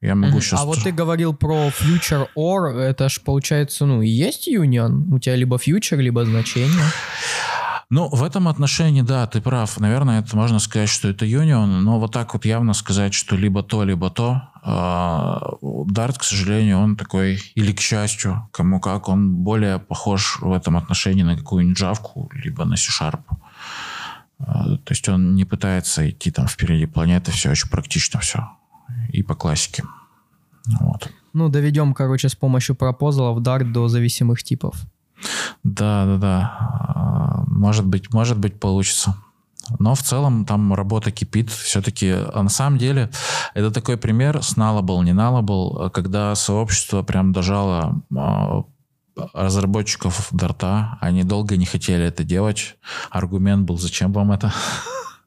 Я 0.00 0.14
могу 0.14 0.38
mm-hmm. 0.38 0.40
сейчас... 0.40 0.60
А 0.60 0.64
вот 0.64 0.78
ты 0.82 0.92
говорил 0.92 1.34
про 1.34 1.68
future 1.68 2.28
or, 2.36 2.70
это 2.78 3.08
ж 3.08 3.20
получается, 3.20 3.84
ну, 3.84 4.00
есть 4.00 4.48
union? 4.48 5.12
У 5.12 5.18
тебя 5.18 5.36
либо 5.36 5.56
future, 5.56 6.00
либо 6.00 6.24
значение? 6.24 6.86
Ну, 7.90 8.08
в 8.08 8.22
этом 8.22 8.46
отношении, 8.46 9.02
да, 9.02 9.26
ты 9.26 9.40
прав. 9.40 9.80
Наверное, 9.80 10.20
это 10.20 10.36
можно 10.36 10.60
сказать, 10.60 10.88
что 10.88 11.08
это 11.08 11.26
union, 11.26 11.80
но 11.80 11.98
вот 11.98 12.12
так 12.12 12.34
вот 12.34 12.44
явно 12.44 12.72
сказать, 12.72 13.14
что 13.14 13.34
либо 13.34 13.64
то, 13.64 13.82
либо 13.82 14.10
то. 14.10 14.42
Dart, 14.64 16.18
к 16.18 16.22
сожалению, 16.22 16.78
он 16.78 16.96
такой, 16.96 17.40
или 17.56 17.72
к 17.72 17.80
счастью, 17.80 18.48
кому 18.52 18.78
как, 18.78 19.08
он 19.08 19.34
более 19.34 19.80
похож 19.80 20.38
в 20.40 20.52
этом 20.52 20.76
отношении 20.76 21.24
на 21.24 21.36
какую-нибудь 21.36 21.76
джавку, 21.76 22.30
либо 22.32 22.64
на 22.64 22.76
C-Sharp. 22.76 23.22
А, 24.38 24.76
то 24.76 24.92
есть 24.92 25.08
он 25.08 25.34
не 25.34 25.44
пытается 25.44 26.08
идти 26.08 26.30
там 26.30 26.46
впереди 26.46 26.86
планеты, 26.86 27.32
все 27.32 27.50
очень 27.50 27.68
практично 27.68 28.20
все 28.20 28.48
и 29.12 29.22
по 29.22 29.34
классике. 29.34 29.82
Вот. 30.80 31.10
Ну, 31.32 31.48
доведем, 31.48 31.92
короче, 31.94 32.28
с 32.28 32.36
помощью 32.36 32.76
пропозалов 32.76 33.40
Dart 33.40 33.64
до 33.64 33.88
зависимых 33.88 34.42
типов. 34.44 34.76
Да, 35.62 36.06
да, 36.06 36.16
да. 36.16 36.56
А, 36.58 37.44
может 37.46 37.86
быть, 37.86 38.12
может 38.12 38.38
быть, 38.38 38.58
получится. 38.58 39.16
Но 39.78 39.94
в 39.94 40.02
целом 40.02 40.44
там 40.44 40.74
работа 40.74 41.10
кипит. 41.10 41.50
Все-таки, 41.50 42.10
а 42.10 42.42
на 42.42 42.48
самом 42.48 42.78
деле, 42.78 43.10
это 43.54 43.70
такой 43.70 43.96
пример 43.96 44.42
с 44.42 44.56
Nullable, 44.56 45.04
не 45.04 45.12
Nullable, 45.12 45.90
когда 45.90 46.34
сообщество 46.34 47.02
прям 47.02 47.32
дожало 47.32 48.02
а, 48.16 48.64
разработчиков 49.34 50.28
Дарта. 50.32 50.98
Они 51.00 51.24
долго 51.24 51.56
не 51.56 51.66
хотели 51.66 52.04
это 52.04 52.24
делать. 52.24 52.76
Аргумент 53.10 53.66
был, 53.66 53.78
зачем 53.78 54.12
вам 54.12 54.32
это? 54.32 54.52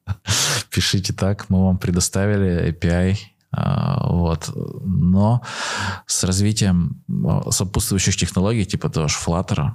Пишите 0.70 1.14
так, 1.14 1.50
мы 1.50 1.66
вам 1.66 1.78
предоставили 1.78 2.72
API, 2.72 3.18
а, 3.52 4.08
вот. 4.08 4.52
Но 4.84 5.42
с 6.08 6.24
развитием 6.24 7.04
а, 7.26 7.52
сопутствующих 7.52 8.16
технологий, 8.16 8.66
типа 8.66 8.90
того 8.90 9.08
же 9.08 9.18
Flutter, 9.24 9.72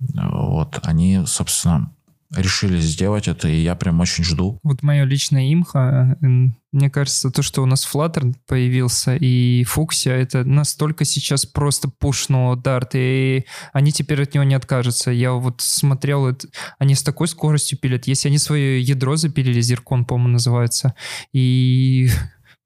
вот, 0.00 0.80
они, 0.82 1.22
собственно, 1.26 1.92
решили 2.34 2.78
сделать 2.80 3.26
это, 3.26 3.48
и 3.48 3.60
я 3.60 3.74
прям 3.74 4.00
очень 4.00 4.22
жду. 4.22 4.60
Вот 4.62 4.82
мое 4.82 5.04
личное 5.04 5.52
имха, 5.52 6.16
мне 6.20 6.88
кажется, 6.88 7.30
то, 7.30 7.42
что 7.42 7.62
у 7.62 7.66
нас 7.66 7.88
Flutter 7.92 8.34
появился 8.46 9.16
и 9.16 9.64
Fuchsia, 9.64 10.12
это 10.12 10.44
настолько 10.44 11.04
сейчас 11.04 11.44
просто 11.44 11.88
пушнуло 11.88 12.54
Dart, 12.54 12.90
и 12.94 13.44
они 13.72 13.90
теперь 13.90 14.22
от 14.22 14.34
него 14.34 14.44
не 14.44 14.54
откажутся. 14.54 15.10
Я 15.10 15.32
вот 15.32 15.60
смотрел, 15.60 16.28
это, 16.28 16.46
они 16.78 16.94
с 16.94 17.02
такой 17.02 17.26
скоростью 17.26 17.78
пилят. 17.78 18.06
Если 18.06 18.28
они 18.28 18.38
свое 18.38 18.80
ядро 18.80 19.16
запилили, 19.16 19.60
Zircon, 19.60 20.04
по-моему, 20.04 20.34
называется, 20.34 20.94
и 21.32 22.10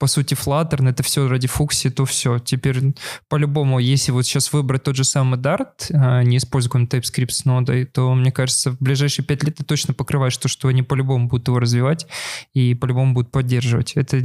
по 0.04 0.08
сути, 0.08 0.34
Flutter, 0.34 0.86
это 0.86 1.02
все 1.02 1.26
ради 1.28 1.48
Фукси, 1.48 1.88
то 1.88 2.04
все. 2.04 2.38
Теперь 2.38 2.92
по-любому, 3.30 3.78
если 3.78 4.12
вот 4.12 4.26
сейчас 4.26 4.52
выбрать 4.52 4.82
тот 4.82 4.96
же 4.96 5.04
самый 5.04 5.40
Dart, 5.40 5.90
а, 5.94 6.22
не 6.22 6.36
используя 6.36 6.84
TypeScript 6.84 7.30
с 7.30 7.46
нодой, 7.46 7.86
то, 7.86 8.14
мне 8.14 8.30
кажется, 8.30 8.72
в 8.72 8.78
ближайшие 8.80 9.24
пять 9.24 9.42
лет 9.44 9.56
ты 9.56 9.64
точно 9.64 9.94
покрываешь 9.94 10.36
то, 10.36 10.46
что 10.46 10.68
они 10.68 10.82
по-любому 10.82 11.28
будут 11.28 11.48
его 11.48 11.58
развивать 11.58 12.06
и 12.52 12.74
по-любому 12.74 13.14
будут 13.14 13.32
поддерживать. 13.32 13.92
Это 13.94 14.22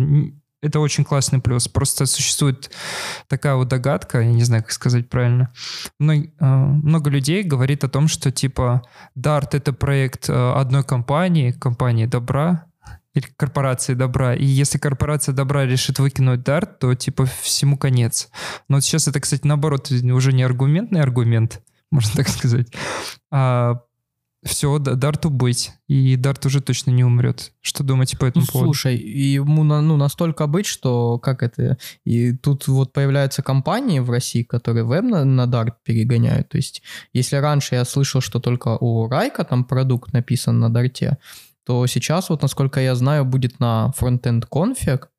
это 0.61 0.81
очень 0.81 1.05
классный 1.05 1.39
плюс. 1.39 1.69
Просто 1.69 2.05
существует 2.05 2.69
такая 3.29 3.55
вот 3.55 3.69
догадка, 3.69 4.19
я 4.19 4.33
не 4.33 4.43
знаю, 4.43 4.63
как 4.63 4.73
сказать 4.73 5.07
правильно. 5.07 5.49
Много, 5.97 6.27
а, 6.39 6.65
много 6.65 7.09
людей 7.09 7.43
говорит 7.43 7.85
о 7.85 7.89
том, 7.89 8.09
что 8.09 8.31
типа 8.31 8.81
Dart 9.17 9.51
это 9.53 9.71
проект 9.71 10.25
а, 10.29 10.59
одной 10.59 10.83
компании, 10.83 11.51
компании 11.51 12.05
добра, 12.05 12.65
или 13.13 13.25
корпорации 13.35 13.93
добра. 13.93 14.35
И 14.35 14.45
если 14.45 14.77
корпорация 14.77 15.33
добра 15.33 15.65
решит 15.65 15.99
выкинуть 15.99 16.43
дарт, 16.43 16.79
то 16.79 16.93
типа 16.93 17.25
всему 17.25 17.77
конец. 17.77 18.29
Но 18.67 18.77
вот 18.77 18.83
сейчас 18.83 19.07
это, 19.07 19.19
кстати, 19.19 19.45
наоборот, 19.45 19.91
уже 19.91 20.33
не 20.33 20.43
аргументный 20.43 21.01
аргумент, 21.01 21.61
можно 21.91 22.11
так 22.15 22.29
сказать, 22.29 22.67
а 23.31 23.81
все, 24.43 24.79
Дарту 24.79 25.29
быть. 25.29 25.71
И 25.87 26.15
Дарт 26.15 26.45
уже 26.45 26.61
точно 26.61 26.91
не 26.91 27.03
умрет. 27.03 27.51
Что 27.59 27.83
думаете 27.83 28.17
по 28.17 28.25
этому 28.25 28.45
ну, 28.45 28.51
поводу? 28.51 28.73
Слушай, 28.73 28.95
ему 28.95 29.63
ну, 29.63 29.97
настолько 29.97 30.47
быть, 30.47 30.65
что 30.65 31.19
как 31.19 31.43
это... 31.43 31.77
И 32.05 32.31
тут 32.31 32.67
вот 32.69 32.93
появляются 32.93 33.43
компании 33.43 33.99
в 33.99 34.09
России, 34.09 34.43
которые 34.43 34.85
веб 34.85 35.03
на, 35.03 35.25
на 35.25 35.43
Dart 35.43 35.73
перегоняют. 35.83 36.47
То 36.49 36.57
есть, 36.57 36.83
если 37.11 37.35
раньше 37.35 37.75
я 37.75 37.83
слышал, 37.83 38.21
что 38.21 38.39
только 38.39 38.77
у 38.79 39.09
Райка 39.09 39.43
там 39.43 39.65
продукт 39.65 40.13
написан 40.13 40.59
на 40.59 40.69
Дарте, 40.69 41.17
то 41.69 41.85
сейчас, 41.85 42.31
вот 42.31 42.41
насколько 42.41 42.79
я 42.79 42.95
знаю, 42.95 43.25
будет 43.25 43.59
на 43.59 43.91
фронтенд 43.91 44.47
конфиг, 44.47 45.11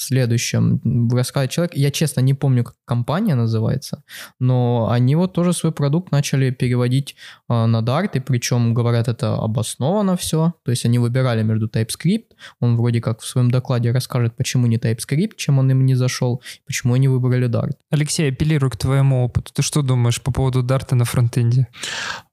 следующем 0.00 1.08
рассказать 1.12 1.50
человек. 1.50 1.72
Я 1.74 1.90
честно 1.90 2.20
не 2.20 2.34
помню, 2.34 2.64
как 2.64 2.76
компания 2.84 3.34
называется, 3.34 4.02
но 4.38 4.88
они 4.90 5.16
вот 5.16 5.32
тоже 5.32 5.52
свой 5.52 5.72
продукт 5.72 6.12
начали 6.12 6.50
переводить 6.50 7.16
э, 7.48 7.66
на 7.66 7.80
Dart, 7.80 8.10
и 8.14 8.20
причем 8.20 8.74
говорят, 8.74 9.08
это 9.08 9.34
обосновано 9.34 10.16
все. 10.16 10.54
То 10.64 10.70
есть 10.70 10.84
они 10.84 10.98
выбирали 10.98 11.42
между 11.42 11.66
TypeScript, 11.66 12.32
он 12.60 12.76
вроде 12.76 13.00
как 13.00 13.20
в 13.20 13.26
своем 13.26 13.50
докладе 13.50 13.90
расскажет, 13.90 14.36
почему 14.36 14.66
не 14.66 14.76
TypeScript, 14.76 15.32
чем 15.36 15.58
он 15.58 15.70
им 15.70 15.84
не 15.84 15.94
зашел, 15.94 16.42
почему 16.66 16.94
они 16.94 17.08
выбрали 17.08 17.48
Dart. 17.48 17.76
Алексей, 17.90 18.30
апеллирую 18.30 18.70
к 18.70 18.76
твоему 18.76 19.24
опыту. 19.24 19.52
Ты 19.52 19.62
что 19.62 19.82
думаешь 19.82 20.22
по 20.22 20.32
поводу 20.32 20.62
Dart 20.62 20.94
на 20.94 21.04
фронтенде? 21.04 21.66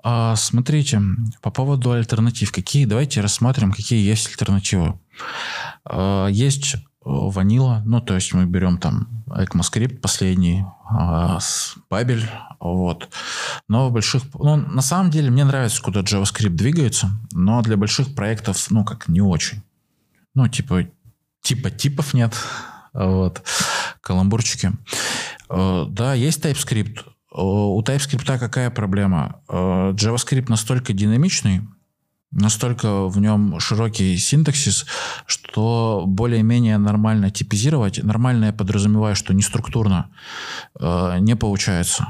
А, 0.03 0.35
смотрите, 0.35 1.01
по 1.41 1.49
поводу 1.49 1.91
альтернатив. 1.91 2.51
Какие? 2.51 2.85
Давайте 2.85 3.21
рассмотрим, 3.21 3.71
какие 3.71 4.07
есть 4.07 4.27
альтернативы. 4.27 4.99
А, 5.83 6.27
есть 6.27 6.75
ванила, 7.05 7.83
ну, 7.85 8.01
то 8.01 8.15
есть 8.15 8.33
мы 8.33 8.45
берем 8.45 8.79
там 8.79 9.23
ECMAScript 9.27 9.99
последний, 9.99 10.65
а, 10.89 11.39
с 11.39 11.75
Babel, 11.89 12.23
вот. 12.59 13.09
Но 13.67 13.89
в 13.89 13.93
больших... 13.93 14.23
Ну, 14.33 14.57
на 14.57 14.81
самом 14.81 15.11
деле 15.11 15.29
мне 15.29 15.45
нравится, 15.45 15.81
куда 15.81 16.01
JavaScript 16.01 16.49
двигается, 16.49 17.11
но 17.31 17.61
для 17.61 17.77
больших 17.77 18.15
проектов, 18.15 18.71
ну, 18.71 18.83
как 18.83 19.07
не 19.07 19.21
очень. 19.21 19.61
Ну, 20.33 20.47
типа, 20.47 20.87
типа 21.41 21.69
типов 21.69 22.13
нет, 22.15 22.33
вот, 22.93 23.43
каламбурчики. 24.01 24.71
Э, 25.49 25.85
да, 25.87 26.15
есть 26.15 26.43
TypeScript. 26.43 27.03
У 27.31 27.81
TypeScript 27.81 28.39
какая 28.39 28.71
проблема? 28.71 29.41
Э, 29.47 29.91
JavaScript 29.91 30.45
настолько 30.49 30.93
динамичный, 30.93 31.61
настолько 32.35 33.07
в 33.07 33.19
нем 33.19 33.59
широкий 33.59 34.17
синтаксис, 34.17 34.85
что 35.25 36.03
более-менее 36.05 36.77
нормально 36.77 37.31
типизировать, 37.31 38.03
нормально 38.03 38.45
я 38.45 38.53
подразумеваю, 38.53 39.15
что 39.15 39.33
не 39.33 39.41
структурно, 39.41 40.09
э, 40.79 41.17
не 41.19 41.35
получается. 41.35 42.07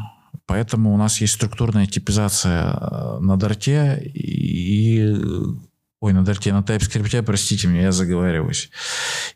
Поэтому 0.48 0.94
у 0.94 0.98
нас 0.98 1.22
есть 1.22 1.34
структурная 1.34 1.86
типизация 1.86 2.74
э, 2.74 3.20
на 3.20 3.38
Дарте 3.38 4.02
и... 4.14 5.16
Ой, 6.02 6.14
на 6.14 6.24
Дарте, 6.24 6.54
на 6.54 6.60
TypeScript, 6.60 7.24
простите 7.24 7.68
меня, 7.68 7.84
я 7.84 7.92
заговариваюсь. 7.92 8.70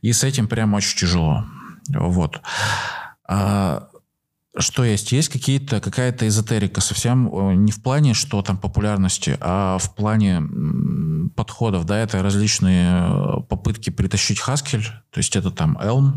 И 0.01 0.11
с 0.11 0.23
этим 0.23 0.47
прям 0.47 0.73
очень 0.73 0.97
тяжело. 0.97 1.45
Вот. 1.87 2.41
А 3.27 3.89
что 4.57 4.83
есть? 4.83 5.11
Есть 5.11 5.29
какие-то, 5.29 5.79
какая-то 5.79 6.27
эзотерика, 6.27 6.81
совсем 6.81 7.27
э, 7.33 7.55
не 7.55 7.71
в 7.71 7.81
плане, 7.81 8.13
что 8.13 8.41
там 8.41 8.57
популярности, 8.57 9.37
а 9.39 9.77
в 9.77 9.95
плане 9.95 10.41
подходов, 11.35 11.85
да, 11.85 11.99
это 11.99 12.23
различные 12.23 12.89
э, 12.89 13.41
попытки 13.47 13.89
притащить 13.89 14.39
Haskell, 14.39 14.83
то 15.11 15.17
есть 15.17 15.35
это 15.35 15.51
там 15.51 15.77
Elm, 15.77 16.13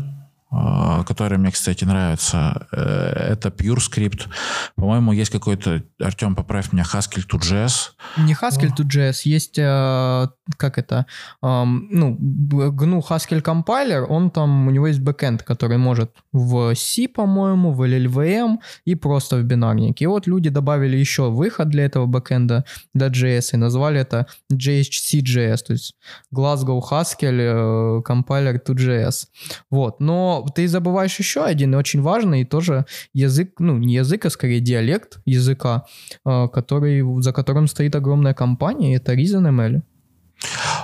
который 1.05 1.37
мне, 1.37 1.51
кстати, 1.51 1.83
нравится. 1.85 2.67
Э, 2.71 3.33
это 3.33 3.49
Pure 3.49 3.77
Script. 3.77 4.27
По-моему, 4.75 5.11
есть 5.11 5.31
какой-то, 5.31 5.83
Артем, 5.99 6.35
поправь 6.35 6.71
меня, 6.73 6.83
Haskell 6.83 7.25
2.js. 7.27 7.73
Не 8.17 8.33
Haskell 8.33 8.71
2.js, 8.75 9.21
есть, 9.25 9.57
э, 9.57 10.27
как 10.57 10.77
это, 10.77 11.05
ну, 11.41 12.17
GNU 12.19 13.01
Haskell 13.09 13.41
Compiler, 13.41 14.05
он 14.05 14.29
там, 14.29 14.67
у 14.67 14.71
него 14.71 14.87
есть 14.87 14.99
бэкэнд, 14.99 15.43
который 15.43 15.77
может 15.77 16.11
в 16.31 16.75
C, 16.75 17.07
по-моему, 17.07 17.71
в 17.71 17.81
LLVM 17.81 18.57
и 18.85 18.95
просто 18.95 19.37
в 19.37 19.43
бинарнике. 19.43 20.05
И 20.05 20.07
вот 20.07 20.27
люди 20.27 20.49
добавили 20.49 20.97
еще 20.97 21.29
выход 21.29 21.69
для 21.69 21.85
этого 21.85 22.05
бэкэнда, 22.05 22.65
для 22.93 23.07
JS, 23.07 23.53
и 23.53 23.57
назвали 23.57 23.99
это 24.01 24.27
JHC.js, 24.51 25.57
то 25.65 25.73
есть 25.73 25.95
Glasgow 26.33 26.81
Haskell 26.91 27.39
э, 27.39 28.01
Compiler 28.07 28.61
2.js. 28.63 29.27
Вот, 29.69 29.99
но 29.99 30.42
ты 30.49 30.67
забываешь 30.67 31.17
еще 31.19 31.43
один 31.43 31.75
очень 31.75 32.01
важный 32.01 32.45
тоже 32.45 32.85
язык, 33.13 33.55
ну 33.59 33.77
не 33.77 33.95
язык, 33.95 34.25
а 34.25 34.29
скорее 34.29 34.59
диалект 34.59 35.19
языка, 35.25 35.85
э, 36.25 36.47
который, 36.47 37.03
за 37.21 37.33
которым 37.33 37.67
стоит 37.67 37.95
огромная 37.95 38.33
компания, 38.33 38.95
это 38.95 39.13
ReasonML. 39.13 39.81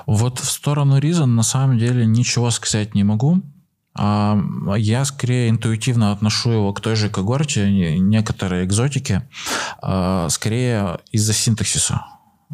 Вот 0.06 0.40
в 0.40 0.50
сторону 0.50 1.00
Reason 1.00 1.26
на 1.26 1.44
самом 1.44 1.78
деле 1.78 2.06
ничего 2.06 2.50
сказать 2.52 2.96
не 2.96 3.04
могу. 3.04 3.42
А, 3.96 4.40
я 4.78 5.04
скорее 5.06 5.50
интуитивно 5.50 6.12
отношу 6.12 6.52
его 6.52 6.74
к 6.74 6.82
той 6.82 6.96
же 6.96 7.10
когорте, 7.10 7.70
некоторые 8.00 8.66
экзотики, 8.66 9.24
а, 9.82 10.30
скорее 10.30 11.00
из-за 11.12 11.34
синтаксиса. 11.34 12.06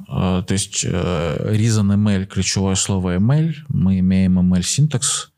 А, 0.08 0.42
то 0.42 0.54
есть 0.54 0.84
э, 0.84 1.54
reason 1.54 1.94
ML, 1.96 2.26
ключевое 2.26 2.76
слово 2.76 3.18
ML, 3.18 3.54
мы 3.70 4.00
имеем 4.00 4.40
ML 4.40 4.64
синтакс, 4.64 5.32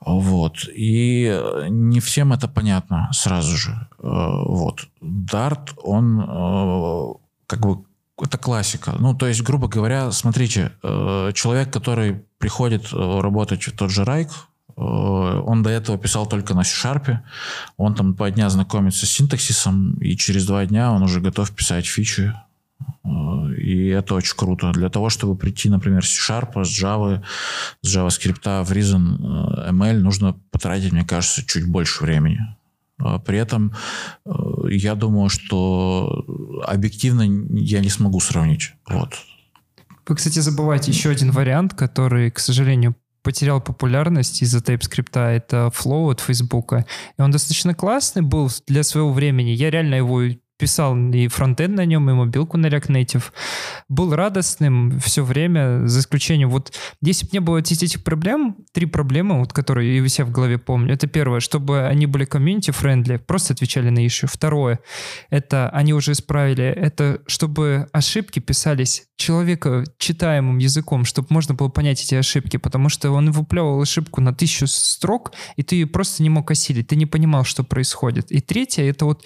вот. 0.00 0.68
И 0.74 1.26
э, 1.26 1.66
не 1.68 2.00
всем 2.00 2.32
это 2.32 2.48
понятно 2.48 3.08
сразу 3.12 3.56
же. 3.56 3.88
Э, 3.98 4.02
вот. 4.02 4.86
Dart, 5.00 5.70
он 5.82 6.20
э, 6.20 7.14
как 7.46 7.60
бы 7.60 7.84
это 8.20 8.38
классика. 8.38 8.94
Ну, 8.98 9.14
то 9.14 9.26
есть, 9.26 9.42
грубо 9.42 9.68
говоря, 9.68 10.10
смотрите, 10.10 10.72
человек, 11.34 11.70
который 11.70 12.22
приходит 12.38 12.90
работать 12.90 13.62
в 13.64 13.76
тот 13.76 13.90
же 13.90 14.04
Райк, 14.04 14.30
он 14.74 15.62
до 15.62 15.68
этого 15.68 15.98
писал 15.98 16.26
только 16.26 16.54
на 16.54 16.64
C-Sharp, 16.64 17.18
он 17.76 17.94
там 17.94 18.14
два 18.14 18.30
дня 18.30 18.48
знакомится 18.48 19.04
с 19.04 19.10
синтаксисом, 19.10 19.98
и 20.00 20.16
через 20.16 20.46
два 20.46 20.64
дня 20.64 20.92
он 20.92 21.02
уже 21.02 21.20
готов 21.20 21.50
писать 21.50 21.84
фичи 21.84 22.32
и 23.76 23.88
это 23.88 24.14
очень 24.14 24.36
круто. 24.36 24.72
Для 24.72 24.88
того, 24.88 25.10
чтобы 25.10 25.36
прийти, 25.36 25.68
например, 25.68 26.04
с 26.04 26.10
C-Sharp, 26.10 26.64
с 26.64 26.82
Java, 26.82 27.22
с 27.82 27.96
JavaScript 27.96 28.64
в 28.64 28.72
Reason 28.72 29.70
ML, 29.70 29.98
нужно 30.00 30.34
потратить, 30.50 30.92
мне 30.92 31.04
кажется, 31.04 31.46
чуть 31.46 31.66
больше 31.66 32.02
времени. 32.04 32.40
А 32.98 33.18
при 33.18 33.38
этом 33.38 33.74
э, 34.24 34.30
я 34.70 34.94
думаю, 34.94 35.28
что 35.28 36.24
объективно 36.64 37.22
я 37.50 37.80
не 37.80 37.90
смогу 37.90 38.20
сравнить. 38.20 38.72
Вот. 38.88 39.14
Вы, 40.06 40.14
кстати, 40.14 40.38
забываете 40.38 40.92
еще 40.92 41.10
один 41.10 41.30
вариант, 41.30 41.74
который, 41.74 42.30
к 42.30 42.38
сожалению, 42.38 42.94
потерял 43.22 43.60
популярность 43.60 44.40
из-за 44.40 44.58
TypeScript, 44.58 45.18
это 45.18 45.72
Flow 45.74 46.12
от 46.12 46.20
Facebook. 46.20 46.72
И 47.18 47.20
он 47.20 47.32
достаточно 47.32 47.74
классный 47.74 48.22
был 48.22 48.48
для 48.68 48.84
своего 48.84 49.12
времени. 49.12 49.50
Я 49.50 49.70
реально 49.70 49.96
его 49.96 50.22
писал 50.58 50.96
и 50.96 51.28
фронтенд 51.28 51.76
на 51.76 51.84
нем, 51.84 52.08
и 52.10 52.14
мобилку 52.14 52.56
на 52.56 52.66
React 52.66 52.88
Native. 52.88 53.24
Был 53.88 54.14
радостным 54.14 54.98
все 55.00 55.24
время, 55.24 55.86
за 55.86 56.00
исключением 56.00 56.50
вот, 56.50 56.72
если 57.02 57.26
бы 57.26 57.30
не 57.32 57.40
было 57.40 57.58
этих 57.58 58.02
проблем, 58.04 58.56
три 58.72 58.86
проблемы, 58.86 59.38
вот, 59.38 59.52
которые 59.52 59.96
я 59.96 60.02
у 60.02 60.08
себя 60.08 60.24
в 60.24 60.30
голове 60.30 60.58
помню. 60.58 60.94
Это 60.94 61.06
первое, 61.06 61.40
чтобы 61.40 61.86
они 61.86 62.06
были 62.06 62.24
community-friendly, 62.24 63.18
просто 63.18 63.52
отвечали 63.52 63.90
на 63.90 64.04
issue. 64.04 64.28
Второе, 64.30 64.80
это 65.30 65.68
они 65.70 65.92
уже 65.92 66.12
исправили, 66.12 66.64
это 66.64 67.20
чтобы 67.26 67.88
ошибки 67.92 68.38
писались 68.38 69.06
человека 69.16 69.84
читаемым 69.98 70.58
языком, 70.58 71.04
чтобы 71.04 71.28
можно 71.30 71.54
было 71.54 71.68
понять 71.68 72.02
эти 72.02 72.14
ошибки, 72.14 72.56
потому 72.58 72.88
что 72.88 73.10
он 73.10 73.30
выплевывал 73.30 73.80
ошибку 73.80 74.20
на 74.20 74.34
тысячу 74.34 74.66
строк, 74.66 75.32
и 75.56 75.62
ты 75.62 75.76
ее 75.76 75.86
просто 75.86 76.22
не 76.22 76.30
мог 76.30 76.50
осилить, 76.50 76.88
ты 76.88 76.96
не 76.96 77.06
понимал, 77.06 77.44
что 77.44 77.64
происходит. 77.64 78.30
И 78.30 78.40
третье, 78.40 78.84
это 78.84 79.06
вот 79.06 79.24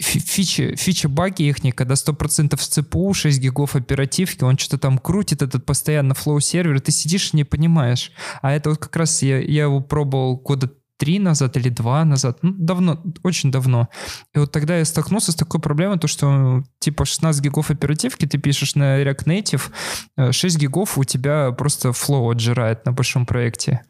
фичи, 0.00 0.74
фичи 0.76 1.06
баги 1.06 1.42
их, 1.42 1.56
когда 1.74 1.94
100% 1.94 2.56
в 2.56 2.60
ЦПУ, 2.60 3.14
6 3.14 3.40
гигов 3.40 3.76
оперативки, 3.76 4.44
он 4.44 4.58
что-то 4.58 4.78
там 4.78 4.98
крутит, 4.98 5.42
этот 5.42 5.64
постоянно 5.64 6.14
флоу 6.14 6.40
сервер, 6.40 6.80
ты 6.80 6.92
сидишь 6.92 7.30
и 7.32 7.36
не 7.36 7.44
понимаешь. 7.44 8.12
А 8.42 8.52
это 8.52 8.70
вот 8.70 8.78
как 8.78 8.94
раз 8.96 9.22
я, 9.22 9.38
я 9.38 9.64
его 9.64 9.80
пробовал 9.80 10.36
года 10.36 10.70
три 10.96 11.18
назад 11.18 11.56
или 11.56 11.68
два 11.68 12.04
назад, 12.04 12.38
ну, 12.42 12.52
давно, 12.56 13.02
очень 13.22 13.50
давно. 13.50 13.88
И 14.34 14.38
вот 14.38 14.52
тогда 14.52 14.78
я 14.78 14.84
столкнулся 14.84 15.32
с 15.32 15.34
такой 15.34 15.60
проблемой, 15.60 15.98
то, 15.98 16.06
что 16.06 16.62
типа 16.78 17.04
16 17.04 17.42
гигов 17.42 17.70
оперативки 17.70 18.26
ты 18.26 18.38
пишешь 18.38 18.74
на 18.74 19.02
React 19.02 19.24
Native, 19.26 20.32
6 20.32 20.56
э, 20.56 20.58
гигов 20.58 20.98
у 20.98 21.04
тебя 21.04 21.50
просто 21.52 21.92
флоу 21.92 22.30
отжирает 22.30 22.86
на 22.86 22.92
большом 22.92 23.26
проекте. 23.26 23.82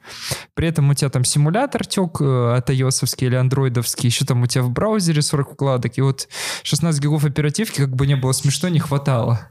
При 0.55 0.69
этом 0.69 0.91
у 0.91 0.95
тебя 0.95 1.11
там 1.11 1.25
симулятор 1.25 1.87
тек 1.87 2.21
э, 2.21 2.55
от 2.57 2.71
ios 2.71 3.15
или 3.19 3.35
андроидовский, 3.35 4.09
еще 4.09 4.25
там 4.25 4.43
у 4.43 4.47
тебя 4.47 4.63
в 4.63 4.71
браузере 4.71 5.23
40 5.23 5.53
вкладок, 5.53 5.99
и 5.99 6.03
вот 6.03 6.29
16 6.63 7.03
гигов 7.03 7.25
оперативки, 7.25 7.81
как 7.81 7.95
бы 7.95 8.07
не 8.07 8.17
было 8.17 8.33
смешно, 8.33 8.69
не 8.69 8.81
хватало. 8.81 9.51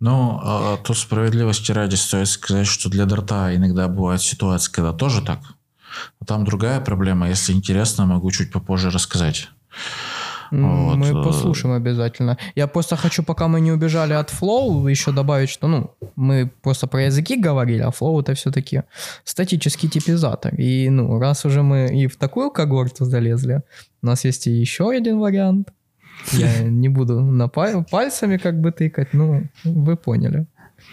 Ну, 0.00 0.38
а 0.42 0.76
тут 0.76 0.96
справедливости 0.98 1.72
ради 1.72 1.96
стоит 1.96 2.28
сказать, 2.28 2.66
что 2.66 2.88
для 2.88 3.04
Дарта 3.04 3.54
иногда 3.54 3.88
бывает 3.88 4.20
ситуация, 4.20 4.72
когда 4.72 4.92
тоже 4.92 5.22
так. 5.22 5.40
Там 6.26 6.44
другая 6.44 6.80
проблема. 6.80 7.28
Если 7.28 7.52
интересно, 7.52 8.06
могу 8.06 8.30
чуть 8.30 8.52
попозже 8.52 8.90
рассказать. 8.90 9.48
Вот. 10.50 10.96
Мы 10.96 11.06
э, 11.06 11.24
послушаем 11.24 11.74
обязательно. 11.74 12.38
Я 12.54 12.66
просто 12.66 12.96
хочу, 12.96 13.22
пока 13.22 13.48
мы 13.48 13.60
не 13.60 13.72
убежали 13.72 14.12
от 14.12 14.30
Flow, 14.30 14.90
еще 14.90 15.12
добавить, 15.12 15.50
что 15.50 15.68
ну, 15.68 15.90
мы 16.16 16.50
просто 16.62 16.86
про 16.86 17.06
языки 17.06 17.36
говорили, 17.36 17.82
а 17.82 17.90
Flow 17.90 18.20
это 18.20 18.34
все-таки 18.34 18.82
статический 19.24 19.88
типизатор. 19.88 20.54
И 20.54 20.88
ну, 20.90 21.18
раз 21.18 21.44
уже 21.44 21.62
мы 21.62 21.88
и 22.02 22.06
в 22.06 22.16
такую 22.16 22.50
когорту 22.50 23.04
залезли, 23.04 23.62
у 24.02 24.06
нас 24.06 24.24
есть 24.24 24.46
и 24.46 24.50
еще 24.50 24.90
один 24.90 25.18
вариант. 25.18 25.72
Я 26.32 26.62
не 26.62 26.88
буду 26.88 27.20
на 27.20 27.48
пальцами 27.48 28.36
как 28.36 28.60
бы 28.60 28.72
тыкать, 28.72 29.14
ну, 29.14 29.48
вы 29.64 29.96
поняли. 29.96 30.46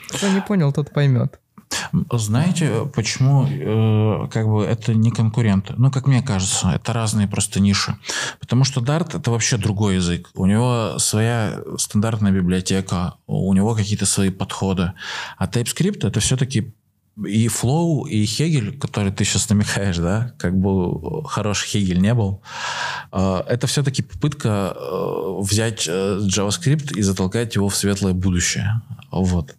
Кто 0.09 0.29
не 0.29 0.41
понял, 0.41 0.71
тот 0.71 0.91
поймет. 0.91 1.39
Знаете, 2.12 2.89
почему 2.93 3.45
э, 3.45 4.27
как 4.32 4.47
бы 4.47 4.63
это 4.63 4.95
не 4.95 5.12
конкуренты? 5.12 5.75
Ну, 5.77 5.91
как 5.91 6.08
мне 6.08 6.23
кажется, 6.23 6.71
это 6.71 6.91
разные 6.91 7.27
просто 7.27 7.60
ниши. 7.60 7.95
Потому 8.39 8.63
что 8.63 8.82
Dart 8.82 9.17
это 9.17 9.29
вообще 9.29 9.58
другой 9.58 9.95
язык. 9.95 10.32
У 10.34 10.47
него 10.47 10.97
своя 10.97 11.62
стандартная 11.77 12.32
библиотека, 12.32 13.15
у 13.27 13.53
него 13.53 13.75
какие-то 13.75 14.08
свои 14.08 14.32
подходы. 14.32 14.93
А 15.38 15.45
TypeScript 15.45 16.08
это 16.08 16.19
все-таки 16.19 16.73
и 17.17 17.47
Flow, 17.47 18.10
и 18.10 18.25
Хегель, 18.25 18.77
который 18.79 19.12
ты 19.12 19.23
сейчас 19.23 19.47
намекаешь, 19.49 19.97
да, 19.97 20.34
как 20.39 20.58
бы 20.58 21.23
хороший 21.27 21.67
Хегель 21.67 21.99
не 21.99 22.13
был, 22.13 22.41
э, 23.12 23.43
это 23.47 23.67
все-таки 23.67 24.01
попытка 24.01 24.75
э, 24.75 25.38
взять 25.41 25.88
э, 25.88 26.21
JavaScript 26.21 26.95
и 26.95 27.03
затолкать 27.03 27.56
его 27.56 27.69
в 27.69 27.75
светлое 27.75 28.13
будущее. 28.13 28.82
Вот. 29.12 29.56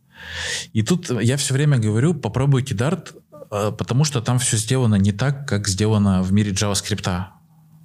И 0.73 0.83
тут 0.83 1.11
я 1.11 1.37
все 1.37 1.55
время 1.55 1.79
говорю, 1.79 2.15
попробуйте 2.15 2.75
Dart, 2.75 3.15
э, 3.51 3.73
потому 3.77 4.05
что 4.05 4.21
там 4.21 4.39
все 4.39 4.57
сделано 4.57 4.97
не 4.97 5.13
так, 5.13 5.49
как 5.49 5.69
сделано 5.69 6.23
в 6.23 6.33
мире 6.33 6.53
JavaScript. 6.53 7.27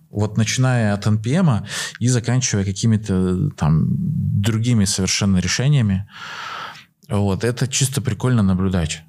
Вот 0.09 0.37
начиная 0.37 0.93
от 0.93 1.05
NPM 1.05 1.67
и 1.99 2.07
заканчивая 2.07 2.65
какими-то 2.65 3.51
там 3.51 3.85
другими 3.89 4.85
совершенно 4.85 5.37
решениями. 5.37 6.07
Вот, 7.09 7.43
это 7.43 7.67
чисто 7.67 8.01
прикольно 8.01 8.43
наблюдать. 8.43 9.03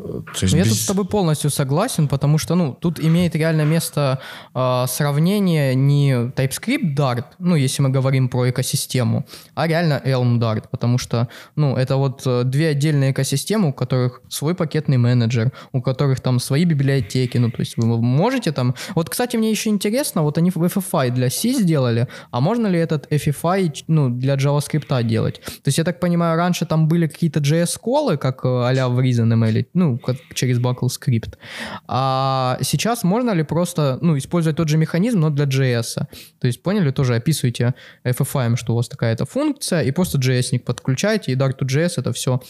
То 0.00 0.24
есть 0.42 0.52
Ну, 0.54 0.58
я 0.58 0.64
без- 0.64 0.70
тут 0.72 0.78
с 0.78 0.86
тобой 0.86 1.04
полностью 1.04 1.50
согласен, 1.50 2.08
потому 2.08 2.38
что, 2.38 2.54
ну, 2.54 2.74
тут 2.80 3.00
имеет 3.00 3.34
реально 3.36 3.62
место 3.62 4.18
э, 4.54 4.84
сравнение 4.88 5.74
не 5.74 6.12
TypeScript 6.12 6.94
Dart, 6.96 7.24
ну, 7.38 7.56
если 7.56 7.82
мы 7.82 7.90
говорим 7.90 8.28
про 8.28 8.48
экосистему, 8.50 9.26
а 9.54 9.66
реально 9.66 10.00
Elm 10.04 10.38
Dart, 10.38 10.64
потому 10.70 10.98
что, 10.98 11.28
ну, 11.56 11.76
это 11.76 11.96
вот 11.96 12.22
э, 12.26 12.42
две 12.44 12.68
отдельные 12.68 13.12
экосистемы, 13.12 13.68
у 13.68 13.72
которых 13.72 14.22
свой 14.28 14.54
пакетный 14.54 14.96
менеджер, 14.96 15.52
у 15.72 15.82
которых 15.82 16.20
там 16.20 16.38
свои 16.40 16.64
библиотеки, 16.64 17.38
ну, 17.38 17.50
то 17.50 17.60
есть 17.60 17.76
вы 17.76 17.86
можете 18.00 18.52
там... 18.52 18.74
Вот, 18.94 19.10
кстати, 19.10 19.36
мне 19.36 19.50
еще 19.50 19.70
интересно, 19.70 20.22
вот 20.22 20.38
они 20.38 20.50
FFI 20.50 21.10
для 21.10 21.30
C 21.30 21.52
сделали, 21.52 22.06
а 22.30 22.40
можно 22.40 22.66
ли 22.68 22.78
этот 22.78 23.06
FFI, 23.12 23.84
ну, 23.88 24.08
для 24.08 24.34
JavaScript 24.34 25.02
делать? 25.04 25.40
То 25.40 25.68
есть, 25.68 25.78
я 25.78 25.84
так 25.84 26.00
понимаю, 26.00 26.36
раньше 26.36 26.66
там 26.66 26.88
были 26.88 27.06
какие-то 27.06 27.40
JS-колы, 27.40 28.16
как 28.16 28.44
э, 28.44 28.48
а-ля 28.48 28.88
в 28.88 28.98
ReasonML, 28.98 29.66
ну, 29.74 29.89
как 29.98 30.16
через 30.34 30.58
Buckle 30.58 30.88
скрипт. 30.88 31.38
А 31.86 32.58
сейчас 32.62 33.04
можно 33.04 33.30
ли 33.30 33.42
просто, 33.42 33.98
ну, 34.00 34.16
использовать 34.16 34.56
тот 34.56 34.68
же 34.68 34.76
механизм, 34.76 35.20
но 35.20 35.30
для 35.30 35.44
JS? 35.44 36.06
То 36.40 36.46
есть, 36.46 36.62
поняли, 36.62 36.90
тоже 36.90 37.14
описываете 37.14 37.74
FFI, 38.04 38.56
что 38.56 38.72
у 38.72 38.76
вас 38.76 38.88
такая-то 38.88 39.26
функция, 39.26 39.82
и 39.82 39.90
просто 39.90 40.18
JS-ник 40.18 40.64
подключаете, 40.64 41.32
и 41.32 41.36
Dart2JS 41.36 41.94
это 41.96 42.12
все 42.12 42.40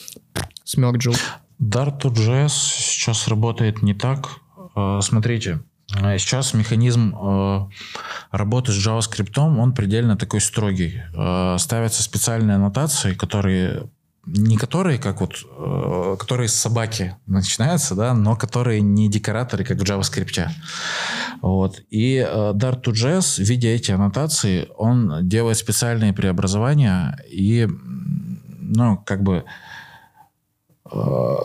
смерджил. 0.64 1.14
Dart2JS 1.60 2.48
сейчас 2.48 3.28
работает 3.28 3.82
не 3.82 3.94
так. 3.94 4.28
Э, 4.74 5.00
Смотрите, 5.02 5.60
э, 5.94 6.18
сейчас 6.18 6.54
механизм 6.54 7.14
э, 7.14 7.68
работы 8.30 8.72
с 8.72 8.86
JavaScript, 8.86 9.38
он 9.38 9.74
предельно 9.74 10.16
такой 10.16 10.40
строгий. 10.40 11.02
Ставятся 11.58 12.02
специальные 12.02 12.56
аннотации, 12.56 13.14
которые 13.14 13.90
не 14.26 14.56
которые, 14.56 14.98
как 14.98 15.20
вот, 15.20 15.44
э, 15.44 16.16
которые 16.18 16.48
с 16.48 16.54
собаки 16.54 17.16
начинаются, 17.26 17.94
да, 17.94 18.14
но 18.14 18.36
которые 18.36 18.80
не 18.80 19.08
декораторы, 19.08 19.64
как 19.64 19.78
в 19.78 19.82
JavaScript. 19.82 20.48
Вот. 21.40 21.82
И 21.90 22.16
э, 22.16 22.52
Dart2JS, 22.52 23.42
видя 23.42 23.68
эти 23.68 23.92
аннотации, 23.92 24.68
он 24.76 25.26
делает 25.28 25.56
специальные 25.56 26.12
преобразования 26.12 27.18
и, 27.30 27.66
ну, 28.60 28.98
как 28.98 29.22
бы 29.22 29.44
э, 30.92 31.36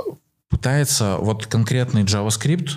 пытается 0.49 1.17
вот 1.19 1.47
конкретный 1.47 2.03
JavaScript 2.03 2.71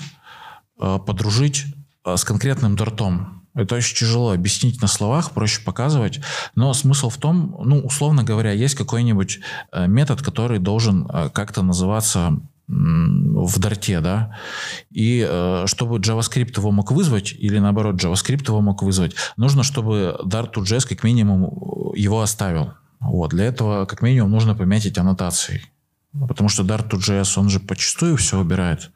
э, 0.81 0.99
подружить 1.05 1.65
э, 2.05 2.17
с 2.17 2.25
конкретным 2.25 2.77
дартом. 2.77 3.38
Это 3.59 3.75
очень 3.75 3.97
тяжело 3.97 4.31
объяснить 4.31 4.81
на 4.81 4.87
словах, 4.87 5.33
проще 5.33 5.63
показывать. 5.63 6.21
Но 6.55 6.73
смысл 6.75 7.11
в 7.11 7.17
том, 7.17 7.57
ну, 7.65 7.81
условно 7.81 8.23
говоря, 8.23 8.53
есть 8.53 8.77
какой-нибудь 8.77 9.41
э, 9.73 9.89
метод, 9.89 10.23
который 10.23 10.61
должен 10.61 11.09
э, 11.13 11.29
как-то 11.31 11.63
называться 11.63 12.41
в 12.69 13.59
дарте, 13.59 14.01
да, 14.01 14.37
и 14.91 15.27
э, 15.27 15.65
чтобы 15.67 15.97
JavaScript 15.97 16.59
его 16.59 16.71
мог 16.71 16.93
вызвать, 16.93 17.33
или 17.33 17.59
наоборот, 17.59 17.97
JavaScript 17.97 18.47
его 18.47 18.61
мог 18.61 18.83
вызвать, 18.83 19.15
нужно, 19.39 19.63
чтобы 19.63 20.21
Dart2JS 20.23 20.87
как 20.87 21.03
минимум 21.03 21.45
его 21.97 22.21
оставил. 22.21 22.75
Вот. 23.01 23.31
Для 23.31 23.47
этого 23.47 23.87
как 23.87 24.03
минимум 24.03 24.33
нужно 24.33 24.55
пометить 24.55 24.99
аннотации. 24.99 25.63
Потому 26.29 26.51
что 26.51 26.63
Dart2JS, 26.63 27.39
он 27.39 27.49
же 27.49 27.59
почастую 27.59 28.17
все 28.19 28.39
убирает. 28.39 28.91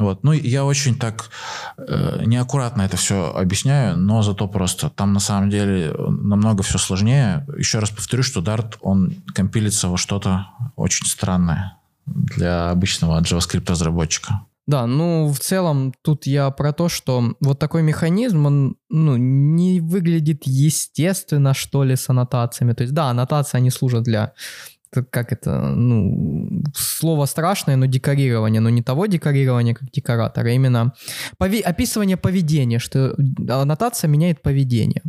Вот. 0.00 0.24
Ну, 0.24 0.32
я 0.32 0.64
очень 0.64 0.96
так 0.96 1.30
э, 1.76 2.22
неаккуратно 2.24 2.82
это 2.82 2.96
все 2.96 3.32
объясняю, 3.32 3.96
но 3.98 4.22
зато 4.22 4.48
просто. 4.48 4.88
Там 4.88 5.12
на 5.12 5.20
самом 5.20 5.50
деле 5.50 5.94
намного 6.08 6.62
все 6.62 6.78
сложнее. 6.78 7.46
Еще 7.56 7.78
раз 7.78 7.90
повторю, 7.90 8.22
что 8.22 8.40
Dart, 8.40 8.76
он 8.80 9.14
компилится 9.34 9.88
во 9.88 9.98
что-то 9.98 10.46
очень 10.76 11.06
странное 11.06 11.76
для 12.06 12.70
обычного 12.70 13.20
JavaScript-разработчика. 13.20 14.40
Да, 14.66 14.86
ну, 14.86 15.28
в 15.28 15.38
целом, 15.38 15.92
тут 16.02 16.26
я 16.26 16.50
про 16.50 16.72
то, 16.72 16.88
что 16.88 17.34
вот 17.40 17.58
такой 17.58 17.82
механизм, 17.82 18.46
он, 18.46 18.76
ну, 18.88 19.16
не 19.16 19.80
выглядит 19.80 20.42
естественно, 20.44 21.54
что 21.54 21.84
ли, 21.84 21.96
с 21.96 22.08
аннотациями. 22.08 22.72
То 22.72 22.84
есть, 22.84 22.94
да, 22.94 23.10
аннотации, 23.10 23.58
они 23.58 23.70
служат 23.70 24.04
для 24.04 24.32
как 25.10 25.32
это, 25.32 25.70
ну, 25.70 26.62
слово 26.74 27.26
страшное, 27.26 27.76
но 27.76 27.86
декорирование, 27.86 28.60
но 28.60 28.70
не 28.70 28.82
того 28.82 29.06
декорирования, 29.06 29.74
как 29.74 29.90
декоратор, 29.90 30.46
а 30.46 30.50
именно 30.50 30.92
пове- 31.38 31.62
описывание 31.62 32.16
поведения, 32.16 32.78
что 32.78 33.14
аннотация 33.48 34.08
меняет 34.08 34.42
поведение 34.42 35.02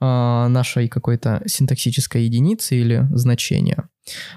а, 0.00 0.48
нашей 0.48 0.88
какой-то 0.88 1.42
синтаксической 1.46 2.24
единицы 2.24 2.76
или 2.76 3.06
значения. 3.12 3.88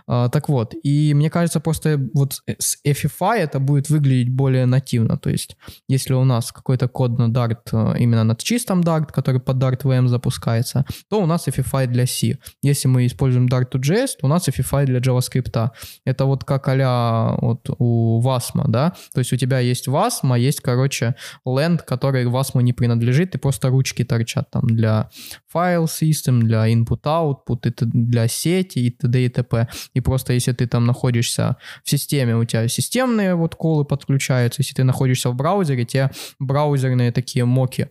А, 0.08 0.30
так 0.30 0.50
вот, 0.50 0.74
и 0.84 1.14
мне 1.14 1.30
кажется, 1.30 1.60
просто 1.60 2.00
вот 2.14 2.42
с 2.60 2.78
FFI 2.86 3.38
это 3.38 3.60
будет 3.60 3.90
выглядеть 3.90 4.30
более 4.30 4.66
нативно. 4.66 5.18
То 5.18 5.30
есть, 5.30 5.58
если 5.88 6.14
у 6.14 6.24
нас 6.24 6.52
какой-то 6.52 6.88
код 6.88 7.18
на 7.18 7.30
Dart, 7.30 7.70
э, 7.72 8.00
именно 8.00 8.24
на 8.24 8.36
чистом 8.36 8.82
Dart, 8.82 9.12
который 9.12 9.40
под 9.40 9.58
Dart 9.58 9.82
VM 9.84 10.08
запускается, 10.08 10.86
то 11.10 11.22
у 11.22 11.26
нас 11.26 11.48
FFI 11.48 11.88
для 11.88 12.06
C. 12.06 12.38
Если 12.62 12.88
мы 12.88 13.06
используем 13.06 13.48
Dart2JS, 13.48 14.08
то 14.20 14.26
у 14.26 14.28
нас 14.28 14.48
FFI 14.48 14.86
для 14.86 15.00
JavaScript. 15.00 15.70
Это 16.06 16.26
вот 16.26 16.44
как 16.44 16.68
а 16.68 17.38
вот 17.42 17.70
у 17.78 18.22
Wasm, 18.22 18.64
да? 18.68 18.94
То 19.14 19.20
есть 19.20 19.34
у 19.34 19.38
тебя 19.38 19.60
есть 19.60 19.88
Wasm, 19.88 20.34
а 20.34 20.38
есть, 20.38 20.62
короче, 20.62 21.16
land, 21.48 21.82
который 21.86 22.26
Wasm 22.26 22.62
не 22.62 22.74
принадлежит, 22.74 23.36
и 23.36 23.38
просто 23.38 23.70
ручки 23.70 24.04
торчат 24.04 24.50
там 24.50 24.68
для 24.68 25.10
файл 25.48 25.86
system, 25.86 26.40
для 26.40 26.68
input-output, 26.72 27.74
для 27.84 28.28
сети 28.28 28.80
и 28.80 28.90
т.д. 28.90 29.26
и 29.26 29.30
т.п. 29.30 29.53
И 29.94 30.02
просто 30.02 30.34
если 30.34 30.52
ты 30.52 30.68
там 30.68 30.86
находишься 30.86 31.58
в 31.84 31.90
системе, 31.90 32.36
у 32.36 32.46
тебя 32.46 32.68
системные 32.68 33.36
вот 33.36 33.56
колы 33.56 33.86
подключаются, 33.86 34.62
если 34.62 34.76
ты 34.76 34.84
находишься 34.84 35.30
в 35.30 35.36
браузере, 35.36 35.86
те 35.86 36.12
браузерные 36.40 37.12
такие 37.12 37.46
моки. 37.46 37.90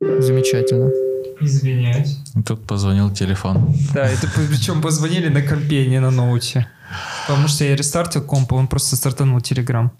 Замечательно. 0.00 0.90
Извиняюсь. 1.40 2.18
И 2.34 2.42
тут 2.42 2.66
позвонил 2.66 3.10
телефон. 3.10 3.74
Да, 3.92 4.06
это 4.06 4.28
причем 4.34 4.80
позвонили 4.80 5.28
на 5.28 5.42
компе, 5.42 5.86
не 5.86 6.00
на 6.00 6.10
ноуте. 6.10 6.68
Потому 7.26 7.48
что 7.48 7.64
я 7.64 7.76
рестартил 7.76 8.22
комп, 8.22 8.52
он 8.52 8.68
просто 8.68 8.96
стартанул 8.96 9.38
Telegram. 9.38 9.90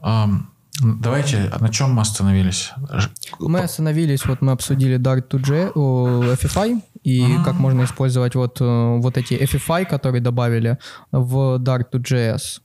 Ам, 0.00 0.50
давайте, 0.80 1.50
а 1.52 1.58
на 1.58 1.68
чем 1.68 1.94
мы 1.94 2.02
остановились? 2.02 2.72
Мы 3.40 3.60
остановились, 3.60 4.24
вот 4.26 4.40
мы 4.40 4.52
обсудили 4.52 4.98
Dart2J, 4.98 5.72
о, 5.74 6.22
FFI, 6.34 6.80
и 7.06 7.22
Ага. 7.22 7.44
как 7.44 7.54
можно 7.60 7.84
использовать 7.84 8.34
вот, 8.34 8.60
э, 8.60 8.96
вот 8.98 9.16
эти 9.16 9.34
FFI, 9.34 9.86
которые 9.86 10.20
добавили 10.20 10.76
в 11.12 11.58
Dart2JS. 11.58 12.60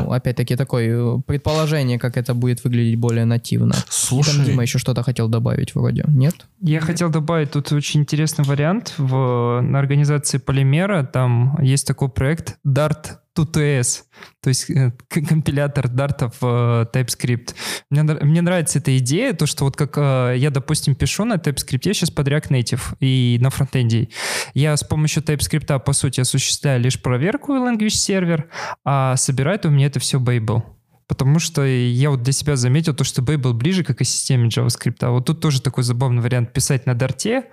Ну, 0.00 0.12
опять-таки, 0.12 0.56
такое 0.56 0.88
э, 0.88 1.20
предположение, 1.26 1.98
как 1.98 2.16
это 2.16 2.34
будет 2.34 2.64
выглядеть 2.64 2.98
более 2.98 3.24
нативно. 3.26 3.72
И 3.72 3.76
там 3.76 3.84
Слушай, 3.90 4.44
Дима 4.44 4.62
еще 4.62 4.78
что-то 4.78 5.02
хотел 5.02 5.28
добавить 5.28 5.74
вроде, 5.74 6.04
нет? 6.08 6.46
Я 6.62 6.80
хотел 6.80 7.10
добавить 7.10 7.50
тут 7.50 7.72
очень 7.72 8.00
интересный 8.00 8.44
вариант. 8.44 8.94
В, 8.96 9.60
на 9.60 9.78
организации 9.78 10.38
Полимера 10.38 11.02
там 11.02 11.58
есть 11.60 11.86
такой 11.86 12.08
проект 12.08 12.56
Dart 12.66 13.18
2TS, 13.42 14.02
то 14.42 14.48
есть 14.48 14.70
э, 14.70 14.92
компилятор 15.08 15.86
Dart 15.86 16.32
в 16.40 16.86
э, 16.92 16.98
TypeScript. 16.98 17.54
Мне, 17.90 18.02
мне 18.02 18.42
нравится 18.42 18.78
эта 18.78 18.96
идея, 18.98 19.32
то, 19.32 19.46
что 19.46 19.64
вот 19.64 19.76
как 19.76 19.96
э, 19.96 20.34
я, 20.36 20.50
допустим, 20.50 20.94
пишу 20.94 21.24
на 21.24 21.34
TypeScript, 21.34 21.82
я 21.84 21.94
сейчас 21.94 22.10
под 22.10 22.28
React 22.28 22.48
Native 22.50 22.82
и 23.00 23.38
на 23.40 23.50
фронтенде. 23.50 24.08
Я 24.54 24.76
с 24.76 24.84
помощью 24.84 25.22
TypeScript, 25.22 25.78
по 25.80 25.92
сути, 25.92 26.20
осуществляю 26.20 26.80
лишь 26.80 27.00
проверку 27.00 27.52
в 27.52 27.56
language 27.56 27.90
сервер, 27.90 28.48
а 28.84 29.16
собирает 29.16 29.66
у 29.66 29.70
меня 29.70 29.86
это 29.86 30.00
все 30.00 30.18
Babel. 30.18 30.62
Потому 31.10 31.40
что 31.40 31.66
я 31.66 32.08
вот 32.10 32.22
для 32.22 32.32
себя 32.32 32.54
заметил 32.54 32.94
то, 32.94 33.02
что 33.02 33.20
Babel 33.20 33.52
ближе 33.52 33.82
к 33.82 33.90
экосистеме 33.90 34.48
JavaScript. 34.48 34.98
А 35.00 35.10
вот 35.10 35.26
тут 35.26 35.40
тоже 35.40 35.60
такой 35.60 35.82
забавный 35.82 36.22
вариант 36.22 36.52
писать 36.52 36.86
на 36.86 36.92
Dart, 36.92 37.46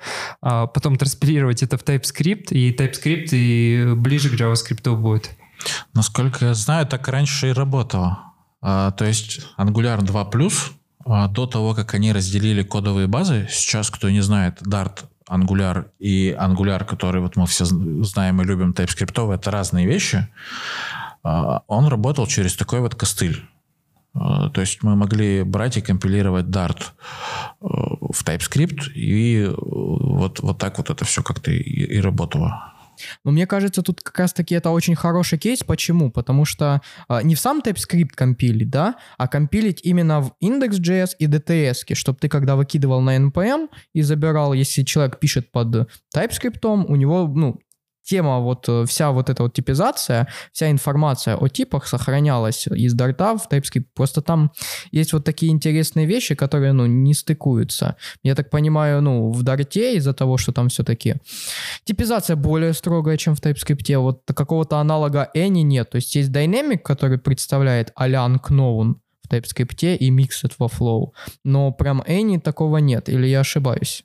а 0.43 0.67
потом 0.67 0.95
транспилировать 0.95 1.63
это 1.63 1.76
в 1.80 1.84
TypeScript, 1.84 2.50
и 2.52 2.71
TypeScript 2.71 3.30
и 3.32 3.95
ближе 3.95 4.30
к 4.30 4.39
JavaScript 4.39 4.95
будет. 4.95 5.32
Насколько 5.93 6.46
я 6.46 6.54
знаю, 6.54 6.86
так 6.86 7.08
раньше 7.08 7.50
и 7.50 7.54
работало. 7.54 8.20
А, 8.62 8.91
то 8.91 9.06
есть 9.06 9.41
Angular 9.58 10.00
2+, 10.00 10.52
а, 11.06 11.28
до 11.28 11.46
того, 11.46 11.74
как 11.74 11.93
они 11.93 12.12
разделили 12.12 12.63
кодовые 12.63 13.08
базы, 13.08 13.48
сейчас, 13.50 13.89
кто 13.89 14.10
не 14.10 14.22
знает, 14.22 14.62
Dart, 14.62 15.06
Angular 15.30 15.88
и 16.00 16.36
Angular, 16.39 16.86
который 16.86 17.22
вот 17.22 17.36
мы 17.36 17.46
все 17.48 17.65
зн- 17.65 18.04
знаем 18.04 18.41
и 18.41 18.46
любим, 18.46 18.72
TypeScript, 18.72 19.34
это 19.34 19.52
разные 19.52 19.86
вещи, 19.86 20.28
а, 21.24 21.63
он 21.67 21.88
работал 21.88 22.28
через 22.28 22.56
такой 22.56 22.80
вот 22.80 22.96
костыль. 22.96 23.43
А, 24.13 24.50
То 24.50 24.62
есть 24.62 24.84
мы 24.84 24.96
могли 24.96 25.43
брать 25.43 25.78
и 25.78 25.82
компилировать 25.82 26.45
Dart 26.45 26.80
э, 26.80 26.86
в 27.62 28.24
TypeScript, 28.24 28.91
и 28.95 29.51
вот, 29.55 30.39
вот 30.39 30.58
так 30.58 30.78
вот 30.78 30.89
это 30.89 31.05
все 31.05 31.22
как-то 31.22 31.51
и, 31.51 31.97
и 31.97 32.01
работало. 32.01 32.74
Но 33.24 33.32
мне 33.32 33.48
кажется, 33.48 33.82
тут 33.82 34.02
как 34.02 34.18
раз-таки 34.20 34.56
это 34.56 34.70
очень 34.70 34.95
хороший 34.95 35.38
кейс. 35.38 35.64
Почему? 35.64 36.12
Потому 36.12 36.45
что 36.45 36.82
а, 37.08 37.22
не 37.24 37.36
в 37.36 37.39
сам 37.39 37.60
TypeScript 37.60 38.12
компилить, 38.16 38.70
да, 38.70 38.95
а 39.18 39.28
компилить 39.28 39.82
именно 39.84 40.22
в 40.22 40.34
index.js 40.43 41.12
и 41.20 41.28
DTS, 41.28 41.95
чтобы 41.95 42.20
ты 42.20 42.30
когда 42.30 42.56
выкидывал 42.56 43.02
на 43.02 43.18
NPM 43.18 43.70
и 43.93 44.02
забирал, 44.02 44.54
если 44.54 44.84
человек 44.84 45.20
пишет 45.20 45.52
под 45.52 45.89
TypeScript, 46.16 46.66
у 46.66 46.95
него, 46.95 47.28
ну, 47.28 47.60
тема 48.08 48.39
вот 48.39 48.70
э, 48.70 48.86
вся 48.86 49.12
вот 49.12 49.30
эта 49.30 49.43
вот 49.43 49.53
типизация, 49.53 50.28
вся 50.51 50.72
информация 50.72 51.36
о 51.36 51.47
типах 51.49 51.88
сохранялась 51.88 52.68
из 52.68 52.93
Дарта 52.93 53.38
в 53.38 53.47
TypeScript. 53.51 53.86
Просто 53.93 54.22
там 54.22 54.51
есть 54.91 55.14
вот 55.14 55.26
такие 55.26 55.51
интересные 55.51 56.05
вещи, 56.05 56.36
которые, 56.36 56.74
ну, 56.74 56.86
не 56.86 57.14
стыкуются. 57.14 57.95
Я 58.24 58.36
так 58.36 58.49
понимаю, 58.49 59.01
ну, 59.01 59.32
в 59.32 59.43
Дарте 59.43 59.97
из-за 59.97 60.14
того, 60.14 60.38
что 60.38 60.51
там 60.51 60.70
все-таки 60.70 61.16
типизация 61.84 62.36
более 62.36 62.74
строгая, 62.74 63.18
чем 63.18 63.36
в 63.36 63.41
TypeScript. 63.41 63.97
Вот 63.97 64.22
какого-то 64.26 64.78
аналога 64.78 65.30
Any 65.36 65.64
нет. 65.64 65.89
То 65.89 65.97
есть 65.97 66.16
есть 66.16 66.30
Dynamic, 66.30 66.80
который 66.80 67.18
представляет 67.18 67.91
а-ля 67.95 68.26
unknown, 68.26 68.95
в 69.24 69.34
TypeScript 69.34 69.97
и 69.97 70.12
Mixed 70.12 70.53
во 70.58 70.68
Flow. 70.68 71.12
Но 71.43 71.72
прям 71.72 72.01
Any 72.01 72.39
такого 72.39 72.78
нет, 72.78 73.10
или 73.10 73.28
я 73.28 73.41
ошибаюсь? 73.41 74.03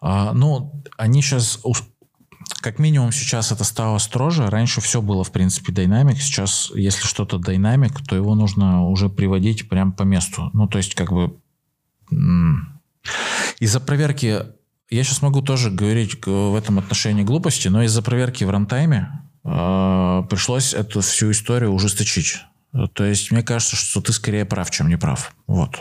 А, 0.00 0.32
ну, 0.32 0.82
они 0.96 1.22
сейчас 1.22 1.58
как 2.60 2.78
минимум 2.78 3.12
сейчас 3.12 3.52
это 3.52 3.64
стало 3.64 3.98
строже. 3.98 4.48
Раньше 4.48 4.80
все 4.80 5.00
было, 5.02 5.24
в 5.24 5.32
принципе, 5.32 5.72
динамик. 5.72 6.20
Сейчас, 6.20 6.70
если 6.74 7.06
что-то 7.06 7.38
динамик, 7.38 8.00
то 8.06 8.16
его 8.16 8.34
нужно 8.34 8.86
уже 8.86 9.08
приводить 9.08 9.68
прям 9.68 9.92
по 9.92 10.02
месту. 10.02 10.50
Ну, 10.52 10.66
то 10.66 10.78
есть, 10.78 10.94
как 10.94 11.12
бы... 11.12 11.36
Из-за 13.58 13.80
проверки... 13.80 14.42
Я 14.90 15.04
сейчас 15.04 15.22
могу 15.22 15.40
тоже 15.40 15.70
говорить 15.70 16.24
в 16.26 16.54
этом 16.54 16.78
отношении 16.78 17.22
глупости, 17.22 17.68
но 17.68 17.82
из-за 17.82 18.02
проверки 18.02 18.44
в 18.44 18.50
рантайме 18.50 19.08
э, 19.42 20.22
пришлось 20.28 20.74
эту 20.74 21.00
всю 21.00 21.30
историю 21.30 21.72
ужесточить. 21.72 22.40
То 22.94 23.04
есть 23.04 23.30
мне 23.30 23.42
кажется, 23.42 23.76
что 23.76 24.00
ты 24.00 24.12
скорее 24.12 24.46
прав, 24.46 24.70
чем 24.70 24.88
не 24.88 24.96
прав. 24.96 25.34
Вот. 25.46 25.78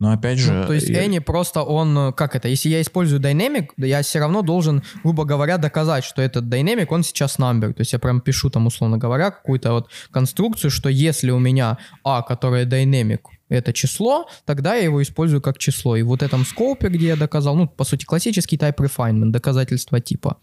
Но 0.00 0.12
опять 0.12 0.38
же... 0.38 0.52
Ну, 0.52 0.66
то 0.66 0.72
есть 0.72 0.88
Any 0.88 1.20
просто 1.20 1.62
он, 1.62 2.14
как 2.14 2.34
это, 2.34 2.48
если 2.48 2.70
я 2.70 2.80
использую 2.80 3.20
Dynamic, 3.20 3.68
я 3.76 4.00
все 4.00 4.20
равно 4.20 4.40
должен, 4.40 4.82
грубо 5.02 5.24
говоря, 5.24 5.58
доказать, 5.58 6.04
что 6.04 6.22
этот 6.22 6.44
Dynamic, 6.44 6.86
он 6.88 7.02
сейчас 7.02 7.38
number. 7.38 7.74
То 7.74 7.82
есть 7.82 7.92
я 7.92 7.98
прям 7.98 8.22
пишу 8.22 8.48
там, 8.48 8.66
условно 8.66 8.96
говоря, 8.96 9.30
какую-то 9.30 9.72
вот 9.72 9.90
конструкцию, 10.10 10.70
что 10.70 10.88
если 10.88 11.30
у 11.30 11.38
меня 11.38 11.76
А, 12.02 12.22
которая 12.22 12.64
Dynamic, 12.64 13.20
это 13.48 13.72
число, 13.72 14.26
тогда 14.44 14.74
я 14.74 14.84
его 14.84 15.02
использую 15.02 15.40
как 15.40 15.58
число. 15.58 15.96
И 15.96 16.02
вот 16.02 16.22
этом 16.22 16.44
скопе, 16.44 16.88
где 16.88 17.08
я 17.08 17.16
доказал, 17.16 17.56
ну, 17.56 17.68
по 17.68 17.84
сути, 17.84 18.04
классический 18.04 18.56
type 18.56 18.76
refinement, 18.76 19.30
доказательство 19.30 20.00
типа. 20.00 20.38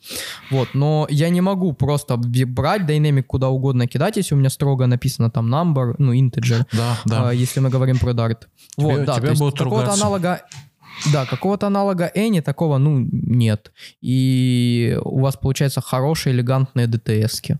Вот, 0.51 0.69
но 0.73 1.07
я 1.09 1.29
не 1.29 1.41
могу 1.41 1.73
просто 1.73 2.17
брать 2.17 2.85
динамик 2.85 3.27
куда 3.27 3.49
угодно 3.49 3.87
кидать, 3.87 4.17
если 4.17 4.35
у 4.35 4.37
меня 4.37 4.49
строго 4.49 4.87
написано 4.87 5.29
там 5.29 5.53
number, 5.53 5.95
ну, 5.97 6.13
integer, 6.13 6.65
да, 6.71 6.97
да. 7.05 7.29
А, 7.29 7.33
если 7.33 7.59
мы 7.59 7.69
говорим 7.69 7.99
про 7.99 8.11
Dart. 8.11 8.41
Тебе, 8.77 8.97
вот, 8.97 9.05
да, 9.05 9.15
тебе 9.15 9.27
то 9.27 9.43
есть 9.43 9.57
какого-то 9.57 9.93
аналога 9.93 10.41
да, 11.11 11.25
какого-то 11.25 11.67
аналога 11.67 12.11
Any 12.15 12.41
такого, 12.41 12.77
ну, 12.77 13.07
нет. 13.11 13.71
И 14.01 14.97
у 15.03 15.19
вас, 15.19 15.35
получается, 15.35 15.81
хорошие, 15.81 16.33
элегантные 16.33 16.87
DTS-ки. 16.87 17.59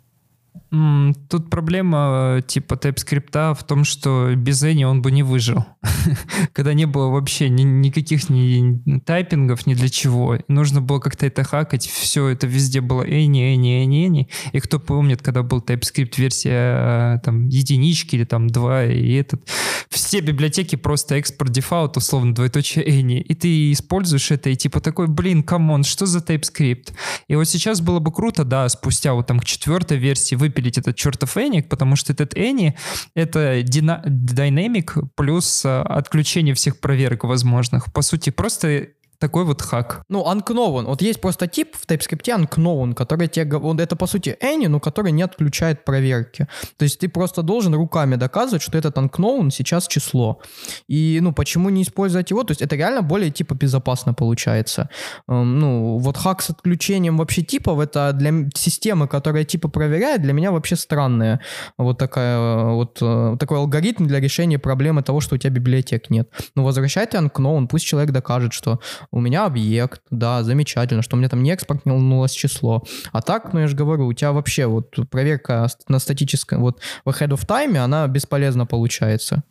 Тут 1.30 1.52
проблема 1.52 2.42
типа 2.48 2.74
TypeScript 2.74 3.54
в 3.54 3.64
том, 3.64 3.84
что 3.84 4.34
без 4.36 4.64
Any 4.64 4.84
он 4.84 5.04
бы 5.04 5.12
не 5.12 5.22
выжил. 5.22 5.66
Когда 6.54 6.74
не 6.74 6.86
было 6.86 7.10
вообще 7.10 7.48
ни, 7.50 7.62
никаких 7.62 8.28
ни 8.30 9.00
тайпингов, 9.06 9.68
ни 9.68 9.76
для 9.76 9.90
чего. 9.90 10.40
Нужно 10.48 10.82
было 10.82 10.98
как-то 10.98 11.28
это 11.28 11.44
хакать. 11.44 11.88
Все 11.88 12.30
это 12.30 12.48
везде 12.48 12.82
было 12.82 13.04
Any, 13.04 13.56
Any, 13.56 13.86
Any, 13.86 14.08
Any. 14.08 14.28
И 14.52 14.60
кто 14.60 14.80
помнит, 14.80 15.22
когда 15.22 15.44
был 15.44 15.60
TypeScript 15.60 16.14
версия 16.18 17.20
там 17.24 17.50
единички 17.50 18.16
или 18.16 18.24
там 18.24 18.48
два, 18.48 18.86
и 18.86 19.14
этот... 19.14 19.48
Все 19.90 20.22
библиотеки 20.22 20.76
просто 20.76 21.16
export 21.16 21.52
default, 21.52 21.98
условно, 21.98 22.34
двоеточие 22.34 22.84
Any. 22.84 23.20
И 23.20 23.36
ты 23.36 23.72
используешь 23.72 24.32
это, 24.32 24.50
и 24.50 24.56
типа 24.56 24.80
такой, 24.80 25.08
блин, 25.08 25.44
come 25.44 25.67
on, 25.67 25.84
что 25.84 26.08
за 26.08 26.18
TypeScript? 26.18 26.94
И 27.28 27.36
вот 27.36 27.48
сейчас 27.48 27.80
было 27.80 28.00
бы 28.00 28.12
круто, 28.12 28.44
да, 28.44 28.68
спустя 28.70 29.14
вот 29.14 29.28
там 29.28 29.40
к 29.40 29.46
четвертой 29.46 29.98
версии 29.98 30.34
выпилить 30.64 30.78
этот 30.78 30.96
чертов 30.96 31.38
Эник, 31.38 31.70
потому 31.70 31.96
что 31.96 32.14
этот 32.14 32.36
Эни— 32.36 32.76
это 33.16 33.62
динамик 33.64 34.96
плюс 35.16 35.66
э, 35.66 35.82
отключение 35.82 36.54
всех 36.54 36.80
проверок 36.80 37.26
возможных. 37.26 37.92
По 37.94 38.02
сути, 38.02 38.30
просто 38.30 38.88
такой 39.24 39.46
вот 39.46 39.62
хак. 39.62 40.04
Ну, 40.10 40.26
unknown. 40.26 40.84
Вот 40.86 41.02
есть 41.02 41.22
просто 41.22 41.48
тип 41.48 41.76
в 41.76 41.88
TypeScript 41.88 42.28
unknown, 42.28 42.94
который 42.94 43.30
тебе... 43.30 43.58
Вот 43.58 43.80
это, 43.80 43.96
по 43.96 44.08
сути, 44.08 44.38
any, 44.42 44.68
но 44.68 44.80
который 44.80 45.14
не 45.14 45.24
отключает 45.24 45.86
проверки. 45.86 46.48
То 46.78 46.84
есть 46.84 47.00
ты 47.00 47.08
просто 47.08 47.42
должен 47.42 47.74
руками 47.74 48.18
доказывать, 48.18 48.62
что 48.62 48.78
этот 48.78 48.98
unknown 48.98 49.50
сейчас 49.50 49.88
число. 49.88 50.42
И, 50.90 51.20
ну, 51.22 51.32
почему 51.32 51.70
не 51.70 51.84
использовать 51.84 52.32
его? 52.32 52.44
То 52.44 52.52
есть 52.52 52.62
это 52.62 52.76
реально 52.76 53.02
более, 53.02 53.32
типа, 53.32 53.56
безопасно 53.56 54.14
получается. 54.14 54.90
Эм, 55.30 55.60
ну, 55.60 55.98
вот 56.00 56.18
хак 56.18 56.42
с 56.42 56.50
отключением 56.50 57.18
вообще 57.18 57.44
типов, 57.44 57.80
это 57.80 58.12
для 58.12 58.32
системы, 58.56 59.08
которая 59.08 59.46
типа 59.46 59.70
проверяет, 59.70 60.22
для 60.22 60.34
меня 60.34 60.52
вообще 60.52 60.76
странная. 60.76 61.40
Вот 61.78 61.98
такая 61.98 62.66
вот 62.74 62.98
э, 63.02 63.38
такой 63.40 63.58
алгоритм 63.58 64.06
для 64.06 64.20
решения 64.20 64.60
проблемы 64.60 65.02
того, 65.02 65.22
что 65.22 65.36
у 65.36 65.38
тебя 65.38 65.52
библиотек 65.52 66.10
нет. 66.10 66.30
Ну, 66.56 66.64
возвращай 66.64 67.06
ты 67.06 67.18
unknown, 67.18 67.68
пусть 67.68 67.86
человек 67.86 68.12
докажет, 68.12 68.52
что 68.52 68.80
у 69.14 69.22
меня 69.22 69.46
объект, 69.46 70.02
да, 70.10 70.44
замечательно, 70.44 71.04
что 71.04 71.16
у 71.16 71.20
меня 71.20 71.30
там 71.30 71.44
не 71.44 71.52
экспортнулось 71.52 72.32
число. 72.32 72.84
А 73.12 73.22
так, 73.22 73.54
ну 73.54 73.60
я 73.60 73.68
же 73.68 73.76
говорю, 73.76 74.08
у 74.08 74.14
тебя 74.14 74.32
вообще 74.32 74.66
вот 74.66 74.96
проверка 75.10 75.68
на 75.88 76.00
статическом, 76.00 76.62
вот 76.62 76.82
в 77.06 77.10
ahead 77.10 77.30
of 77.30 77.46
time, 77.48 77.78
она 77.78 78.08
бесполезна 78.08 78.66
получается. 78.66 79.44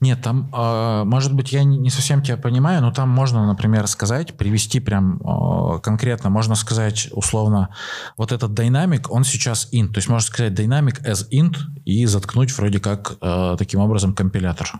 Нет, 0.00 0.22
там, 0.22 0.50
э, 0.52 1.04
может 1.04 1.34
быть, 1.34 1.52
я 1.52 1.64
не 1.64 1.90
совсем 1.90 2.22
тебя 2.22 2.36
понимаю, 2.36 2.82
но 2.82 2.92
там 2.92 3.08
можно, 3.08 3.46
например, 3.46 3.86
сказать, 3.86 4.36
привести 4.36 4.80
прям 4.80 5.20
э, 5.20 5.80
конкретно, 5.80 6.30
можно 6.30 6.54
сказать 6.54 7.08
условно, 7.12 7.68
вот 8.16 8.32
этот 8.32 8.54
динамик, 8.54 9.10
он 9.10 9.24
сейчас 9.24 9.68
int, 9.72 9.88
то 9.88 9.98
есть 9.98 10.08
можно 10.08 10.26
сказать 10.26 10.54
динамик 10.54 11.00
as 11.06 11.28
int 11.32 11.56
и 11.84 12.06
заткнуть 12.06 12.56
вроде 12.56 12.80
как 12.80 13.16
э, 13.20 13.56
таким 13.58 13.80
образом 13.80 14.14
компилятор. 14.14 14.72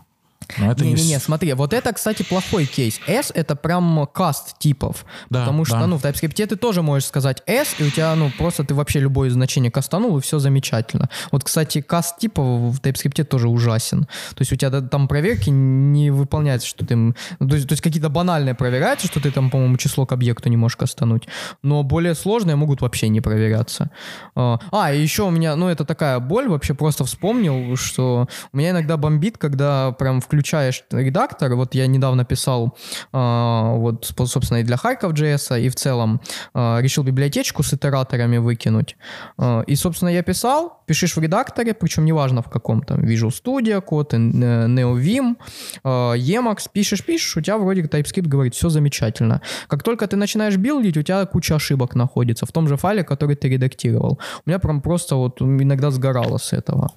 Не-не-не, 0.57 1.15
не... 1.15 1.19
смотри, 1.19 1.53
вот 1.53 1.73
это, 1.73 1.93
кстати, 1.93 2.23
плохой 2.23 2.67
кейс. 2.67 3.01
S— 3.07 3.31
это 3.35 3.55
прям 3.55 4.07
каст 4.13 4.59
типов. 4.59 5.05
Да, 5.31 5.41
потому 5.41 5.65
что, 5.65 5.79
да. 5.79 5.87
ну, 5.87 5.99
в 5.99 6.05
TypeScript 6.05 6.47
ты 6.47 6.57
тоже 6.57 6.83
можешь 6.83 7.09
сказать 7.09 7.43
S, 7.47 7.77
и 7.79 7.85
у 7.85 7.91
тебя, 7.91 8.15
ну, 8.15 8.31
просто 8.37 8.65
ты 8.65 8.75
вообще 8.75 9.01
любое 9.01 9.31
значение 9.31 9.71
кастанул, 9.71 10.17
и 10.19 10.21
все 10.21 10.39
замечательно. 10.39 11.11
Вот, 11.31 11.45
кстати, 11.45 11.81
каст 11.81 12.19
типов 12.19 12.75
в 12.75 12.81
TypeScript 12.81 13.25
тоже 13.25 13.49
ужасен. 13.49 14.05
То 14.05 14.41
есть 14.41 14.53
у 14.53 14.57
тебя 14.57 14.81
там 14.81 15.07
проверки 15.07 15.51
не 15.51 16.11
выполняются, 16.11 16.67
что 16.67 16.87
ты... 16.87 16.97
Ну, 16.97 17.15
то 17.39 17.55
есть, 17.55 17.69
то 17.69 17.73
есть 17.73 17.83
какие-то 17.83 18.09
банальные 18.09 18.55
проверяются, 18.55 19.07
что 19.07 19.21
ты 19.21 19.31
там, 19.31 19.51
по-моему, 19.51 19.77
число 19.77 20.07
к 20.07 20.13
объекту 20.13 20.49
не 20.49 20.57
можешь 20.57 20.77
кастануть. 20.77 21.29
Но 21.63 21.83
более 21.83 22.15
сложные 22.15 22.57
могут 22.57 22.81
вообще 22.81 23.09
не 23.09 23.21
проверяться. 23.21 23.91
А, 24.35 24.59
а 24.73 24.93
и 24.93 25.01
еще 25.01 25.25
у 25.25 25.31
меня, 25.31 25.57
ну, 25.57 25.69
это 25.69 25.85
такая 25.85 26.19
боль, 26.21 26.49
вообще 26.49 26.75
просто 26.75 27.05
вспомнил, 27.05 27.77
что 27.77 28.29
у 28.53 28.57
меня 28.57 28.71
иногда 28.71 28.97
бомбит, 28.97 29.39
когда 29.39 29.93
прям 29.93 30.21
включаю 30.21 30.38
включаешь 30.39 30.85
редактор, 30.93 31.55
вот 31.55 31.75
я 31.75 31.87
недавно 31.87 32.25
писал, 32.25 32.77
э, 33.13 33.73
вот, 33.77 34.13
собственно, 34.27 34.59
и 34.61 34.63
для 34.63 34.77
Харьков 34.77 35.13
JS, 35.13 35.61
и 35.61 35.69
в 35.69 35.75
целом 35.75 36.21
э, 36.55 36.79
решил 36.81 37.05
библиотечку 37.05 37.63
с 37.63 37.75
итераторами 37.75 38.39
выкинуть. 38.39 38.97
И, 39.67 39.77
собственно, 39.77 40.11
я 40.11 40.23
писал, 40.23 40.83
пишешь 40.87 41.17
в 41.17 41.21
редакторе, 41.21 41.75
причем 41.75 42.05
неважно 42.05 42.43
в 42.43 42.49
каком 42.51 42.83
там, 42.83 43.01
Visual 43.01 43.31
Studio, 43.31 43.81
код, 43.81 44.15
NeoVim, 44.15 45.37
э, 45.85 45.89
Emacs, 45.89 46.69
пишешь, 46.73 47.05
пишешь, 47.05 47.37
у 47.37 47.41
тебя 47.41 47.59
вроде 47.59 47.83
TypeScript 47.83 48.29
говорит, 48.29 48.55
все 48.55 48.69
замечательно. 48.69 49.41
Как 49.67 49.83
только 49.83 50.07
ты 50.07 50.17
начинаешь 50.17 50.57
билдить, 50.57 50.97
у 50.97 51.03
тебя 51.03 51.27
куча 51.27 51.57
ошибок 51.57 51.97
находится 51.97 52.47
в 52.47 52.53
том 52.53 52.69
же 52.69 52.77
файле, 52.77 53.03
который 53.03 53.37
ты 53.37 53.49
редактировал. 53.49 54.19
У 54.47 54.51
меня 54.51 54.59
прям 54.59 54.81
просто 54.81 55.17
вот 55.17 55.43
иногда 55.43 55.91
сгорало 55.91 56.39
с 56.39 56.53
этого. 56.53 56.91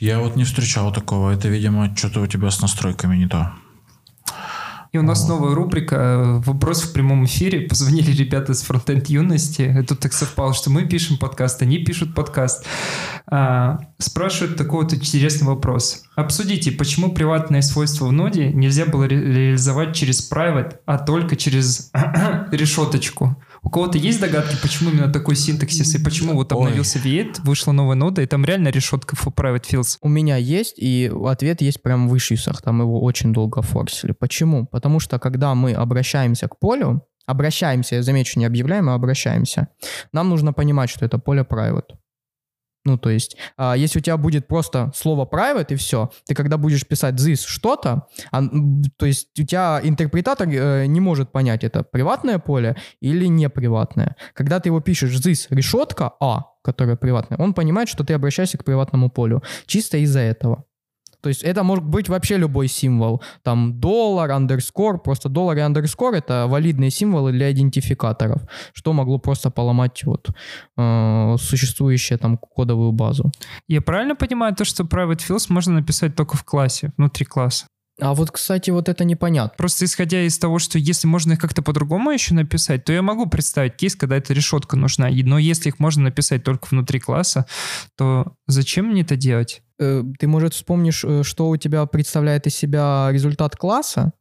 Я 0.00 0.18
вот 0.18 0.34
не 0.34 0.44
встречал 0.44 0.92
такого. 0.92 1.30
Это, 1.30 1.48
видимо, 1.48 1.94
что-то 1.94 2.22
у 2.22 2.26
тебя 2.26 2.50
с 2.50 2.62
настройками 2.62 3.16
не 3.16 3.28
то. 3.28 3.52
И 4.92 4.98
у 4.98 5.02
нас 5.02 5.28
новая 5.28 5.54
рубрика 5.54 6.42
«Вопрос 6.44 6.82
в 6.82 6.92
прямом 6.92 7.26
эфире». 7.26 7.60
Позвонили 7.60 8.10
ребята 8.10 8.54
с 8.54 8.62
фронтенд 8.62 9.08
юности. 9.08 9.84
Тут 9.86 10.00
так 10.00 10.12
совпало, 10.12 10.52
что 10.52 10.70
мы 10.70 10.86
пишем 10.86 11.16
подкаст, 11.16 11.62
они 11.62 11.78
пишут 11.78 12.14
подкаст. 12.14 12.66
А, 13.26 13.78
спрашивают 13.98 14.56
такой 14.56 14.82
вот 14.82 14.94
интересный 14.94 15.46
вопрос. 15.46 16.02
Обсудите, 16.16 16.72
почему 16.72 17.12
приватные 17.12 17.62
свойства 17.62 18.06
в 18.06 18.12
ноде 18.12 18.52
нельзя 18.52 18.86
было 18.86 19.06
ре- 19.06 19.32
реализовать 19.32 19.94
через 19.94 20.28
private, 20.28 20.78
а 20.86 20.98
только 20.98 21.36
через 21.36 21.92
решеточку? 22.50 23.36
У 23.62 23.70
кого-то 23.70 23.98
есть 23.98 24.20
догадки, 24.20 24.56
почему 24.62 24.90
именно 24.90 25.12
такой 25.12 25.36
синтаксис, 25.36 25.94
и 25.94 26.02
почему 26.02 26.34
вот 26.34 26.52
обновился 26.52 26.98
V8, 26.98 27.42
вышла 27.44 27.72
новая 27.72 27.96
нода, 27.96 28.22
и 28.22 28.26
там 28.26 28.44
реально 28.44 28.68
решетка 28.68 29.16
for 29.16 29.34
private 29.34 29.64
fields? 29.70 29.98
У 30.00 30.08
меня 30.08 30.36
есть, 30.36 30.74
и 30.78 31.12
ответ 31.26 31.60
есть 31.60 31.82
прям 31.82 32.08
в 32.08 32.16
ишьюсах, 32.16 32.62
там 32.62 32.80
его 32.80 33.02
очень 33.02 33.32
долго 33.32 33.62
форсили. 33.62 34.12
Почему? 34.12 34.66
Потому 34.66 35.00
что 35.00 35.18
когда 35.18 35.54
мы 35.54 35.72
обращаемся 35.72 36.48
к 36.48 36.58
полю, 36.58 37.02
обращаемся, 37.26 37.96
я 37.96 38.02
замечу, 38.02 38.38
не 38.38 38.46
объявляем, 38.46 38.88
а 38.88 38.94
обращаемся, 38.94 39.68
нам 40.12 40.28
нужно 40.30 40.52
понимать, 40.52 40.90
что 40.90 41.04
это 41.04 41.18
поле 41.18 41.42
private. 41.42 41.96
Ну, 42.84 42.96
то 42.96 43.10
есть, 43.10 43.36
а, 43.56 43.76
если 43.76 43.98
у 43.98 44.02
тебя 44.02 44.16
будет 44.16 44.48
просто 44.48 44.90
слово 44.94 45.26
private 45.26 45.66
и 45.70 45.76
все, 45.76 46.10
ты 46.26 46.34
когда 46.34 46.56
будешь 46.56 46.86
писать 46.86 47.14
this 47.14 47.44
что-то, 47.46 48.06
то 48.96 49.06
есть 49.06 49.28
у 49.38 49.44
тебя 49.44 49.80
интерпретатор 49.82 50.48
э, 50.48 50.86
не 50.86 51.00
может 51.00 51.30
понять, 51.30 51.62
это 51.62 51.82
приватное 51.82 52.38
поле 52.38 52.76
или 53.00 53.26
не 53.26 53.50
приватное. 53.50 54.16
Когда 54.34 54.60
ты 54.60 54.70
его 54.70 54.80
пишешь 54.80 55.14
this 55.20 55.46
решетка 55.50 56.12
а, 56.20 56.44
которая 56.62 56.96
приватная, 56.96 57.38
он 57.38 57.54
понимает, 57.54 57.88
что 57.88 58.04
ты 58.04 58.14
обращаешься 58.14 58.58
к 58.58 58.64
приватному 58.64 59.10
полю. 59.10 59.42
Чисто 59.66 59.98
из-за 59.98 60.20
этого. 60.20 60.64
То 61.20 61.28
есть 61.28 61.42
это 61.42 61.62
может 61.62 61.84
быть 61.84 62.08
вообще 62.08 62.36
любой 62.36 62.68
символ. 62.68 63.22
Там 63.42 63.80
доллар, 63.80 64.30
андерскор, 64.30 65.02
просто 65.02 65.28
доллар 65.28 65.58
и 65.58 65.60
андерскор 65.60 66.14
это 66.14 66.46
валидные 66.48 66.90
символы 66.90 67.32
для 67.32 67.50
идентификаторов, 67.52 68.42
что 68.72 68.92
могло 68.92 69.18
просто 69.18 69.50
поломать 69.50 70.04
вот 70.04 70.30
э, 70.76 71.36
существующую 71.38 72.18
там 72.18 72.38
кодовую 72.38 72.92
базу. 72.92 73.30
Я 73.68 73.80
правильно 73.80 74.16
понимаю 74.16 74.54
то, 74.54 74.64
что 74.64 74.84
private 74.84 75.20
fields 75.28 75.46
можно 75.48 75.74
написать 75.74 76.14
только 76.16 76.36
в 76.36 76.44
классе, 76.44 76.92
внутри 76.96 77.24
класса? 77.24 77.66
А 78.00 78.14
вот, 78.14 78.30
кстати, 78.30 78.70
вот 78.70 78.88
это 78.88 79.04
непонятно. 79.04 79.54
Просто 79.56 79.84
исходя 79.84 80.22
из 80.22 80.38
того, 80.38 80.58
что 80.58 80.78
если 80.78 81.06
можно 81.06 81.34
их 81.34 81.38
как-то 81.38 81.62
по-другому 81.62 82.10
еще 82.10 82.34
написать, 82.34 82.84
то 82.84 82.92
я 82.92 83.02
могу 83.02 83.26
представить 83.26 83.76
кейс, 83.76 83.94
когда 83.94 84.16
эта 84.16 84.32
решетка 84.32 84.76
нужна. 84.76 85.08
Но 85.10 85.38
если 85.38 85.68
их 85.68 85.78
можно 85.78 86.04
написать 86.04 86.44
только 86.44 86.68
внутри 86.70 87.00
класса, 87.00 87.46
то 87.96 88.34
зачем 88.46 88.86
мне 88.86 89.02
это 89.02 89.16
делать? 89.16 89.62
Э, 89.78 90.02
ты, 90.18 90.26
может, 90.26 90.54
вспомнишь, 90.54 91.04
э, 91.04 91.22
что 91.22 91.48
у 91.48 91.56
тебя 91.56 91.84
представляет 91.86 92.46
из 92.46 92.54
себя 92.54 93.08
результат 93.10 93.56
класса? 93.56 94.12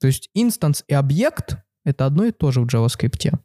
То 0.00 0.06
есть 0.06 0.30
инстанс 0.34 0.84
и 0.88 0.94
объект— 0.94 1.56
это 1.84 2.06
одно 2.06 2.24
и 2.24 2.32
то 2.32 2.50
же 2.52 2.60
в 2.60 2.66
JavaScript. 2.66 3.38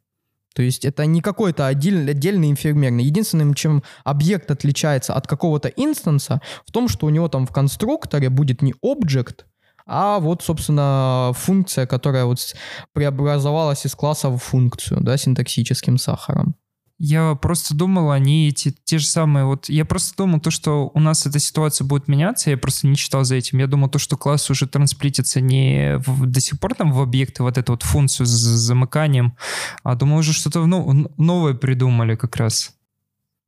То 0.54 0.62
есть 0.62 0.84
это 0.84 1.06
не 1.06 1.22
какой-то 1.22 1.68
отдельный, 1.68 2.12
отдельный 2.12 2.52
инфермерный. 2.52 3.06
Единственным, 3.06 3.54
чем 3.54 3.84
объект 4.04 4.52
отличается 4.52 5.14
от 5.14 5.28
какого-то 5.28 5.70
инстанса, 5.70 6.42
в 6.66 6.72
том, 6.72 6.90
что 6.90 7.06
у 7.06 7.10
него 7.10 7.30
там 7.30 7.48
в 7.48 7.52
конструкторе 7.52 8.30
будет 8.30 8.62
не 8.62 8.74
объект, 8.82 9.46
а 9.86 10.20
вот, 10.20 10.44
собственно, 10.44 11.32
функция, 11.36 11.86
которая 11.86 12.26
вот 12.26 12.56
преобразовалась 12.94 13.86
из 13.86 13.96
класса 13.96 14.30
в 14.30 14.38
функцию, 14.38 15.02
да, 15.02 15.18
синтаксическим 15.18 15.98
сахаром. 15.98 16.56
Я 17.04 17.34
просто 17.34 17.74
думал, 17.74 18.12
они 18.12 18.48
эти 18.50 18.76
те 18.84 19.00
же 19.00 19.08
самые. 19.08 19.46
Вот 19.46 19.70
я 19.70 19.86
просто 19.86 20.16
думал, 20.16 20.40
то, 20.40 20.52
что 20.52 20.92
у 20.94 21.00
нас 21.00 21.26
эта 21.26 21.40
ситуация 21.40 21.84
будет 21.84 22.08
меняться, 22.08 22.52
я 22.52 22.58
просто 22.58 22.86
не 22.86 22.96
читал 22.96 23.24
за 23.24 23.38
этим. 23.38 23.58
Я 23.58 23.66
думал, 23.66 23.90
то, 23.90 23.98
что 23.98 24.18
класс 24.18 24.52
уже 24.52 24.68
трансплитится 24.68 25.42
не 25.42 25.98
в, 26.06 26.28
до 26.28 26.40
сих 26.40 26.60
пор 26.60 26.76
там 26.76 26.92
в 26.92 27.02
объекты, 27.02 27.42
вот 27.42 27.58
эту 27.58 27.74
вот 27.74 27.82
функцию 27.82 28.28
с 28.28 28.30
замыканием, 28.30 29.36
а 29.82 29.96
думал, 29.96 30.20
уже 30.20 30.32
что-то 30.32 30.64
новое 30.68 31.56
придумали 31.56 32.16
как 32.16 32.36
раз. 32.36 32.76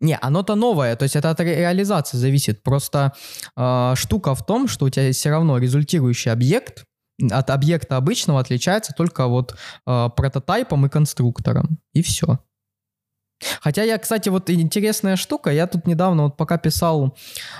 Не, 0.03 0.17
оно-то 0.21 0.55
новое, 0.55 0.97
то 0.97 1.03
есть 1.03 1.15
это 1.15 1.29
от 1.29 1.39
реализации 1.39 2.17
зависит. 2.17 2.61
Просто 2.61 3.13
э, 3.55 3.93
штука 3.95 4.35
в 4.35 4.45
том, 4.45 4.67
что 4.67 4.85
у 4.85 4.89
тебя 4.89 5.13
все 5.13 5.29
равно 5.29 5.57
результирующий 5.57 6.29
объект 6.29 6.83
от 7.31 7.49
объекта 7.49 7.95
обычного 7.95 8.41
отличается 8.41 8.91
только 8.97 9.27
вот 9.27 9.55
э, 9.87 10.09
прототипом 10.15 10.85
и 10.85 10.89
конструктором. 10.89 11.79
И 11.93 12.01
все. 12.01 12.39
Хотя 13.61 13.83
я, 13.83 13.97
кстати, 13.97 14.29
вот 14.29 14.49
интересная 14.49 15.15
штука, 15.15 15.51
я 15.51 15.67
тут 15.67 15.87
недавно 15.87 16.23
вот 16.23 16.37
пока 16.37 16.57
писал 16.57 17.17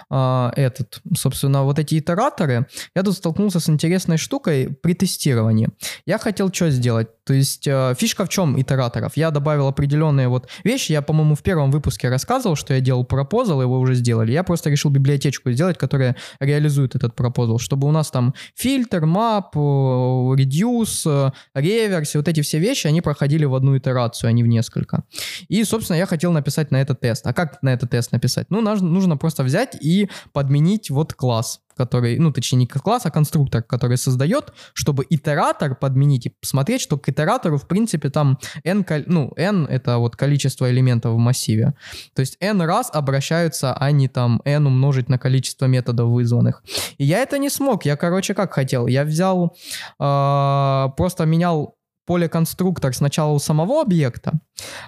э, 0.10 0.50
этот, 0.56 1.02
собственно, 1.16 1.64
вот 1.64 1.80
эти 1.80 2.00
итераторы, 2.00 2.68
я 2.96 3.04
тут 3.04 3.16
столкнулся 3.16 3.60
с 3.60 3.70
интересной 3.70 4.18
штукой 4.18 4.70
при 4.70 4.94
тестировании. 4.94 5.70
Я 6.06 6.18
хотел 6.18 6.52
что 6.54 6.70
сделать? 6.72 7.08
То 7.26 7.34
есть 7.34 7.68
э, 7.68 7.94
фишка 7.98 8.26
в 8.26 8.30
чем 8.30 8.60
итераторов? 8.60 9.16
Я 9.16 9.32
добавил 9.32 9.68
определенные 9.68 10.28
вот 10.28 10.50
вещи, 10.64 10.92
я, 10.92 11.02
по-моему, 11.02 11.36
в 11.36 11.42
первом 11.42 11.72
выпуске 11.72 12.10
рассказывал, 12.10 12.56
что 12.56 12.74
я 12.74 12.82
делал 12.82 13.06
пропозал, 13.06 13.62
его 13.62 13.80
уже 13.80 13.96
сделали. 13.96 14.32
Я 14.32 14.44
просто 14.44 14.70
решил 14.70 14.92
библиотечку 14.92 15.52
сделать, 15.52 15.78
которая 15.78 16.16
реализует 16.40 16.96
этот 16.96 17.16
пропозал, 17.16 17.60
чтобы 17.60 17.88
у 17.88 17.92
нас 17.92 18.12
там 18.12 18.34
фильтр, 18.56 19.06
мап, 19.06 19.56
reduce, 19.56 21.34
реверс, 21.54 22.16
вот 22.16 22.28
эти 22.28 22.42
все 22.42 22.60
вещи, 22.60 22.88
они 22.88 23.02
проходили 23.02 23.46
в 23.46 23.56
одну 23.56 23.78
итерацию, 23.78 24.30
а 24.30 24.32
не 24.32 24.44
в 24.44 24.48
несколько. 24.48 25.04
И, 25.48 25.64
собственно, 25.64 25.98
я 25.98 26.06
хотел 26.06 26.32
написать 26.32 26.72
на 26.72 26.82
этот 26.82 27.00
тест. 27.00 27.26
А 27.26 27.34
как 27.34 27.62
на 27.62 27.74
этот 27.74 27.90
тест 27.92 28.12
написать? 28.12 28.48
Ну, 28.50 28.62
нужно 28.62 29.18
просто 29.18 29.44
взять 29.44 29.78
и 29.80 30.10
подменить 30.34 30.90
вот 30.90 31.14
класс 31.14 31.62
который, 31.76 32.18
ну, 32.20 32.32
точнее, 32.32 32.60
не 32.60 32.68
класс, 32.68 33.06
а 33.06 33.12
конструктор, 33.12 33.64
который 33.64 33.98
создает, 33.98 34.54
чтобы 34.74 35.06
итератор 35.10 35.76
подменить 35.76 36.26
и 36.26 36.30
посмотреть, 36.30 36.82
что 36.82 36.98
к 36.98 37.10
итератору, 37.10 37.58
в 37.58 37.68
принципе, 37.68 38.10
там 38.10 38.38
n, 38.64 38.86
ну, 39.08 39.34
n— 39.36 39.66
это 39.70 39.98
вот 39.98 40.16
количество 40.16 40.70
элементов 40.70 41.14
в 41.14 41.18
массиве. 41.18 41.74
То 42.16 42.22
есть 42.22 42.38
n 42.40 42.62
раз 42.62 42.90
обращаются, 42.94 43.74
а 43.74 43.92
не 43.92 44.08
там 44.08 44.42
n 44.46 44.68
умножить 44.68 45.10
на 45.10 45.18
количество 45.18 45.66
методов 45.66 46.10
вызванных. 46.10 46.64
И 46.98 47.06
я 47.06 47.20
это 47.20 47.38
не 47.38 47.50
смог. 47.50 47.86
Я, 47.86 47.96
короче, 47.96 48.34
как 48.34 48.54
хотел. 48.54 48.88
Я 48.88 49.04
взял, 49.04 49.56
э, 50.00 50.88
просто 50.98 51.26
менял 51.26 51.76
поле 52.06 52.28
конструктор 52.30 52.94
сначала 52.94 53.32
у 53.32 53.40
самого 53.40 53.82
объекта, 53.82 54.40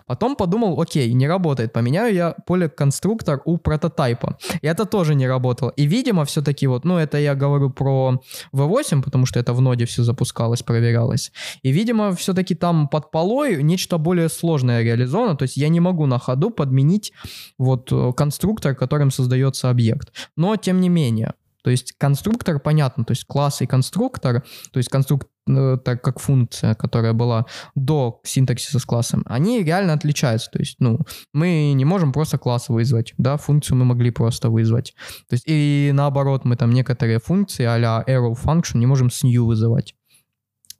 потом 0.05 0.35
подумал, 0.35 0.81
окей, 0.81 1.13
не 1.13 1.27
работает, 1.27 1.73
поменяю 1.73 2.13
я 2.13 2.35
поле 2.45 2.69
конструктор 2.69 3.41
у 3.45 3.57
прототипа. 3.57 4.37
И 4.61 4.67
это 4.67 4.85
тоже 4.85 5.15
не 5.15 5.27
работало. 5.27 5.71
И, 5.77 5.85
видимо, 5.85 6.25
все-таки 6.25 6.67
вот, 6.67 6.85
ну, 6.85 6.97
это 6.97 7.17
я 7.17 7.35
говорю 7.35 7.69
про 7.69 8.21
V8, 8.53 9.01
потому 9.03 9.25
что 9.25 9.39
это 9.39 9.53
в 9.53 9.61
ноде 9.61 9.85
все 9.85 10.03
запускалось, 10.03 10.63
проверялось. 10.63 11.31
И, 11.63 11.71
видимо, 11.71 12.15
все-таки 12.15 12.55
там 12.55 12.87
под 12.87 13.11
полой 13.11 13.63
нечто 13.63 13.97
более 13.97 14.29
сложное 14.29 14.83
реализовано, 14.83 15.35
то 15.35 15.43
есть 15.43 15.57
я 15.57 15.69
не 15.69 15.79
могу 15.79 16.05
на 16.05 16.19
ходу 16.19 16.49
подменить 16.49 17.13
вот 17.57 17.91
э, 17.91 18.13
конструктор, 18.15 18.75
которым 18.75 19.11
создается 19.11 19.69
объект. 19.69 20.11
Но, 20.35 20.55
тем 20.55 20.81
не 20.81 20.89
менее, 20.89 21.33
то 21.65 21.71
есть 21.71 21.93
конструктор, 21.97 22.59
понятно, 22.59 23.03
то 23.05 23.11
есть 23.11 23.25
класс 23.25 23.61
и 23.61 23.65
конструктор, 23.65 24.43
то 24.71 24.77
есть 24.77 24.87
конструктор 24.87 25.27
э, 25.27 25.34
так 25.45 26.01
как 26.01 26.19
функция, 26.19 26.73
которая 26.75 27.13
была 27.13 27.45
до 27.75 28.19
синтаксиса 28.23 28.79
с 28.79 28.85
классом, 28.85 29.23
они 29.27 29.63
реально 29.63 29.93
отличаются. 29.93 30.49
То 30.51 30.59
есть, 30.59 30.77
ну, 30.79 30.99
мы 31.33 31.73
не 31.73 31.85
можем 31.85 32.11
просто 32.11 32.37
класс 32.37 32.69
вызвать, 32.69 33.13
да, 33.17 33.37
функцию 33.37 33.77
мы 33.77 33.85
могли 33.85 34.11
просто 34.11 34.49
вызвать. 34.49 34.93
То 35.29 35.33
есть, 35.33 35.45
и 35.47 35.91
наоборот, 35.93 36.45
мы 36.45 36.55
там 36.55 36.71
некоторые 36.71 37.19
функции 37.19 37.65
а-ля 37.65 38.03
arrow 38.07 38.35
function 38.35 38.77
не 38.77 38.87
можем 38.87 39.09
с 39.09 39.23
new 39.23 39.45
вызывать. 39.45 39.95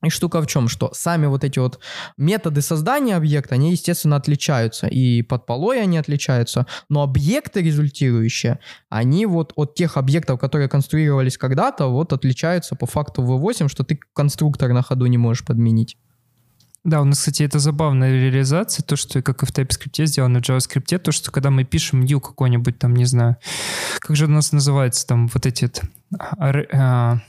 И 0.06 0.10
штука 0.10 0.42
в 0.42 0.48
чем, 0.48 0.68
что 0.68 0.92
сами 0.94 1.26
вот 1.26 1.44
эти 1.44 1.60
вот 1.60 1.80
методы 2.18 2.62
создания 2.62 3.16
объекта, 3.16 3.56
они, 3.56 3.72
естественно, 3.72 4.16
отличаются. 4.16 4.88
И 4.88 5.24
под 5.24 5.46
полой 5.46 5.82
они 5.82 5.98
отличаются. 5.98 6.68
Но 6.90 7.02
объекты 7.02 7.62
результирующие, 7.62 8.60
они 8.90 9.26
вот 9.26 9.54
от 9.56 9.76
тех 9.76 9.98
объектов, 9.98 10.40
которые 10.40 10.70
конструировались 10.70 11.38
когда-то, 11.38 11.88
вот 11.88 12.14
отличаются 12.14 12.76
по 12.76 12.86
факту 12.86 13.24
V8, 13.24 13.68
что 13.68 13.84
ты 13.84 14.00
конструктор 14.14 14.72
на 14.74 14.84
ходу 14.84 15.06
не 15.08 15.18
можешь 15.18 15.44
подменить. 15.44 15.98
Да, 16.86 17.02
у 17.02 17.04
нас, 17.04 17.18
кстати, 17.18 17.42
это 17.42 17.58
забавная 17.58 18.12
реализация, 18.12 18.84
то, 18.84 18.96
что 18.96 19.24
как 19.24 19.42
и 19.42 19.46
в 19.48 19.50
TypeScript 19.50 20.06
сделано 20.06 20.40
в 20.40 20.44
JavaScript, 20.44 21.00
то, 21.00 21.12
что 21.12 21.32
когда 21.32 21.50
мы 21.50 21.64
пишем 21.64 22.02
new 22.02 22.22
какой-нибудь 22.22 22.78
там, 22.78 22.96
не 22.96 23.06
знаю, 23.06 23.38
как 23.98 24.16
же 24.16 24.26
у 24.26 24.30
нас 24.30 24.52
называется 24.52 25.08
там 25.08 25.28
вот 25.34 25.48
эти 25.48 25.72
а, 26.38 27.22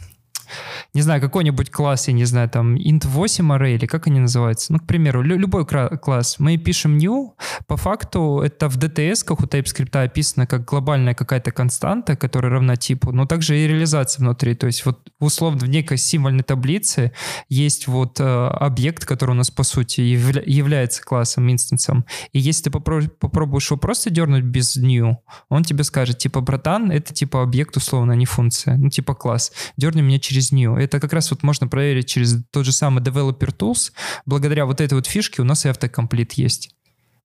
не 0.95 1.03
знаю, 1.03 1.21
какой-нибудь 1.21 1.71
класс, 1.71 2.09
я 2.09 2.15
не 2.15 2.25
знаю, 2.25 2.49
там 2.49 2.77
int 2.77 3.07
8 3.07 3.53
array 3.53 3.75
или 3.75 3.87
как 3.87 4.07
они 4.07 4.21
называются. 4.21 4.73
Ну, 4.73 4.79
к 4.79 4.87
примеру, 4.87 5.23
лю- 5.23 5.39
любой 5.39 5.67
класс. 5.67 6.37
Мы 6.39 6.57
пишем 6.57 6.99
new, 6.99 7.35
по 7.67 7.77
факту 7.77 8.41
это 8.45 8.69
в 8.69 8.77
DTS, 8.79 9.25
как 9.25 9.41
у 9.41 9.45
TypeScript 9.45 9.97
описано, 10.03 10.47
как 10.47 10.65
глобальная 10.65 11.15
какая-то 11.15 11.51
константа, 11.51 12.17
которая 12.17 12.53
равна 12.53 12.77
типу, 12.77 13.13
но 13.13 13.27
также 13.27 13.59
и 13.59 13.67
реализация 13.67 14.23
внутри. 14.23 14.55
То 14.55 14.67
есть 14.67 14.85
вот 14.87 15.01
условно 15.21 15.59
в 15.67 15.69
некой 15.69 15.99
символьной 15.99 16.45
таблице 16.45 17.13
есть 17.49 17.87
вот 17.89 18.21
э, 18.21 18.25
объект, 18.25 19.05
который 19.05 19.31
у 19.33 19.35
нас 19.35 19.51
по 19.51 19.63
сути 19.63 20.01
явля- 20.01 20.43
является 20.47 21.03
классом, 21.03 21.51
инстансом. 21.51 22.05
И 22.33 22.39
если 22.39 22.65
ты 22.65 22.71
попро- 22.71 23.09
попробуешь 23.09 23.71
его 23.71 23.79
просто 23.79 24.11
дернуть 24.11 24.45
без 24.45 24.77
new, 24.77 25.17
он 25.49 25.65
тебе 25.65 25.85
скажет, 25.85 26.19
типа, 26.19 26.41
братан, 26.41 26.91
это 26.91 27.15
типа 27.15 27.43
объект 27.43 27.77
условно, 27.77 28.13
а 28.13 28.17
не 28.17 28.27
функция. 28.27 28.77
Ну, 28.77 28.91
типа 28.91 29.15
класс. 29.15 29.53
Дерни 29.77 30.03
меня 30.03 30.19
через 30.19 30.36
через 30.37 30.53
нее. 30.53 30.77
Это 30.79 31.01
как 31.01 31.13
раз 31.15 31.31
вот 31.31 31.43
можно 31.43 31.67
проверить 31.67 32.09
через 32.09 32.37
тот 32.51 32.67
же 32.67 32.73
самый 32.73 33.03
Developer 33.03 33.57
Tools. 33.57 33.93
Благодаря 34.27 34.67
вот 34.67 34.81
этой 34.83 34.95
вот 34.95 35.07
фишке 35.07 35.41
у 35.41 35.45
нас 35.45 35.65
и 35.65 35.69
автокомплит 35.71 36.35
есть. 36.35 36.75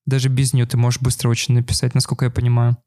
Даже 0.05 0.30
без 0.30 0.53
нее 0.53 0.66
ты 0.66 0.78
можешь 0.78 1.01
быстро 1.01 1.30
очень 1.30 1.53
написать, 1.53 1.93
насколько 1.93 2.26
я 2.26 2.32
понимаю. 2.32 2.78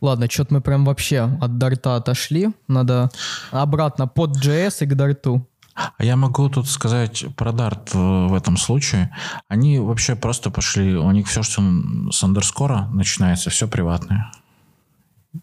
Ладно, 0.00 0.28
что-то 0.28 0.54
мы 0.54 0.60
прям 0.62 0.84
вообще 0.84 1.20
от 1.40 1.58
дарта 1.58 1.96
отошли. 1.96 2.48
Надо 2.66 3.10
обратно 3.50 4.06
под 4.06 4.42
JS 4.42 4.84
и 4.84 4.86
к 4.86 4.94
дарту. 4.94 5.46
А 5.74 6.04
я 6.04 6.16
могу 6.16 6.48
тут 6.48 6.68
сказать 6.68 7.24
про 7.36 7.52
Dart 7.52 7.90
в 7.92 8.34
этом 8.34 8.56
случае. 8.56 9.14
Они 9.48 9.78
вообще 9.78 10.16
просто 10.16 10.50
пошли, 10.50 10.96
у 10.96 11.10
них 11.10 11.28
все, 11.28 11.42
что 11.42 11.62
с 12.10 12.22
андерскора 12.24 12.88
начинается, 12.92 13.50
все 13.50 13.68
приватное 13.68 14.30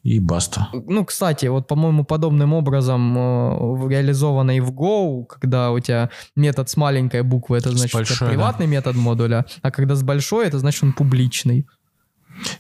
и 0.03 0.19
баста. 0.19 0.67
Ну, 0.73 1.05
кстати, 1.05 1.45
вот, 1.45 1.67
по-моему, 1.67 2.03
подобным 2.03 2.53
образом 2.53 3.17
э, 3.17 3.89
реализовано 3.89 4.57
и 4.57 4.59
в 4.59 4.71
Go, 4.71 5.25
когда 5.25 5.71
у 5.71 5.79
тебя 5.79 6.09
метод 6.35 6.69
с 6.69 6.77
маленькой 6.77 7.23
буквы, 7.23 7.57
это 7.57 7.71
значит 7.71 7.93
большой, 7.93 8.15
это 8.15 8.25
приватный 8.25 8.65
да. 8.65 8.71
метод 8.71 8.95
модуля, 8.95 9.45
а 9.61 9.71
когда 9.71 9.95
с 9.95 10.03
большой, 10.03 10.47
это 10.47 10.59
значит 10.59 10.83
он 10.83 10.93
публичный. 10.93 11.67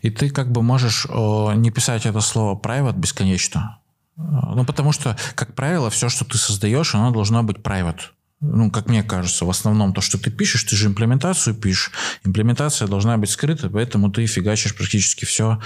И 0.01 0.09
ты 0.09 0.29
как 0.29 0.51
бы 0.51 0.61
можешь 0.61 1.05
э, 1.09 1.53
не 1.55 1.69
писать 1.71 2.05
это 2.05 2.21
слово 2.21 2.59
private 2.59 2.97
бесконечно. 2.97 3.79
Э, 4.17 4.21
ну, 4.55 4.65
потому 4.65 4.91
что, 4.91 5.17
как 5.35 5.53
правило, 5.53 5.89
все, 5.89 6.09
что 6.09 6.25
ты 6.25 6.37
создаешь, 6.37 6.95
оно 6.95 7.11
должно 7.11 7.43
быть 7.43 7.57
private 7.57 8.01
ну, 8.39 8.69
как 8.69 8.87
мне 8.87 9.01
кажется, 9.01 9.45
в 9.45 9.49
основном 9.49 9.93
то, 9.93 10.01
что 10.01 10.19
ты 10.19 10.29
пишешь, 10.29 10.63
ты 10.63 10.75
же 10.75 10.87
имплементацию 10.87 11.55
пишешь. 11.55 11.91
Имплементация 12.23 12.87
должна 12.87 13.17
быть 13.17 13.31
скрыта, 13.31 13.69
поэтому 13.69 14.11
ты 14.11 14.25
фигачишь 14.27 14.75
практически 14.75 15.25
все 15.25 15.59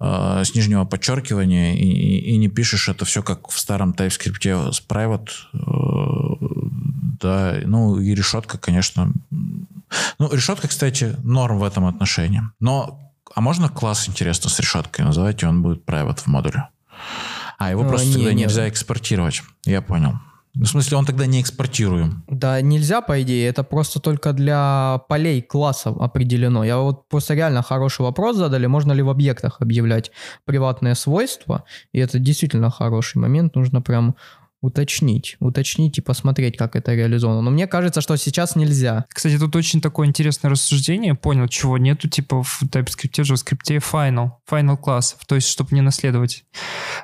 э, 0.00 0.42
с 0.44 0.54
нижнего 0.54 0.84
подчеркивания 0.84 1.74
и, 1.74 1.84
и, 1.84 2.32
и 2.32 2.36
не 2.36 2.48
пишешь 2.48 2.88
это 2.88 3.04
все 3.04 3.22
как 3.22 3.48
в 3.48 3.58
старом 3.58 3.92
TypeScript 3.92 4.72
с 4.72 4.82
private. 4.82 5.28
Э, 5.54 6.56
да, 7.20 7.58
ну 7.64 8.00
и 8.00 8.12
решетка, 8.12 8.58
конечно. 8.58 9.12
Ну, 10.18 10.32
решетка, 10.32 10.66
кстати, 10.66 11.14
норм 11.22 11.58
в 11.58 11.64
этом 11.64 11.86
отношении. 11.86 12.42
Но, 12.58 13.12
а 13.36 13.40
можно 13.40 13.68
класс, 13.68 14.08
интересно, 14.08 14.50
с 14.50 14.58
решеткой 14.58 15.04
называть, 15.04 15.44
и 15.44 15.46
он 15.46 15.62
будет 15.62 15.84
private 15.84 16.22
в 16.22 16.26
модуле? 16.26 16.68
А, 17.58 17.70
его 17.70 17.84
а, 17.84 17.88
просто 17.88 18.08
не, 18.08 18.14
тогда 18.14 18.32
не, 18.32 18.42
нельзя 18.42 18.68
экспортировать. 18.68 19.42
Я 19.64 19.80
понял. 19.80 20.18
В 20.58 20.64
смысле, 20.64 20.96
он 20.96 21.04
тогда 21.04 21.26
не 21.26 21.42
экспортируем? 21.42 22.24
Да, 22.28 22.62
нельзя, 22.62 23.02
по 23.02 23.20
идее. 23.20 23.46
Это 23.46 23.62
просто 23.62 24.00
только 24.00 24.32
для 24.32 25.02
полей 25.08 25.42
классов 25.42 25.98
определено. 26.00 26.64
Я 26.64 26.78
вот 26.78 27.08
просто 27.08 27.34
реально 27.34 27.62
хороший 27.62 28.02
вопрос 28.02 28.36
задали. 28.36 28.64
Можно 28.66 28.92
ли 28.92 29.02
в 29.02 29.10
объектах 29.10 29.60
объявлять 29.60 30.12
приватные 30.46 30.94
свойства? 30.94 31.64
И 31.92 31.98
это 31.98 32.18
действительно 32.18 32.70
хороший 32.70 33.18
момент. 33.18 33.54
Нужно 33.54 33.82
прям 33.82 34.16
уточнить, 34.60 35.36
уточнить 35.40 35.98
и 35.98 36.00
посмотреть, 36.00 36.56
как 36.56 36.76
это 36.76 36.94
реализовано. 36.94 37.42
Но 37.42 37.50
мне 37.50 37.66
кажется, 37.66 38.00
что 38.00 38.16
сейчас 38.16 38.56
нельзя. 38.56 39.04
Кстати, 39.12 39.38
тут 39.38 39.54
очень 39.56 39.80
такое 39.80 40.06
интересное 40.06 40.50
рассуждение. 40.50 41.14
Понял, 41.14 41.48
чего 41.48 41.78
нету 41.78 42.08
типа 42.08 42.42
в 42.42 42.62
TypeScript, 42.62 43.22
JavaScript 43.22 43.82
final, 43.92 44.30
final 44.50 44.76
классов, 44.76 45.20
то 45.26 45.34
есть 45.34 45.48
чтобы 45.48 45.74
не 45.74 45.82
наследовать. 45.82 46.44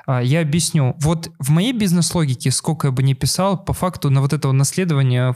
А, 0.05 0.21
я 0.21 0.41
объясню. 0.41 0.95
Вот 0.99 1.29
в 1.39 1.49
моей 1.49 1.73
бизнес-логике, 1.73 2.51
сколько 2.51 2.87
я 2.87 2.91
бы 2.91 3.03
не 3.03 3.13
писал, 3.13 3.63
по 3.63 3.73
факту 3.73 4.09
на 4.09 4.21
вот 4.21 4.33
это 4.33 4.51
наследование 4.51 5.35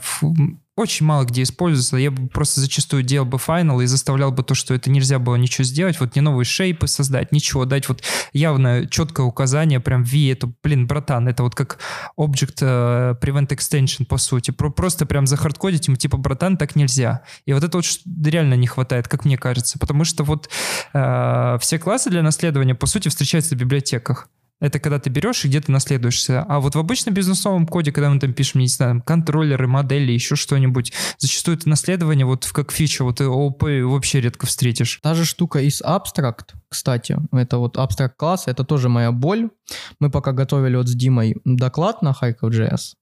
очень 0.78 1.06
мало 1.06 1.24
где 1.24 1.42
используется. 1.42 1.96
Я 1.96 2.10
бы 2.10 2.28
просто 2.28 2.60
зачастую 2.60 3.02
делал 3.02 3.26
бы 3.26 3.38
финал 3.38 3.80
и 3.80 3.86
заставлял 3.86 4.32
бы 4.32 4.42
то, 4.42 4.54
что 4.54 4.74
это 4.74 4.90
нельзя 4.90 5.18
было 5.18 5.36
ничего 5.36 5.64
сделать, 5.64 5.98
вот 6.00 6.14
не 6.14 6.22
новые 6.22 6.44
шейпы 6.44 6.86
создать, 6.86 7.32
ничего, 7.32 7.64
дать 7.64 7.88
вот 7.88 8.02
явно 8.32 8.86
четкое 8.88 9.26
указание, 9.26 9.80
прям 9.80 10.04
V, 10.04 10.30
это, 10.30 10.52
блин, 10.62 10.86
братан, 10.86 11.28
это 11.28 11.42
вот 11.42 11.54
как 11.54 11.78
Object 12.18 12.62
uh, 12.62 13.20
Prevent 13.20 13.48
Extension, 13.48 14.06
по 14.06 14.18
сути. 14.18 14.50
Про 14.50 14.70
просто 14.70 15.06
прям 15.06 15.26
захардкодить 15.26 15.88
ему, 15.88 15.96
типа, 15.96 16.16
братан, 16.16 16.56
так 16.56 16.76
нельзя. 16.76 17.22
И 17.44 17.52
вот 17.52 17.64
это 17.64 17.78
вот 17.78 17.86
реально 18.24 18.54
не 18.54 18.66
хватает, 18.66 19.08
как 19.08 19.24
мне 19.24 19.36
кажется, 19.36 19.78
потому 19.78 20.04
что 20.04 20.24
вот 20.24 20.48
uh, 20.94 21.58
все 21.58 21.78
классы 21.78 22.10
для 22.10 22.22
наследования, 22.22 22.74
по 22.74 22.86
сути, 22.86 23.08
встречаются 23.08 23.54
в 23.54 23.58
библиотеках. 23.58 24.28
Это 24.60 24.80
когда 24.80 24.98
ты 24.98 25.08
берешь 25.08 25.44
и 25.44 25.48
где-то 25.48 25.70
наследуешься. 25.70 26.42
А 26.42 26.60
вот 26.60 26.74
в 26.74 26.78
обычном 26.78 27.14
бизнесовом 27.14 27.66
коде, 27.66 27.92
когда 27.92 28.10
мы 28.10 28.18
там 28.18 28.32
пишем, 28.32 28.60
не 28.60 28.68
знаю, 28.68 29.02
контроллеры, 29.04 29.68
модели, 29.68 30.12
еще 30.12 30.34
что-нибудь, 30.34 30.92
зачастую 31.18 31.56
это 31.56 31.68
наследование 31.68 32.26
вот 32.26 32.48
как 32.52 32.72
фича, 32.72 33.04
вот 33.04 33.20
ООП 33.20 33.62
вообще 33.84 34.20
редко 34.20 34.46
встретишь. 34.46 34.98
Та 35.02 35.14
же 35.14 35.24
штука 35.24 35.60
из 35.60 35.80
Abstract, 35.80 36.54
кстати, 36.68 37.16
это 37.32 37.58
вот 37.58 37.76
Abstract 37.76 38.12
класс, 38.16 38.44
это 38.46 38.64
тоже 38.64 38.88
моя 38.88 39.12
боль. 39.12 39.50
Мы 40.00 40.10
пока 40.10 40.32
готовили 40.32 40.76
вот 40.76 40.88
с 40.88 40.94
Димой 40.94 41.36
доклад 41.44 42.02
на 42.02 42.12
а, 42.12 42.96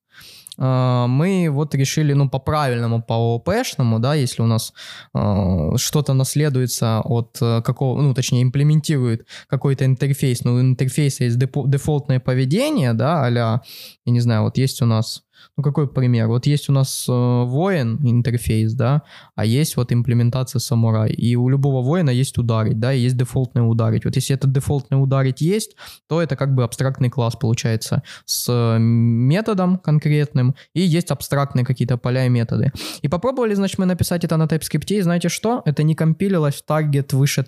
мы 0.58 1.48
вот 1.50 1.74
решили, 1.74 2.14
ну, 2.14 2.28
по-правильному, 2.30 3.02
по 3.02 3.14
ООПшному, 3.14 3.98
да, 3.98 4.14
если 4.14 4.42
у 4.42 4.46
нас 4.46 4.72
э, 5.14 5.76
что-то 5.76 6.14
наследуется 6.14 7.00
от 7.04 7.36
э, 7.40 7.62
какого, 7.62 8.00
ну, 8.00 8.14
точнее, 8.14 8.42
имплементирует 8.42 9.26
какой-то 9.48 9.84
интерфейс, 9.84 10.44
ну, 10.44 10.54
у 10.54 10.60
интерфейса 10.60 11.24
есть 11.24 11.38
дефолтное 11.38 12.20
поведение, 12.20 12.94
да, 12.94 13.26
а 13.26 13.30
я 13.30 13.62
не 14.06 14.20
знаю, 14.20 14.42
вот 14.42 14.56
есть 14.58 14.82
у 14.82 14.86
нас 14.86 15.22
ну, 15.56 15.62
какой 15.62 15.88
пример? 15.88 16.28
Вот 16.28 16.46
есть 16.46 16.68
у 16.68 16.72
нас 16.72 17.06
э, 17.08 17.12
воин 17.12 17.98
интерфейс, 18.04 18.74
да, 18.74 19.02
а 19.34 19.46
есть 19.46 19.76
вот 19.76 19.90
имплементация 19.90 20.60
самурай. 20.60 21.10
И 21.12 21.34
у 21.34 21.48
любого 21.48 21.82
воина 21.82 22.10
есть 22.10 22.36
ударить, 22.36 22.78
да, 22.78 22.92
и 22.92 23.00
есть 23.00 23.16
дефолтное 23.16 23.62
ударить. 23.62 24.04
Вот 24.04 24.16
если 24.16 24.36
этот 24.36 24.52
дефолтное 24.52 24.98
ударить 24.98 25.40
есть, 25.40 25.76
то 26.08 26.20
это 26.20 26.36
как 26.36 26.54
бы 26.54 26.62
абстрактный 26.62 27.08
класс 27.08 27.36
получается 27.36 28.02
с 28.26 28.76
методом 28.78 29.78
конкретным, 29.78 30.54
и 30.74 30.80
есть 30.82 31.10
абстрактные 31.10 31.64
какие-то 31.64 31.96
поля 31.96 32.26
и 32.26 32.28
методы. 32.28 32.70
И 33.00 33.08
попробовали, 33.08 33.54
значит, 33.54 33.78
мы 33.78 33.86
написать 33.86 34.24
это 34.24 34.36
на 34.36 34.44
TypeScript, 34.44 34.92
и 34.94 35.00
знаете 35.00 35.30
что? 35.30 35.62
Это 35.64 35.82
не 35.82 35.94
компилилось 35.94 36.56
в 36.56 36.66
таргет 36.66 37.14
выше, 37.14 37.46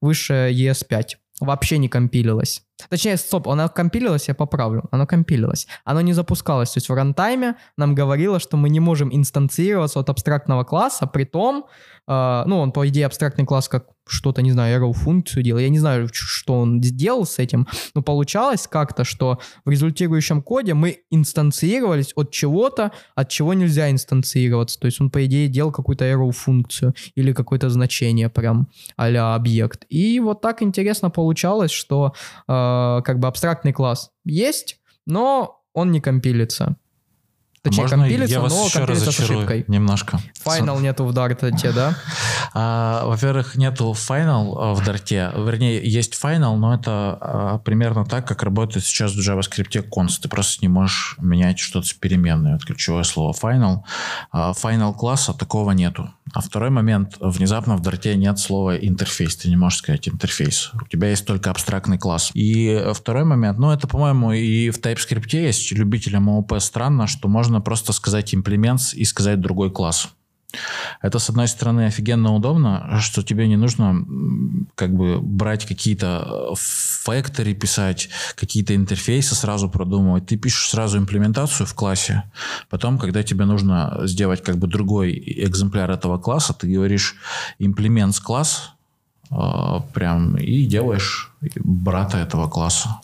выше 0.00 0.52
ES5 0.52 1.16
вообще 1.40 1.78
не 1.78 1.88
компилилось. 1.88 2.67
Точнее, 2.88 3.16
стоп, 3.16 3.48
она 3.48 3.68
компилилась, 3.68 4.28
я 4.28 4.34
поправлю. 4.34 4.84
Оно 4.90 5.06
компилилось. 5.06 5.66
Оно 5.84 6.00
не 6.00 6.12
запускалось. 6.12 6.72
То 6.72 6.78
есть 6.78 6.88
в 6.88 6.94
рантайме 6.94 7.56
нам 7.76 7.94
говорило, 7.94 8.38
что 8.38 8.56
мы 8.56 8.70
не 8.70 8.80
можем 8.80 9.14
инстанцироваться 9.14 10.00
от 10.00 10.10
абстрактного 10.10 10.64
класса, 10.64 11.06
при 11.06 11.24
том, 11.24 11.66
э, 12.06 12.42
ну, 12.46 12.58
он, 12.58 12.72
по 12.72 12.86
идее, 12.88 13.06
абстрактный 13.06 13.44
класс 13.44 13.68
как 13.68 13.86
что-то, 14.08 14.42
не 14.42 14.52
знаю, 14.52 14.80
arrow 14.80 14.92
функцию 14.92 15.42
делал. 15.42 15.60
Я 15.60 15.68
не 15.68 15.78
знаю, 15.78 16.08
что 16.12 16.54
он 16.54 16.82
сделал 16.82 17.26
с 17.26 17.38
этим, 17.38 17.66
но 17.94 18.02
получалось 18.02 18.66
как-то, 18.66 19.04
что 19.04 19.38
в 19.64 19.70
результирующем 19.70 20.42
коде 20.42 20.74
мы 20.74 20.98
инстанцировались 21.10 22.12
от 22.16 22.30
чего-то, 22.30 22.92
от 23.14 23.28
чего 23.28 23.54
нельзя 23.54 23.90
инстанцироваться. 23.90 24.80
То 24.80 24.86
есть 24.86 25.00
он, 25.00 25.10
по 25.10 25.24
идее, 25.26 25.48
делал 25.48 25.72
какую-то 25.72 26.04
arrow 26.04 26.30
функцию 26.32 26.94
или 27.14 27.32
какое-то 27.32 27.70
значение 27.70 28.28
прям 28.28 28.68
а 28.96 29.34
объект. 29.34 29.84
И 29.88 30.20
вот 30.20 30.40
так 30.40 30.62
интересно 30.62 31.10
получалось, 31.10 31.70
что 31.70 32.14
э, 32.46 32.52
как 33.04 33.18
бы 33.18 33.28
абстрактный 33.28 33.72
класс 33.72 34.10
есть, 34.24 34.80
но 35.06 35.62
он 35.72 35.92
не 35.92 36.00
компилится. 36.00 36.76
Точнее, 37.68 37.82
Можно 37.82 37.98
компилится, 37.98 38.34
я 38.34 38.40
вас 38.40 38.52
но 38.52 38.64
еще 38.64 38.78
компилится 38.78 39.12
с 39.12 39.20
ошибкой. 39.20 39.64
Немножко. 39.68 40.20
Final 40.44 40.80
нету 40.80 41.04
в 41.04 41.12
Дарте, 41.12 41.72
да? 41.72 41.94
А, 42.54 43.04
во-первых, 43.04 43.56
нету 43.56 43.92
Final 43.92 44.54
а, 44.56 44.74
в 44.74 44.84
Дарте. 44.84 45.30
Вернее, 45.36 45.80
есть 45.86 46.18
Final, 46.20 46.56
но 46.56 46.74
это 46.74 47.18
а, 47.20 47.58
примерно 47.58 48.04
так, 48.04 48.26
как 48.26 48.42
работает 48.42 48.84
сейчас 48.84 49.12
в 49.12 49.18
JavaScript 49.18 49.88
const. 49.90 50.20
Ты 50.22 50.28
просто 50.28 50.58
не 50.62 50.68
можешь 50.68 51.16
менять 51.20 51.58
что-то 51.58 51.86
с 51.86 51.92
переменной. 51.92 52.52
Вот 52.54 52.64
ключевое 52.64 53.04
слово 53.04 53.34
Final. 53.40 53.80
А, 54.32 54.52
final 54.52 54.94
класса 54.94 55.34
такого 55.34 55.72
нету. 55.72 56.10
А 56.34 56.40
второй 56.40 56.70
момент, 56.70 57.16
внезапно 57.20 57.76
в 57.76 57.80
Дарте 57.80 58.14
нет 58.16 58.38
слова 58.38 58.76
интерфейс, 58.76 59.36
ты 59.36 59.48
не 59.48 59.56
можешь 59.56 59.78
сказать 59.78 60.08
интерфейс. 60.08 60.70
У 60.74 60.86
тебя 60.86 61.08
есть 61.08 61.26
только 61.26 61.50
абстрактный 61.50 61.98
класс. 61.98 62.30
И 62.34 62.84
второй 62.94 63.24
момент, 63.24 63.58
ну 63.58 63.70
это, 63.70 63.86
по-моему, 63.86 64.32
и 64.32 64.70
в 64.70 64.78
TypeScript 64.78 65.28
есть 65.32 65.72
любителям 65.72 66.28
ООП 66.28 66.54
странно, 66.60 67.06
что 67.06 67.28
можно 67.28 67.57
просто 67.60 67.92
сказать 67.92 68.34
имплемент 68.34 68.80
и 68.94 69.04
сказать 69.04 69.40
другой 69.40 69.70
класс. 69.70 70.08
Это, 71.02 71.18
с 71.18 71.28
одной 71.28 71.46
стороны, 71.46 71.86
офигенно 71.86 72.34
удобно, 72.34 72.98
что 73.00 73.22
тебе 73.22 73.46
не 73.48 73.56
нужно 73.56 74.06
как 74.74 74.94
бы 74.94 75.20
брать 75.20 75.66
какие-то 75.66 76.54
факторы, 76.56 77.52
писать, 77.52 78.08
какие-то 78.34 78.74
интерфейсы 78.74 79.34
сразу 79.34 79.68
продумывать. 79.68 80.26
Ты 80.26 80.36
пишешь 80.36 80.70
сразу 80.70 80.96
имплементацию 80.98 81.66
в 81.66 81.74
классе. 81.74 82.24
Потом, 82.70 82.98
когда 82.98 83.22
тебе 83.22 83.44
нужно 83.44 84.00
сделать 84.04 84.42
как 84.42 84.56
бы 84.56 84.68
другой 84.68 85.22
экземпляр 85.26 85.90
этого 85.90 86.18
класса, 86.18 86.54
ты 86.54 86.66
говоришь 86.66 87.16
имплемент 87.58 88.18
класс, 88.18 88.72
прям 89.30 90.36
и 90.36 90.66
делаешь 90.66 91.32
брата 91.56 92.18
этого 92.18 92.48
класса. 92.48 93.00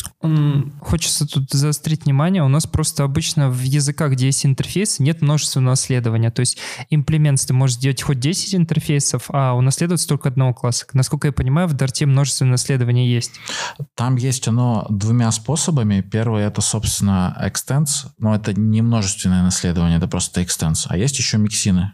Хочется 0.81 1.27
тут 1.27 1.51
заострить 1.51 2.05
внимание. 2.05 2.43
У 2.43 2.49
нас 2.49 2.67
просто 2.67 3.05
обычно 3.05 3.51
в 3.51 3.63
языках, 3.63 4.13
где 4.13 4.27
есть 4.27 4.45
интерфейсы, 4.47 5.03
нет 5.03 5.23
множественного 5.23 5.73
наследования. 5.73 6.31
То 6.31 6.41
есть 6.41 6.59
имплемент 6.91 7.45
ты 7.47 7.53
можешь 7.53 7.77
сделать 7.77 8.03
хоть 8.03 8.21
10 8.21 8.55
интерфейсов, 8.55 9.27
а 9.29 9.55
унаследовать 9.55 10.07
только 10.09 10.29
одного 10.29 10.55
класса. 10.55 10.87
Насколько 10.95 11.29
я 11.29 11.33
понимаю, 11.33 11.69
в 11.69 11.75
Дарте 11.75 12.07
множественное 12.07 12.53
наследование 12.53 13.13
есть. 13.13 13.33
Там 13.95 14.17
есть 14.17 14.49
оно 14.49 14.87
двумя 14.89 15.31
способами. 15.31 16.01
Первый 16.01 16.43
это, 16.45 16.61
собственно, 16.61 17.37
extends, 17.41 18.07
но 18.19 18.35
это 18.35 18.59
не 18.59 18.83
множественное 18.83 19.43
наследование, 19.43 19.99
это 19.99 20.09
просто 20.09 20.41
extends. 20.41 20.87
А 20.89 20.97
есть 20.97 21.19
еще 21.19 21.39
миксины. 21.39 21.93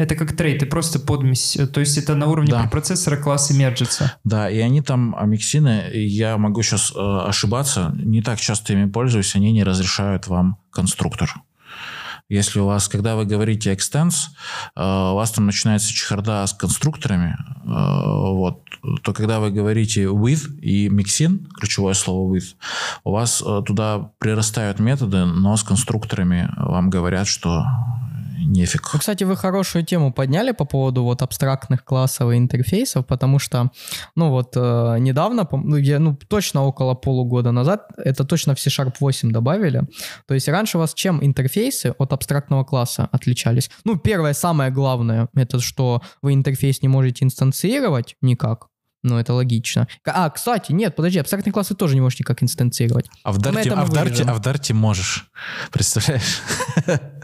Это 0.00 0.14
как 0.14 0.34
трейд, 0.34 0.62
и 0.62 0.64
просто 0.64 0.98
подмесь. 0.98 1.58
То 1.74 1.80
есть 1.80 1.98
это 1.98 2.14
на 2.14 2.26
уровне 2.26 2.52
да. 2.52 2.66
процессора 2.70 3.18
классы 3.18 3.52
мержится. 3.52 4.14
Да, 4.24 4.48
и 4.48 4.58
они 4.60 4.80
там, 4.80 5.14
а 5.14 5.26
миксины, 5.26 5.90
я 5.92 6.38
могу 6.38 6.62
сейчас 6.62 6.90
э, 6.96 6.98
ошибаться, 6.98 7.92
не 7.96 8.22
так 8.22 8.40
часто 8.40 8.72
ими 8.72 8.90
пользуюсь, 8.90 9.36
они 9.36 9.52
не 9.52 9.62
разрешают 9.62 10.26
вам 10.26 10.56
конструктор. 10.72 11.30
Если 12.30 12.60
у 12.60 12.64
вас, 12.64 12.88
когда 12.88 13.14
вы 13.14 13.26
говорите 13.26 13.74
extends, 13.74 14.28
э, 14.74 14.82
у 14.82 15.16
вас 15.16 15.32
там 15.32 15.44
начинается 15.44 15.92
чехарда 15.92 16.46
с 16.46 16.54
конструкторами, 16.54 17.36
э, 17.36 17.66
вот, 17.66 18.62
то 19.02 19.12
когда 19.12 19.38
вы 19.38 19.50
говорите 19.50 20.04
with 20.04 20.60
и 20.62 20.88
mixin, 20.88 21.46
ключевое 21.58 21.92
слово 21.92 22.34
with, 22.34 22.54
у 23.04 23.10
вас 23.10 23.42
э, 23.44 23.62
туда 23.66 24.12
прирастают 24.18 24.78
методы, 24.78 25.26
но 25.26 25.54
с 25.58 25.62
конструкторами 25.62 26.50
вам 26.56 26.88
говорят, 26.88 27.26
что 27.26 27.66
нефиг. 28.50 28.90
Ну, 28.92 28.98
кстати, 28.98 29.24
вы 29.24 29.36
хорошую 29.36 29.84
тему 29.84 30.12
подняли 30.12 30.52
по 30.52 30.64
поводу 30.64 31.02
вот 31.02 31.22
абстрактных 31.22 31.84
классов 31.84 32.32
и 32.32 32.36
интерфейсов, 32.36 33.06
потому 33.06 33.38
что, 33.38 33.70
ну 34.16 34.30
вот, 34.30 34.52
э, 34.56 34.96
недавно, 34.98 35.48
ну, 35.52 35.76
я, 35.76 35.98
ну, 35.98 36.16
точно 36.28 36.64
около 36.64 36.94
полугода 36.94 37.52
назад, 37.52 37.88
это 37.96 38.24
точно 38.24 38.54
в 38.54 38.60
C-Sharp 38.60 38.94
8 39.00 39.30
добавили. 39.30 39.82
То 40.26 40.34
есть 40.34 40.48
раньше 40.48 40.78
у 40.78 40.80
вас 40.80 40.94
чем 40.94 41.24
интерфейсы 41.24 41.94
от 41.98 42.12
абстрактного 42.12 42.64
класса 42.64 43.08
отличались? 43.12 43.70
Ну, 43.84 43.96
первое, 43.96 44.34
самое 44.34 44.70
главное, 44.70 45.28
это 45.34 45.60
что 45.60 46.02
вы 46.22 46.34
интерфейс 46.34 46.82
не 46.82 46.88
можете 46.88 47.24
инстанцировать 47.24 48.16
никак, 48.22 48.69
ну, 49.02 49.18
это 49.18 49.32
логично. 49.32 49.88
А, 50.04 50.28
кстати, 50.30 50.72
нет, 50.72 50.94
подожди, 50.94 51.18
абстрактные 51.18 51.52
классы 51.52 51.74
тоже 51.74 51.94
не 51.94 52.00
можешь 52.00 52.20
никак 52.20 52.42
инстанцировать. 52.42 53.08
А 53.22 53.32
в 53.32 53.38
Дарте, 53.38 53.70
а 53.70 53.84
в 53.84 53.90
Дарте, 53.90 54.24
а 54.24 54.34
в 54.34 54.40
Дарте 54.40 54.74
можешь. 54.74 55.30
Представляешь? 55.72 56.40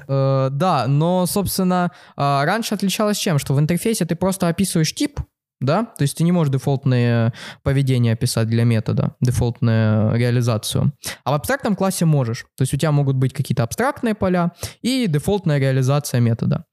Э, 0.08 0.48
да, 0.52 0.86
но, 0.86 1.26
собственно, 1.26 1.90
а, 2.16 2.44
раньше 2.44 2.74
отличалось 2.74 3.18
чем? 3.18 3.38
Что 3.38 3.54
в 3.54 3.60
интерфейсе 3.60 4.04
ты 4.04 4.14
просто 4.14 4.48
описываешь 4.48 4.94
тип, 4.94 5.20
да, 5.60 5.84
то 5.84 6.02
есть 6.02 6.18
ты 6.18 6.24
не 6.24 6.32
можешь 6.32 6.52
дефолтное 6.52 7.32
поведение 7.62 8.12
описать 8.12 8.48
для 8.48 8.64
метода, 8.64 9.16
дефолтную 9.20 10.14
реализацию. 10.16 10.92
А 11.24 11.30
в 11.30 11.34
абстрактном 11.34 11.76
классе 11.76 12.04
можешь. 12.04 12.46
То 12.56 12.62
есть 12.62 12.74
у 12.74 12.76
тебя 12.76 12.92
могут 12.92 13.16
быть 13.16 13.32
какие-то 13.32 13.62
абстрактные 13.62 14.14
поля 14.14 14.52
и 14.82 15.06
дефолтная 15.06 15.58
реализация 15.58 16.20
метода. 16.20 16.64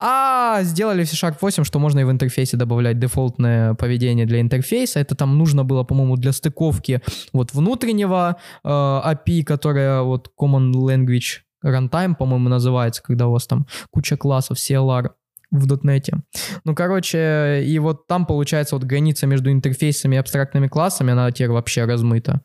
А 0.00 0.62
сделали 0.62 1.04
в 1.04 1.08
C-Sharp 1.08 1.36
8, 1.40 1.64
что 1.64 1.78
можно 1.78 2.00
и 2.00 2.04
в 2.04 2.10
интерфейсе 2.10 2.56
добавлять 2.56 2.98
дефолтное 2.98 3.74
поведение 3.74 4.26
для 4.26 4.40
интерфейса. 4.40 4.98
Это 4.98 5.14
там 5.14 5.38
нужно 5.38 5.64
было, 5.64 5.84
по-моему, 5.84 6.16
для 6.16 6.32
стыковки 6.32 7.02
вот 7.32 7.54
внутреннего 7.54 8.36
э, 8.64 8.68
API, 8.68 9.44
которая 9.44 10.02
вот 10.02 10.30
Common 10.40 10.72
Language 10.72 11.44
Runtime, 11.64 12.14
по-моему, 12.14 12.48
называется, 12.48 13.02
когда 13.02 13.28
у 13.28 13.32
вас 13.32 13.46
там 13.46 13.66
куча 13.90 14.16
классов 14.16 14.58
CLR 14.58 15.10
в 15.50 15.66
дотнете. 15.66 16.22
Ну, 16.64 16.74
короче, 16.74 17.62
и 17.64 17.78
вот 17.78 18.06
там, 18.06 18.26
получается, 18.26 18.76
вот 18.76 18.84
граница 18.84 19.26
между 19.26 19.50
интерфейсами 19.50 20.16
и 20.16 20.18
абстрактными 20.18 20.68
классами, 20.68 21.12
она 21.12 21.30
теперь 21.30 21.50
вообще 21.50 21.84
размыта. 21.84 22.42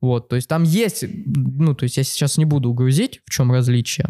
Вот, 0.00 0.28
то 0.28 0.36
есть 0.36 0.48
там 0.48 0.62
есть, 0.62 1.04
ну, 1.26 1.74
то 1.74 1.84
есть 1.84 1.96
я 1.96 2.04
сейчас 2.04 2.38
не 2.38 2.44
буду 2.44 2.72
грузить, 2.72 3.20
в 3.24 3.30
чем 3.30 3.52
различие. 3.52 4.06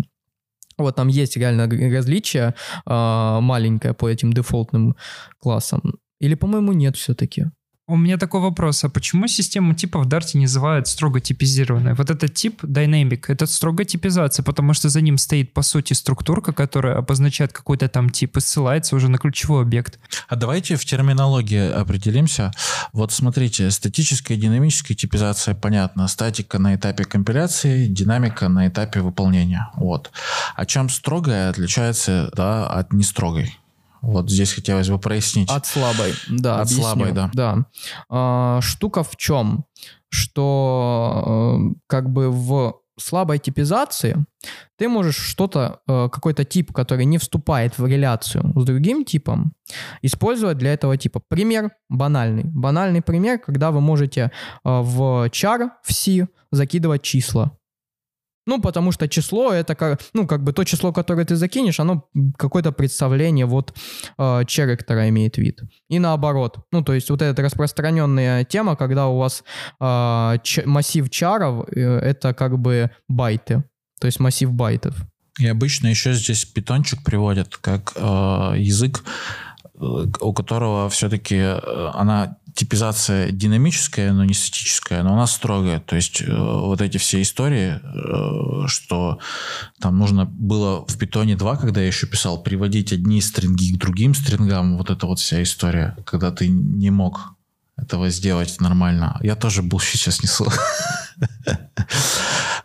Вот 0.78 0.96
там 0.96 1.08
есть 1.08 1.36
реально 1.36 1.68
различие 1.68 2.54
э, 2.86 3.38
маленькое 3.40 3.92
по 3.94 4.08
этим 4.08 4.32
дефолтным 4.32 4.96
классам. 5.38 5.98
Или, 6.20 6.34
по-моему, 6.34 6.72
нет 6.72 6.96
все-таки. 6.96 7.46
У 7.90 7.96
меня 7.96 8.18
такой 8.18 8.40
вопрос, 8.40 8.84
а 8.84 8.88
почему 8.88 9.26
систему 9.26 9.74
типа 9.74 9.98
в 9.98 10.06
Dart 10.06 10.30
не 10.34 10.42
называют 10.42 10.86
строго 10.86 11.20
типизированной? 11.20 11.94
Вот 11.94 12.08
этот 12.08 12.32
тип 12.34 12.62
Dynamic, 12.62 13.24
это 13.26 13.46
строго 13.46 13.84
типизация, 13.84 14.44
потому 14.44 14.74
что 14.74 14.88
за 14.88 15.00
ним 15.00 15.18
стоит, 15.18 15.52
по 15.52 15.62
сути, 15.62 15.94
структурка, 15.94 16.52
которая 16.52 16.98
обозначает 16.98 17.52
какой-то 17.52 17.88
там 17.88 18.08
тип 18.08 18.36
и 18.36 18.40
ссылается 18.40 18.94
уже 18.94 19.08
на 19.08 19.18
ключевой 19.18 19.62
объект. 19.62 19.98
А 20.28 20.36
давайте 20.36 20.76
в 20.76 20.84
терминологии 20.84 21.68
определимся. 21.68 22.52
Вот 22.92 23.10
смотрите, 23.10 23.68
статическая 23.72 24.36
и 24.36 24.40
динамическая 24.40 24.96
типизация 24.96 25.56
понятна. 25.56 26.06
Статика 26.06 26.60
на 26.60 26.76
этапе 26.76 27.04
компиляции, 27.04 27.88
динамика 27.88 28.48
на 28.48 28.68
этапе 28.68 29.00
выполнения. 29.00 29.68
Вот. 29.74 30.12
А 30.54 30.64
чем 30.64 30.88
строгая 30.88 31.50
отличается 31.50 32.30
да, 32.36 32.68
от 32.68 32.92
нестрогой? 32.92 33.56
Вот 34.02 34.30
здесь 34.30 34.52
хотелось 34.52 34.88
бы 34.88 34.98
прояснить. 34.98 35.50
От 35.50 35.66
слабой, 35.66 36.14
да. 36.28 36.56
От 36.56 36.62
объясню. 36.62 36.82
слабой, 36.82 37.12
да. 37.12 37.30
Да. 37.32 37.66
А, 38.08 38.60
штука 38.60 39.02
в 39.02 39.16
чем? 39.16 39.64
Что 40.08 41.58
э, 41.60 41.74
как 41.86 42.10
бы 42.10 42.30
в 42.30 42.80
слабой 43.00 43.38
типизации 43.38 44.24
ты 44.76 44.88
можешь 44.88 45.16
что-то, 45.16 45.80
э, 45.86 46.08
какой-то 46.10 46.44
тип, 46.44 46.72
который 46.72 47.04
не 47.04 47.18
вступает 47.18 47.78
в 47.78 47.86
реляцию 47.86 48.52
с 48.56 48.64
другим 48.64 49.04
типом, 49.04 49.52
использовать 50.02 50.58
для 50.58 50.72
этого 50.72 50.96
типа. 50.96 51.20
Пример 51.28 51.70
банальный. 51.88 52.44
Банальный 52.44 53.02
пример, 53.02 53.38
когда 53.38 53.70
вы 53.70 53.80
можете 53.80 54.20
э, 54.20 54.30
в 54.64 55.28
char, 55.28 55.70
в 55.82 55.92
C 55.92 56.28
закидывать 56.50 57.02
числа. 57.02 57.52
Ну, 58.50 58.60
потому 58.60 58.90
что 58.90 59.06
число 59.06 59.52
это 59.52 59.76
как, 59.76 60.00
ну, 60.12 60.26
как 60.26 60.42
бы 60.42 60.52
то 60.52 60.64
число, 60.64 60.92
которое 60.92 61.24
ты 61.24 61.36
закинешь, 61.36 61.78
оно 61.78 62.08
какое-то 62.36 62.72
представление 62.72 63.46
вот 63.46 63.72
э, 64.18 64.44
черектора 64.44 65.08
имеет 65.08 65.38
вид. 65.38 65.60
И 65.88 66.00
наоборот. 66.00 66.58
Ну, 66.72 66.82
то 66.82 66.92
есть 66.92 67.10
вот 67.10 67.22
эта 67.22 67.42
распространенная 67.42 68.44
тема, 68.44 68.74
когда 68.74 69.06
у 69.06 69.18
вас 69.18 69.44
э, 69.80 70.38
ч- 70.42 70.66
массив 70.66 71.08
чаров, 71.10 71.68
э, 71.68 71.80
это 71.80 72.34
как 72.34 72.58
бы 72.58 72.90
байты. 73.08 73.62
То 74.00 74.06
есть 74.08 74.18
массив 74.18 74.50
байтов. 74.50 74.96
И 75.38 75.46
обычно 75.46 75.86
еще 75.86 76.12
здесь 76.12 76.44
питончик 76.44 77.04
приводят 77.04 77.56
как 77.56 77.92
э, 77.94 78.54
язык, 78.56 79.04
э, 79.64 79.78
у 80.20 80.32
которого 80.32 80.88
все-таки 80.88 81.36
э, 81.36 81.90
она 81.94 82.36
типизация 82.54 83.30
динамическая, 83.30 84.12
но 84.12 84.24
не 84.24 84.34
статическая, 84.34 85.02
но 85.02 85.14
она 85.14 85.26
строгая. 85.26 85.80
То 85.80 85.96
есть 85.96 86.22
э, 86.22 86.26
вот 86.32 86.80
эти 86.80 86.98
все 86.98 87.22
истории, 87.22 87.80
э, 87.82 88.66
что 88.66 89.18
там 89.80 89.98
нужно 89.98 90.24
было 90.24 90.84
в 90.86 90.98
питоне 90.98 91.36
2, 91.36 91.56
когда 91.56 91.80
я 91.80 91.86
еще 91.86 92.06
писал, 92.06 92.42
приводить 92.42 92.92
одни 92.92 93.20
стринги 93.20 93.74
к 93.74 93.78
другим 93.78 94.14
стрингам, 94.14 94.76
вот 94.78 94.90
эта 94.90 95.06
вот 95.06 95.18
вся 95.18 95.42
история, 95.42 95.96
когда 96.04 96.30
ты 96.30 96.48
не 96.48 96.90
мог 96.90 97.34
этого 97.76 98.10
сделать 98.10 98.60
нормально. 98.60 99.18
Я 99.22 99.36
тоже 99.36 99.62
был 99.62 99.80
сейчас 99.80 100.22
несу. 100.22 100.46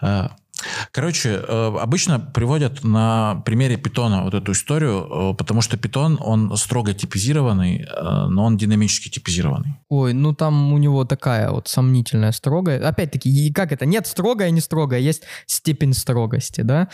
Короче, 0.91 1.29
э, 1.29 1.77
обычно 1.81 2.19
приводят 2.19 2.83
на 2.83 3.41
примере 3.45 3.77
питона 3.77 4.23
вот 4.23 4.33
эту 4.33 4.51
историю, 4.51 5.31
э, 5.31 5.35
потому 5.37 5.61
что 5.61 5.77
питон, 5.77 6.17
он 6.21 6.55
строго 6.57 6.93
типизированный, 6.93 7.81
э, 7.81 8.27
но 8.29 8.45
он 8.45 8.57
динамически 8.57 9.09
типизированный. 9.09 9.75
Ой, 9.89 10.13
ну 10.13 10.33
там 10.33 10.73
у 10.73 10.77
него 10.77 11.05
такая 11.05 11.51
вот 11.51 11.67
сомнительная 11.67 12.31
строгая. 12.31 12.87
Опять-таки, 12.87 13.51
как 13.53 13.71
это? 13.71 13.85
Нет 13.85 14.07
строгая, 14.07 14.51
не 14.51 14.61
строгая, 14.61 14.99
есть 14.99 15.23
степень 15.45 15.93
строгости, 15.93 16.61
да? 16.61 16.89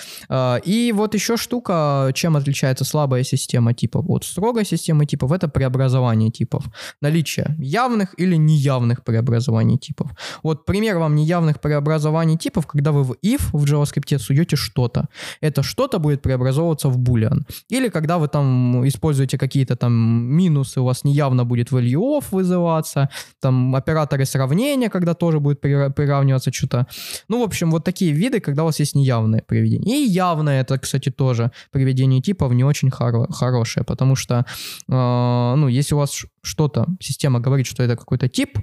И 0.66 0.94
вот 0.96 1.14
еще 1.14 1.38
штука, 1.38 2.12
чем 2.14 2.36
отличается 2.36 2.86
слабая 2.86 3.24
система 3.24 3.74
типов 3.74 4.06
от 4.08 4.24
строгой 4.24 4.66
системы 4.66 5.06
типов, 5.06 5.32
это 5.32 5.48
преобразование 5.48 6.32
типов. 6.32 6.66
Наличие 7.02 7.56
явных 7.60 8.20
или 8.20 8.36
неявных 8.36 9.04
преобразований 9.04 9.78
типов. 9.78 10.12
Вот 10.44 10.66
пример 10.66 10.98
вам 10.98 11.16
неявных 11.16 11.60
преобразований 11.62 12.38
типов, 12.38 12.68
когда 12.68 12.92
вы 12.92 13.04
в 13.04 13.12
if 13.24 13.42
в 13.62 13.66
JavaScript 13.66 14.20
суете 14.20 14.56
что-то. 14.56 15.08
Это 15.42 15.64
что-то 15.64 16.00
будет 16.00 16.22
преобразовываться 16.22 16.90
в 16.90 16.98
boolean. 16.98 17.42
Или 17.70 17.90
когда 17.90 18.18
вы 18.18 18.28
там 18.28 18.88
используете 18.88 19.38
какие-то 19.38 19.76
там 19.76 19.94
минусы, 19.94 20.82
у 20.82 20.86
вас 20.86 21.04
неявно 21.04 21.46
будет 21.46 21.72
value 21.72 22.20
of 22.20 22.26
вызываться, 22.32 23.10
там 23.42 23.76
операторы 23.76 24.26
сравнения, 24.26 24.90
когда 24.90 25.14
тоже 25.14 25.40
будет 25.40 25.62
приравниваться 25.62 26.52
что-то. 26.52 26.88
Ну, 27.28 27.40
в 27.40 27.44
общем, 27.44 27.72
вот 27.72 27.84
такие 27.84 28.12
виды, 28.12 28.40
когда 28.40 28.64
у 28.64 28.66
вас 28.66 28.80
есть 28.80 28.96
неявное 28.96 29.44
приведение. 29.48 30.06
И 30.06 30.10
явное, 30.10 30.62
это, 30.62 30.78
кстати, 30.78 31.10
тоже 31.10 31.52
приведение 31.72 32.22
типов 32.22 32.54
не 32.54 32.64
очень 32.64 32.90
хоро- 32.90 33.32
хорошее, 33.32 33.86
потому 33.86 34.16
что, 34.16 34.46
э, 34.90 35.56
ну, 35.58 35.68
если 35.68 35.96
у 35.96 35.98
вас 35.98 36.26
что-то, 36.44 36.88
система 37.00 37.40
говорит, 37.40 37.68
что 37.68 37.84
это 37.84 37.96
какой-то 37.96 38.28
тип, 38.28 38.60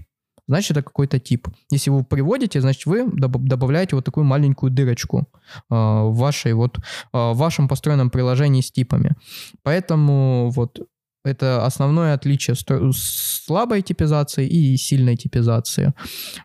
значит 0.48 0.72
это 0.72 0.82
какой-то 0.82 1.18
тип. 1.18 1.48
Если 1.70 1.90
вы 1.90 2.04
приводите, 2.04 2.60
значит 2.60 2.86
вы 2.86 3.06
добавляете 3.06 3.96
вот 3.96 4.04
такую 4.04 4.24
маленькую 4.24 4.70
дырочку 4.70 5.28
э, 5.70 5.74
в 5.74 6.14
вашей 6.14 6.54
вот 6.54 6.78
э, 6.78 6.80
в 7.12 7.36
вашем 7.36 7.68
построенном 7.68 8.10
приложении 8.10 8.60
с 8.60 8.72
типами. 8.72 9.14
Поэтому 9.62 10.50
вот 10.50 10.80
это 11.24 11.64
основное 11.66 12.14
отличие 12.14 12.56
слабой 12.92 13.82
типизации 13.82 14.46
и 14.46 14.76
сильной 14.76 15.16
типизации. 15.16 15.92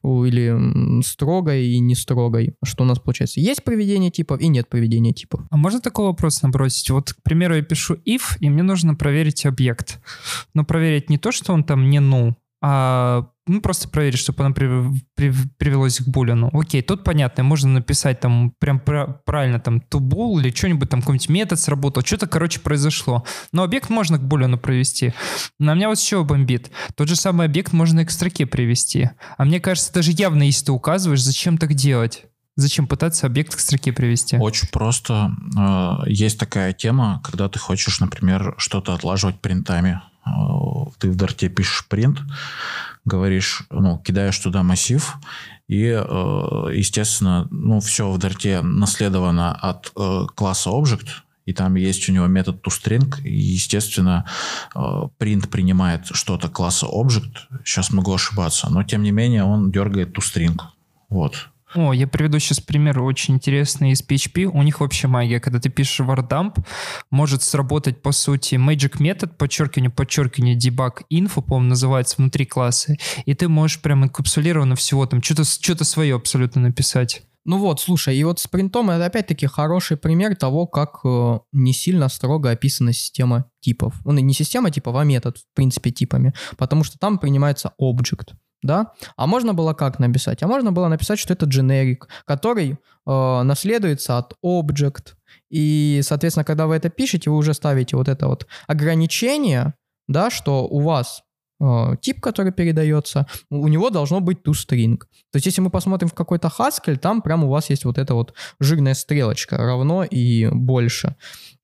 Или 0.03 1.01
строгой 1.03 1.67
и 1.67 1.79
не 1.79 1.95
строгой. 1.95 2.55
Что 2.63 2.83
у 2.83 2.87
нас 2.87 2.99
получается? 2.99 3.39
Есть 3.39 3.63
проведение 3.63 4.11
типов 4.11 4.41
и 4.41 4.47
нет 4.47 4.69
проведения 4.69 5.13
типов. 5.13 5.41
А 5.49 5.57
можно 5.57 5.79
такой 5.79 6.05
вопрос 6.05 6.41
набросить? 6.41 6.89
Вот, 6.89 7.13
к 7.13 7.21
примеру, 7.23 7.55
я 7.55 7.61
пишу 7.61 7.95
if, 8.05 8.37
и 8.39 8.49
мне 8.49 8.63
нужно 8.63 8.95
проверить 8.95 9.45
объект. 9.45 10.01
Но 10.53 10.65
проверить 10.65 11.09
не 11.09 11.17
то, 11.17 11.31
что 11.31 11.53
он 11.53 11.63
там 11.63 11.89
не 11.89 11.99
null, 11.99 12.33
а 12.61 13.29
ну, 13.45 13.61
просто 13.61 13.89
проверить, 13.89 14.19
чтобы 14.19 14.45
оно 14.45 14.53
при, 14.53 14.69
при, 15.15 15.33
привелось 15.57 15.99
к 15.99 16.07
булину. 16.07 16.49
Окей, 16.53 16.81
тут 16.81 17.03
понятно, 17.03 17.43
можно 17.43 17.69
написать 17.71 18.19
там 18.19 18.51
прям 18.57 18.79
правильно 18.79 19.59
там 19.59 19.81
тубул 19.81 20.39
или 20.39 20.49
что-нибудь, 20.49 20.89
там 20.89 21.01
какой-нибудь 21.01 21.29
метод 21.29 21.59
сработал, 21.59 22.03
что-то, 22.05 22.27
короче, 22.27 22.61
произошло. 22.61 23.25
Но 23.51 23.63
объект 23.63 23.89
можно 23.89 24.17
к 24.17 24.23
булину 24.23 24.57
провести. 24.57 25.13
На 25.59 25.73
меня 25.73 25.89
вот 25.89 25.99
еще 25.99 26.23
бомбит. 26.23 26.71
Тот 26.95 27.09
же 27.09 27.15
самый 27.15 27.45
объект 27.45 27.73
можно 27.73 28.05
к 28.05 28.11
строке 28.11 28.45
привести. 28.45 29.09
А 29.37 29.43
мне 29.43 29.59
кажется, 29.59 29.91
даже 29.93 30.11
явно, 30.11 30.43
если 30.43 30.65
ты 30.65 30.71
указываешь, 30.71 31.21
зачем 31.21 31.57
так 31.57 31.73
делать? 31.73 32.25
Зачем 32.55 32.85
пытаться 32.87 33.25
объект 33.25 33.55
к 33.55 33.59
строке 33.59 33.91
привести? 33.91 34.37
Очень 34.37 34.69
просто. 34.69 35.31
Э, 35.57 36.07
есть 36.07 36.39
такая 36.39 36.71
тема, 36.71 37.19
когда 37.23 37.49
ты 37.49 37.57
хочешь, 37.57 37.99
например, 37.99 38.53
что-то 38.57 38.93
отлаживать 38.93 39.41
принтами. 39.41 40.01
Э, 40.25 40.29
ты 40.99 41.09
в 41.09 41.15
дарте 41.15 41.49
пишешь 41.49 41.87
принт, 41.87 42.19
говоришь, 43.05 43.63
ну, 43.69 43.99
кидаешь 43.99 44.37
туда 44.39 44.63
массив, 44.63 45.15
и, 45.67 45.85
э, 45.85 46.69
естественно, 46.73 47.47
ну, 47.51 47.79
все 47.79 48.09
в 48.09 48.17
дарте 48.17 48.61
наследовано 48.61 49.53
от 49.53 49.91
э, 49.95 50.25
класса 50.35 50.69
Object, 50.69 51.07
и 51.45 51.53
там 51.53 51.75
есть 51.75 52.07
у 52.09 52.11
него 52.13 52.27
метод 52.27 52.65
toString, 52.65 53.21
и, 53.23 53.35
естественно, 53.35 54.25
print 54.73 55.47
принимает 55.49 56.07
что-то 56.07 56.47
класса 56.49 56.85
object, 56.85 57.35
сейчас 57.65 57.91
могу 57.91 58.13
ошибаться, 58.13 58.69
но, 58.69 58.83
тем 58.83 59.03
не 59.03 59.11
менее, 59.11 59.43
он 59.43 59.71
дергает 59.71 60.17
toString. 60.17 60.57
Вот. 61.09 61.49
О, 61.75 61.91
я 61.91 62.07
приведу 62.07 62.37
сейчас 62.39 62.59
пример 62.59 63.01
очень 63.01 63.35
интересный 63.35 63.91
из 63.91 64.03
PHP. 64.03 64.45
У 64.45 64.61
них 64.61 64.79
вообще 64.79 65.07
магия. 65.07 65.39
Когда 65.39 65.59
ты 65.59 65.69
пишешь 65.69 66.05
wordump, 66.05 66.63
может 67.09 67.41
сработать, 67.41 68.01
по 68.01 68.11
сути, 68.11 68.55
magic 68.55 68.97
метод, 68.99 69.37
подчеркивание, 69.37 69.89
подчеркивание, 69.89 70.55
debug 70.55 71.01
info, 71.11 71.41
по-моему, 71.41 71.69
называется 71.69 72.15
внутри 72.17 72.45
класса. 72.45 72.95
И 73.25 73.33
ты 73.33 73.47
можешь 73.47 73.81
прям 73.81 74.03
инкапсулированно 74.03 74.75
всего 74.75 75.05
там 75.07 75.23
что-то 75.23 75.45
что 75.45 75.83
свое 75.83 76.15
абсолютно 76.15 76.61
написать. 76.61 77.23
Ну 77.45 77.57
вот, 77.57 77.81
слушай, 77.81 78.15
и 78.15 78.23
вот 78.23 78.39
с 78.39 78.47
принтом 78.47 78.89
это 78.89 79.05
опять-таки 79.05 79.47
хороший 79.47 79.97
пример 79.97 80.33
того, 80.35 80.65
как 80.65 80.99
э, 81.03 81.39
не 81.51 81.73
сильно 81.73 82.07
строго 82.07 82.51
описана 82.51 82.93
система 82.93 83.49
типов. 83.59 83.95
Ну, 84.05 84.13
не 84.13 84.33
система 84.33 84.71
типов, 84.71 84.95
а 84.95 85.03
метод, 85.03 85.37
в 85.37 85.55
принципе, 85.55 85.91
типами. 85.91 86.33
Потому 86.55 86.85
что 86.85 86.97
там 86.97 87.17
принимается 87.17 87.73
object 87.81 88.33
да? 88.63 88.93
А 89.15 89.27
можно 89.27 89.53
было 89.53 89.73
как 89.73 89.99
написать? 89.99 90.41
А 90.41 90.47
можно 90.47 90.71
было 90.71 90.87
написать, 90.87 91.19
что 91.19 91.33
это 91.33 91.45
generic, 91.45 92.07
который 92.25 92.71
э, 93.05 93.41
наследуется 93.43 94.17
от 94.17 94.33
object. 94.43 95.13
И, 95.49 96.01
соответственно, 96.03 96.45
когда 96.45 96.65
вы 96.65 96.75
это 96.75 96.89
пишете, 96.89 97.29
вы 97.29 97.37
уже 97.37 97.53
ставите 97.53 97.95
вот 97.95 98.07
это 98.07 98.27
вот 98.27 98.47
ограничение, 98.67 99.75
да, 100.07 100.29
что 100.29 100.67
у 100.67 100.79
вас 100.79 101.21
э, 101.61 101.95
тип, 102.01 102.21
который 102.21 102.51
передается, 102.51 103.27
у 103.49 103.67
него 103.67 103.89
должно 103.89 104.19
быть 104.19 104.39
toString. 104.45 104.97
То 104.97 105.35
есть, 105.35 105.45
если 105.45 105.61
мы 105.61 105.69
посмотрим 105.69 106.09
в 106.09 106.13
какой-то 106.13 106.47
Haskell, 106.47 106.97
там 106.97 107.21
прям 107.21 107.43
у 107.43 107.49
вас 107.49 107.69
есть 107.69 107.85
вот 107.85 107.97
эта 107.97 108.13
вот 108.13 108.33
жирная 108.59 108.93
стрелочка, 108.93 109.57
равно 109.57 110.03
и 110.03 110.47
больше, 110.47 111.15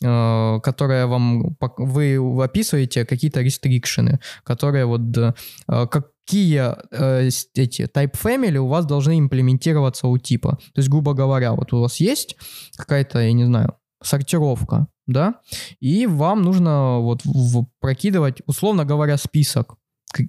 э, 0.04 0.60
которая 0.62 1.08
вам, 1.08 1.58
вы 1.78 2.43
описываете 2.43 3.06
какие-то 3.06 3.41
рестрикшены, 3.41 4.20
которые 4.43 4.86
вот, 4.86 5.02
э, 5.18 5.34
как, 5.68 6.12
какие 6.30 6.76
э, 6.92 7.30
эти 7.56 7.82
type 7.84 8.14
family 8.14 8.58
у 8.58 8.68
вас 8.68 8.86
должны 8.86 9.18
имплементироваться 9.18 10.08
у 10.08 10.18
типа. 10.18 10.52
То 10.74 10.80
есть, 10.80 10.90
грубо 10.90 11.14
говоря, 11.14 11.54
вот 11.54 11.74
у 11.74 11.80
вас 11.80 12.00
есть 12.00 12.36
какая-то, 12.78 13.20
я 13.20 13.34
не 13.34 13.46
знаю, 13.46 13.74
сортировка, 14.04 14.88
да, 15.08 15.34
и 15.80 16.08
вам 16.08 16.44
нужно 16.44 17.00
вот 17.00 17.22
в, 17.26 17.66
прокидывать, 17.80 18.42
условно 18.46 18.86
говоря, 18.86 19.18
список 19.18 19.76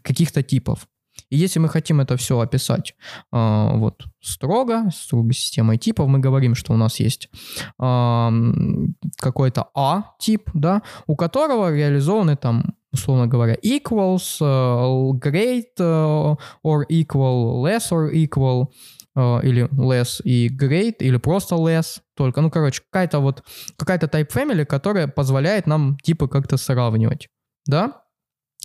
каких-то 0.03 0.43
типов. 0.43 0.87
И 1.29 1.37
если 1.37 1.61
мы 1.61 1.69
хотим 1.69 2.01
это 2.01 2.17
все 2.17 2.39
описать 2.39 2.95
э, 3.33 3.71
вот 3.77 4.07
строго, 4.23 4.91
строго 4.95 5.33
системой 5.35 5.77
типов, 5.77 6.09
мы 6.09 6.19
говорим, 6.19 6.55
что 6.55 6.73
у 6.73 6.77
нас 6.77 7.01
есть 7.01 7.29
э, 7.79 8.31
какой-то 9.19 9.69
А-тип, 9.75 10.51
да, 10.55 10.83
у 11.07 11.17
которого 11.17 11.75
реализованы 11.75 12.37
там 12.37 12.75
условно 12.93 13.27
говоря, 13.27 13.55
equals, 13.63 14.41
uh, 14.41 15.13
great 15.19 15.77
uh, 15.79 16.37
or 16.65 16.85
equal, 16.89 17.63
less 17.63 17.91
or 17.91 18.13
equal, 18.13 18.73
uh, 19.17 19.41
или 19.45 19.69
less 19.73 20.21
и 20.25 20.49
great, 20.49 20.97
или 21.01 21.19
просто 21.19 21.55
less 21.57 22.01
только. 22.17 22.41
Ну, 22.41 22.51
короче, 22.51 22.83
какая-то 22.91 23.21
вот, 23.21 23.45
какая-то 23.77 24.07
type 24.07 24.31
family, 24.33 24.65
которая 24.65 25.09
позволяет 25.09 25.67
нам 25.67 25.97
типы 26.03 26.29
как-то 26.29 26.57
сравнивать, 26.57 27.29
да? 27.67 28.03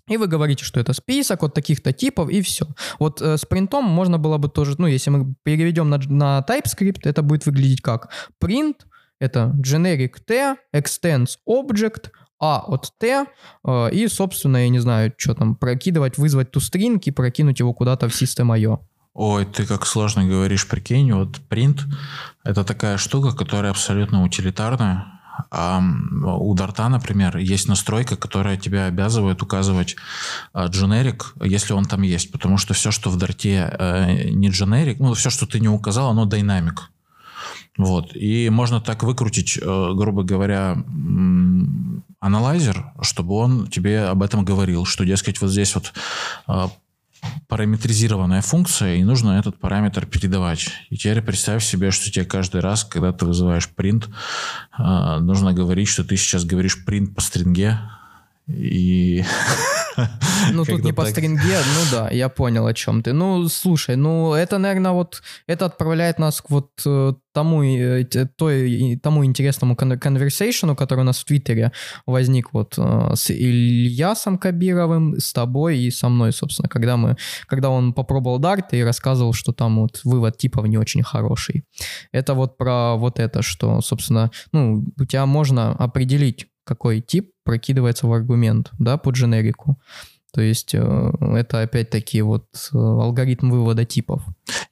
И 0.07 0.17
вы 0.17 0.27
говорите, 0.27 0.63
что 0.63 0.79
это 0.79 0.93
список 0.93 1.41
вот 1.41 1.53
таких-то 1.55 1.91
типов, 1.91 2.29
и 2.29 2.41
все. 2.41 2.67
Вот 2.99 3.21
э, 3.21 3.37
с 3.37 3.45
принтом 3.45 3.85
можно 3.85 4.19
было 4.19 4.37
бы 4.37 4.49
тоже, 4.49 4.75
ну, 4.77 4.85
если 4.85 5.09
мы 5.09 5.33
переведем 5.43 5.89
на, 5.89 5.97
на 5.97 6.45
TypeScript, 6.47 7.01
это 7.05 7.23
будет 7.23 7.47
выглядеть 7.47 7.81
как 7.81 8.11
print, 8.43 8.75
это 9.19 9.55
generic 9.57 10.17
t, 10.23 10.55
extends 10.75 11.37
object, 11.49 12.11
а 12.39 12.59
от 12.59 12.91
Т, 12.99 13.25
э, 13.63 13.89
и, 13.91 14.07
собственно, 14.07 14.57
я 14.57 14.69
не 14.69 14.79
знаю, 14.79 15.13
что 15.17 15.33
там, 15.33 15.55
прокидывать, 15.55 16.17
вызвать 16.17 16.51
ту 16.51 16.59
стринг 16.59 17.07
и 17.07 17.11
прокинуть 17.11 17.59
его 17.59 17.73
куда-то 17.73 18.09
в 18.09 18.11
System.io. 18.11 18.79
Ой, 19.13 19.45
ты 19.45 19.65
как 19.65 19.85
сложно 19.85 20.25
говоришь, 20.25 20.67
прикинь, 20.67 21.13
вот 21.13 21.39
print— 21.49 21.79
это 22.43 22.65
такая 22.65 22.97
штука, 22.97 23.31
которая 23.31 23.71
абсолютно 23.71 24.23
утилитарная. 24.23 25.05
А 25.51 25.81
у 25.81 26.53
Дарта, 26.53 26.89
например, 26.89 27.37
есть 27.37 27.67
настройка, 27.67 28.15
которая 28.15 28.57
тебя 28.57 28.85
обязывает 28.85 29.41
указывать 29.41 29.95
дженерик, 30.57 31.33
если 31.43 31.73
он 31.73 31.85
там 31.85 32.01
есть, 32.03 32.31
потому 32.31 32.57
что 32.57 32.73
все, 32.73 32.91
что 32.91 33.09
в 33.09 33.17
Дарте 33.17 33.69
э, 33.77 34.29
не 34.29 34.49
дженерик, 34.49 34.99
ну, 34.99 35.13
все, 35.13 35.29
что 35.29 35.45
ты 35.45 35.59
не 35.59 35.67
указал, 35.69 36.09
оно 36.09 36.25
динамик. 36.25 36.89
Вот. 37.77 38.15
И 38.15 38.49
можно 38.49 38.79
так 38.79 39.03
выкрутить, 39.03 39.57
э, 39.61 39.93
грубо 39.93 40.23
говоря, 40.23 40.77
аналайзер, 42.25 42.93
чтобы 43.01 43.35
он 43.35 43.67
тебе 43.67 44.05
об 44.05 44.23
этом 44.23 44.43
говорил, 44.43 44.85
что, 44.85 45.05
дескать, 45.05 45.41
вот 45.41 45.51
здесь 45.51 45.75
вот 45.75 45.93
э, 46.47 46.67
параметризированная 47.47 48.41
функция, 48.41 48.95
и 48.95 49.03
нужно 49.03 49.39
этот 49.39 49.59
параметр 49.59 50.05
передавать. 50.05 50.69
И 50.89 50.97
теперь 50.97 51.21
представь 51.21 51.63
себе, 51.63 51.91
что 51.91 52.11
тебе 52.11 52.25
каждый 52.25 52.61
раз, 52.61 52.83
когда 52.83 53.11
ты 53.11 53.25
вызываешь 53.25 53.69
print, 53.77 54.09
э, 54.77 55.19
нужно 55.19 55.53
говорить, 55.53 55.87
что 55.87 56.03
ты 56.03 56.17
сейчас 56.17 56.45
говоришь 56.45 56.83
print 56.87 57.13
по 57.13 57.21
стринге, 57.21 57.79
и 58.47 59.23
Ну, 60.51 60.65
тут 60.65 60.83
не 60.83 60.93
по 60.93 61.05
стринге, 61.05 61.57
ну 61.57 61.81
да, 61.91 62.09
я 62.11 62.29
понял, 62.29 62.65
о 62.65 62.73
чем 62.73 63.01
ты. 63.01 63.13
Ну, 63.13 63.47
слушай, 63.47 63.95
ну, 63.95 64.33
это, 64.33 64.57
наверное, 64.57 64.91
вот, 64.91 65.21
это 65.47 65.65
отправляет 65.65 66.19
нас 66.19 66.41
к 66.41 66.49
вот 66.49 66.69
э, 66.85 67.13
тому, 67.33 67.63
э, 67.63 68.03
той, 68.37 68.99
тому 69.01 69.25
интересному 69.25 69.75
конверсейшену, 69.75 70.75
который 70.75 71.01
у 71.01 71.03
нас 71.03 71.19
в 71.19 71.25
Твиттере 71.25 71.71
возник 72.05 72.53
вот 72.53 72.75
э, 72.77 73.11
с 73.15 73.31
Ильясом 73.31 74.37
Кабировым, 74.37 75.19
с 75.19 75.33
тобой 75.33 75.79
и 75.79 75.91
со 75.91 76.09
мной, 76.09 76.31
собственно, 76.31 76.69
когда 76.69 76.97
мы, 76.97 77.17
когда 77.47 77.69
он 77.69 77.93
попробовал 77.93 78.39
Dart 78.39 78.67
и 78.71 78.83
рассказывал, 78.83 79.33
что 79.33 79.53
там 79.53 79.79
вот 79.79 80.01
вывод 80.03 80.37
типов 80.37 80.67
не 80.67 80.77
очень 80.77 81.03
хороший. 81.03 81.63
Это 82.11 82.33
вот 82.33 82.57
про 82.57 82.95
вот 82.95 83.19
это, 83.19 83.41
что, 83.41 83.81
собственно, 83.81 84.31
ну, 84.51 84.85
у 84.99 85.05
тебя 85.05 85.25
можно 85.25 85.71
определить 85.71 86.47
какой 86.65 86.99
тип 86.99 87.31
прокидывается 87.45 88.07
в 88.07 88.13
аргумент, 88.13 88.71
да, 88.79 88.97
по 88.97 89.11
дженерику. 89.11 89.79
То 90.35 90.41
есть 90.41 90.75
э, 90.75 91.11
это 91.37 91.61
опять-таки 91.61 92.21
вот 92.21 92.47
э, 92.73 92.77
алгоритм 92.77 93.51
вывода 93.51 93.85
типов. 93.85 94.21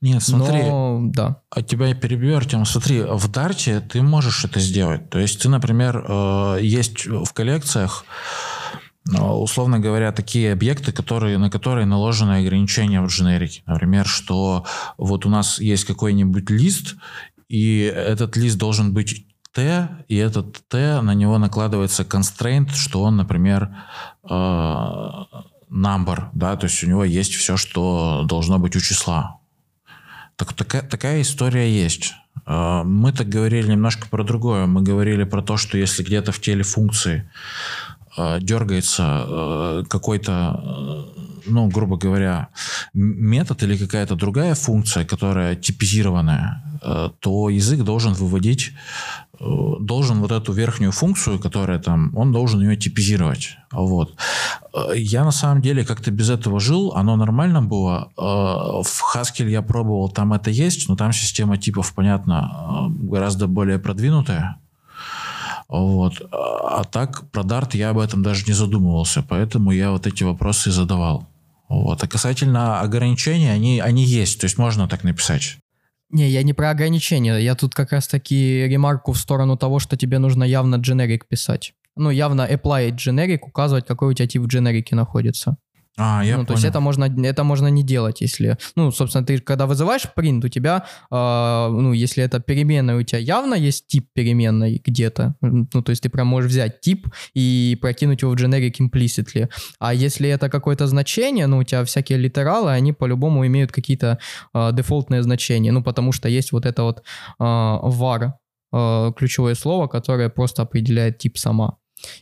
Нет, 0.02 0.22
смотри, 0.22 0.64
Но, 0.64 1.00
да. 1.06 1.42
от 1.50 1.60
а 1.60 1.64
тебя 1.64 1.88
я 1.88 1.96
перебью, 1.96 2.36
Артем. 2.36 2.66
Смотри, 2.66 3.02
в 3.02 3.32
Дарте 3.32 3.80
ты 3.80 4.02
можешь 4.02 4.44
это 4.44 4.60
сделать. 4.60 5.10
То 5.10 5.20
есть 5.20 5.42
ты, 5.42 5.48
например, 5.48 6.06
э, 6.06 6.58
есть 6.62 7.06
в 7.06 7.32
коллекциях 7.32 8.04
условно 9.20 9.80
говоря, 9.80 10.14
такие 10.14 10.54
объекты, 10.54 10.94
которые, 10.94 11.38
на 11.38 11.50
которые 11.50 11.86
наложены 11.86 12.38
ограничения 12.38 13.02
в 13.02 13.08
дженерике. 13.08 13.62
Например, 13.66 14.08
что 14.08 14.66
вот 14.98 15.26
у 15.26 15.30
нас 15.30 15.60
есть 15.60 15.84
какой-нибудь 15.84 16.50
лист, 16.50 16.96
и 17.50 17.80
этот 17.80 18.38
лист 18.38 18.58
должен 18.58 18.94
быть 18.94 19.28
Т, 19.54 19.88
и 20.08 20.16
этот 20.16 20.68
Т, 20.68 21.02
на 21.02 21.14
него 21.14 21.38
накладывается 21.38 22.04
constraint, 22.04 22.74
что 22.74 23.04
он, 23.04 23.18
например, 23.18 23.70
э, 24.24 24.34
number, 24.34 26.30
да, 26.34 26.56
то 26.56 26.66
есть 26.66 26.84
у 26.84 26.88
него 26.88 27.04
есть 27.04 27.36
все, 27.36 27.56
что 27.56 28.26
должно 28.28 28.58
быть 28.58 28.76
у 28.76 28.80
числа. 28.80 29.38
Так, 30.38 30.54
такая, 30.54 30.82
такая 30.82 31.22
история 31.22 31.72
есть. 31.72 32.14
Э, 32.48 32.82
мы 32.84 33.12
так 33.12 33.30
говорили 33.30 33.72
немножко 33.72 34.08
про 34.10 34.24
другое. 34.24 34.66
Мы 34.66 34.82
говорили 34.82 35.24
про 35.24 35.44
то, 35.44 35.58
что 35.58 35.78
если 35.78 36.02
где-то 36.02 36.32
в 36.32 36.42
теле 36.42 36.64
функции 36.64 37.30
э, 38.18 38.40
дергается 38.42 39.84
какой-то, 39.88 41.14
ну, 41.46 41.68
грубо 41.68 41.98
говоря, 41.98 42.48
метод 42.96 43.62
или 43.62 43.78
какая-то 43.78 44.16
другая 44.16 44.56
функция, 44.56 45.06
которая 45.06 45.56
типизированная, 45.56 46.64
то 47.20 47.50
язык 47.50 47.82
должен 47.84 48.14
выводить 48.14 48.74
должен 49.80 50.20
вот 50.22 50.32
эту 50.32 50.54
верхнюю 50.54 50.92
функцию, 50.92 51.40
которая 51.40 51.80
там, 51.80 52.12
он 52.16 52.32
должен 52.32 52.62
ее 52.62 52.78
типизировать. 52.78 53.58
Вот. 53.72 54.16
Э, 54.74 54.94
я 54.96 55.24
на 55.24 55.32
самом 55.32 55.62
деле 55.62 55.86
как-то 55.86 56.12
без 56.12 56.30
этого 56.30 56.60
жил, 56.60 56.94
оно 56.96 57.16
нормально 57.16 57.62
было. 57.62 58.10
Э, 58.18 58.22
в 58.84 59.16
Haskell 59.16 59.50
я 59.50 59.62
пробовал, 59.62 60.10
там 60.10 60.34
это 60.34 60.50
есть, 60.50 60.90
но 60.90 60.96
там 60.96 61.14
система 61.14 61.58
типов, 61.58 61.94
понятно, 61.94 62.90
гораздо 62.90 63.48
более 63.48 63.80
продвинутая. 63.80 64.58
Вот. 65.68 66.22
А 66.32 66.84
так 66.84 67.30
про 67.32 67.44
Dart 67.44 67.76
я 67.76 67.90
об 67.90 67.98
этом 67.98 68.22
даже 68.22 68.46
не 68.46 68.54
задумывался, 68.54 69.24
поэтому 69.28 69.72
я 69.72 69.92
вот 69.92 70.08
эти 70.08 70.24
вопросы 70.24 70.72
задавал. 70.72 71.28
Вот. 71.70 72.04
А 72.04 72.08
касательно 72.08 72.82
ограничений, 72.82 73.50
они, 73.50 73.80
они 73.80 74.04
есть, 74.04 74.40
то 74.40 74.46
есть 74.46 74.58
можно 74.58 74.88
так 74.88 75.04
написать. 75.04 75.58
Не, 76.14 76.30
я 76.30 76.44
не 76.44 76.54
про 76.54 76.70
ограничения. 76.70 77.40
Я 77.40 77.56
тут 77.56 77.74
как 77.74 77.92
раз-таки 77.92 78.68
ремарку 78.68 79.14
в 79.14 79.18
сторону 79.18 79.58
того, 79.58 79.80
что 79.80 79.98
тебе 79.98 80.20
нужно 80.20 80.44
явно 80.44 80.76
generic 80.76 81.22
писать. 81.28 81.74
Ну, 81.96 82.12
явно 82.12 82.48
apply 82.48 82.92
generic, 82.92 83.40
указывать, 83.42 83.88
какой 83.88 84.10
у 84.10 84.14
тебя 84.14 84.28
тип 84.28 84.44
в 84.44 84.46
дженерике 84.46 84.96
находится. 84.96 85.58
А, 85.98 86.24
я 86.26 86.38
ну, 86.38 86.46
то 86.46 86.54
есть 86.54 86.66
это 86.66 86.80
можно, 86.80 87.06
это 87.06 87.44
можно 87.44 87.68
не 87.68 87.84
делать, 87.84 88.22
если... 88.22 88.58
Ну, 88.76 88.92
собственно, 88.92 89.26
ты 89.26 89.40
когда 89.40 89.68
вызываешь 89.68 90.08
print, 90.18 90.46
у 90.46 90.50
тебя, 90.50 90.86
э, 91.12 91.16
ну, 91.16 91.94
если 91.94 92.24
это 92.24 92.40
переменная, 92.40 92.98
у 92.98 93.04
тебя 93.04 93.20
явно 93.20 93.54
есть 93.54 93.88
тип 93.88 94.08
переменной 94.14 94.82
где-то. 94.84 95.36
Ну, 95.42 95.66
то 95.66 95.92
есть 95.92 96.02
ты 96.02 96.10
прям 96.10 96.28
можешь 96.28 96.50
взять 96.50 96.82
тип 96.82 97.08
и 97.36 97.78
прокинуть 97.80 98.24
его 98.24 98.32
в 98.32 98.36
generic 98.36 98.78
implicitly. 98.80 99.50
А 99.80 99.94
если 99.94 100.30
это 100.30 100.50
какое-то 100.50 100.88
значение, 100.88 101.46
ну, 101.46 101.60
у 101.60 101.64
тебя 101.64 101.84
всякие 101.84 102.18
литералы, 102.18 102.72
они 102.72 102.92
по-любому 102.94 103.46
имеют 103.46 103.72
какие-то 103.72 104.18
э, 104.54 104.72
дефолтные 104.74 105.22
значения. 105.22 105.72
Ну, 105.72 105.84
потому 105.84 106.12
что 106.12 106.28
есть 106.28 106.52
вот 106.52 106.66
это 106.66 106.84
вот 106.84 107.00
э, 107.00 107.04
var, 107.40 108.34
э, 108.72 109.12
ключевое 109.16 109.54
слово, 109.54 109.88
которое 109.88 110.30
просто 110.30 110.64
определяет 110.64 111.20
тип 111.20 111.38
сама. 111.38 111.78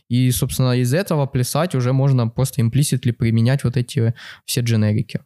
И, 0.08 0.30
собственно, 0.30 0.72
из 0.72 0.92
этого 0.94 1.26
плясать 1.26 1.74
уже 1.74 1.92
можно 1.92 2.28
просто 2.28 2.62
implicitly 2.62 3.12
применять 3.12 3.64
вот 3.64 3.76
эти 3.76 4.14
все 4.44 4.60
дженерики. 4.60 5.20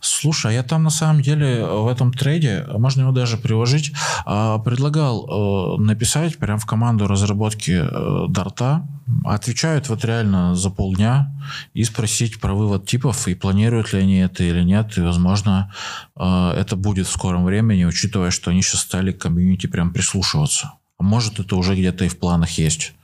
Слушай, 0.00 0.52
а 0.52 0.54
я 0.54 0.62
там 0.62 0.82
на 0.82 0.90
самом 0.90 1.22
деле 1.22 1.64
в 1.64 1.88
этом 1.88 2.12
трейде, 2.12 2.66
можно 2.72 3.02
его 3.02 3.12
даже 3.12 3.36
приложить, 3.36 3.92
а, 4.24 4.58
предлагал 4.58 5.78
э, 5.78 5.82
написать 5.82 6.38
прям 6.38 6.58
в 6.58 6.66
команду 6.66 7.06
разработки 7.06 7.82
э, 7.82 8.26
дарта, 8.28 8.86
отвечают 9.24 9.88
вот 9.88 10.04
реально 10.04 10.54
за 10.54 10.70
полдня 10.70 11.32
и 11.74 11.84
спросить 11.84 12.40
про 12.40 12.54
вывод 12.54 12.86
типов 12.86 13.28
и 13.28 13.34
планируют 13.34 13.92
ли 13.92 14.00
они 14.00 14.18
это 14.18 14.44
или 14.44 14.62
нет. 14.62 14.96
И, 14.98 15.00
возможно, 15.00 15.72
э, 16.16 16.54
это 16.56 16.76
будет 16.76 17.06
в 17.06 17.10
скором 17.10 17.44
времени, 17.44 17.84
учитывая, 17.84 18.30
что 18.30 18.50
они 18.50 18.62
сейчас 18.62 18.80
стали 18.80 19.12
к 19.12 19.18
комьюнити 19.18 19.66
прям 19.66 19.92
прислушиваться. 19.92 20.72
А 20.98 21.02
может, 21.02 21.40
это 21.40 21.56
уже 21.56 21.74
где-то 21.74 22.04
и 22.04 22.08
в 22.08 22.18
планах 22.18 22.50
есть 22.58 22.94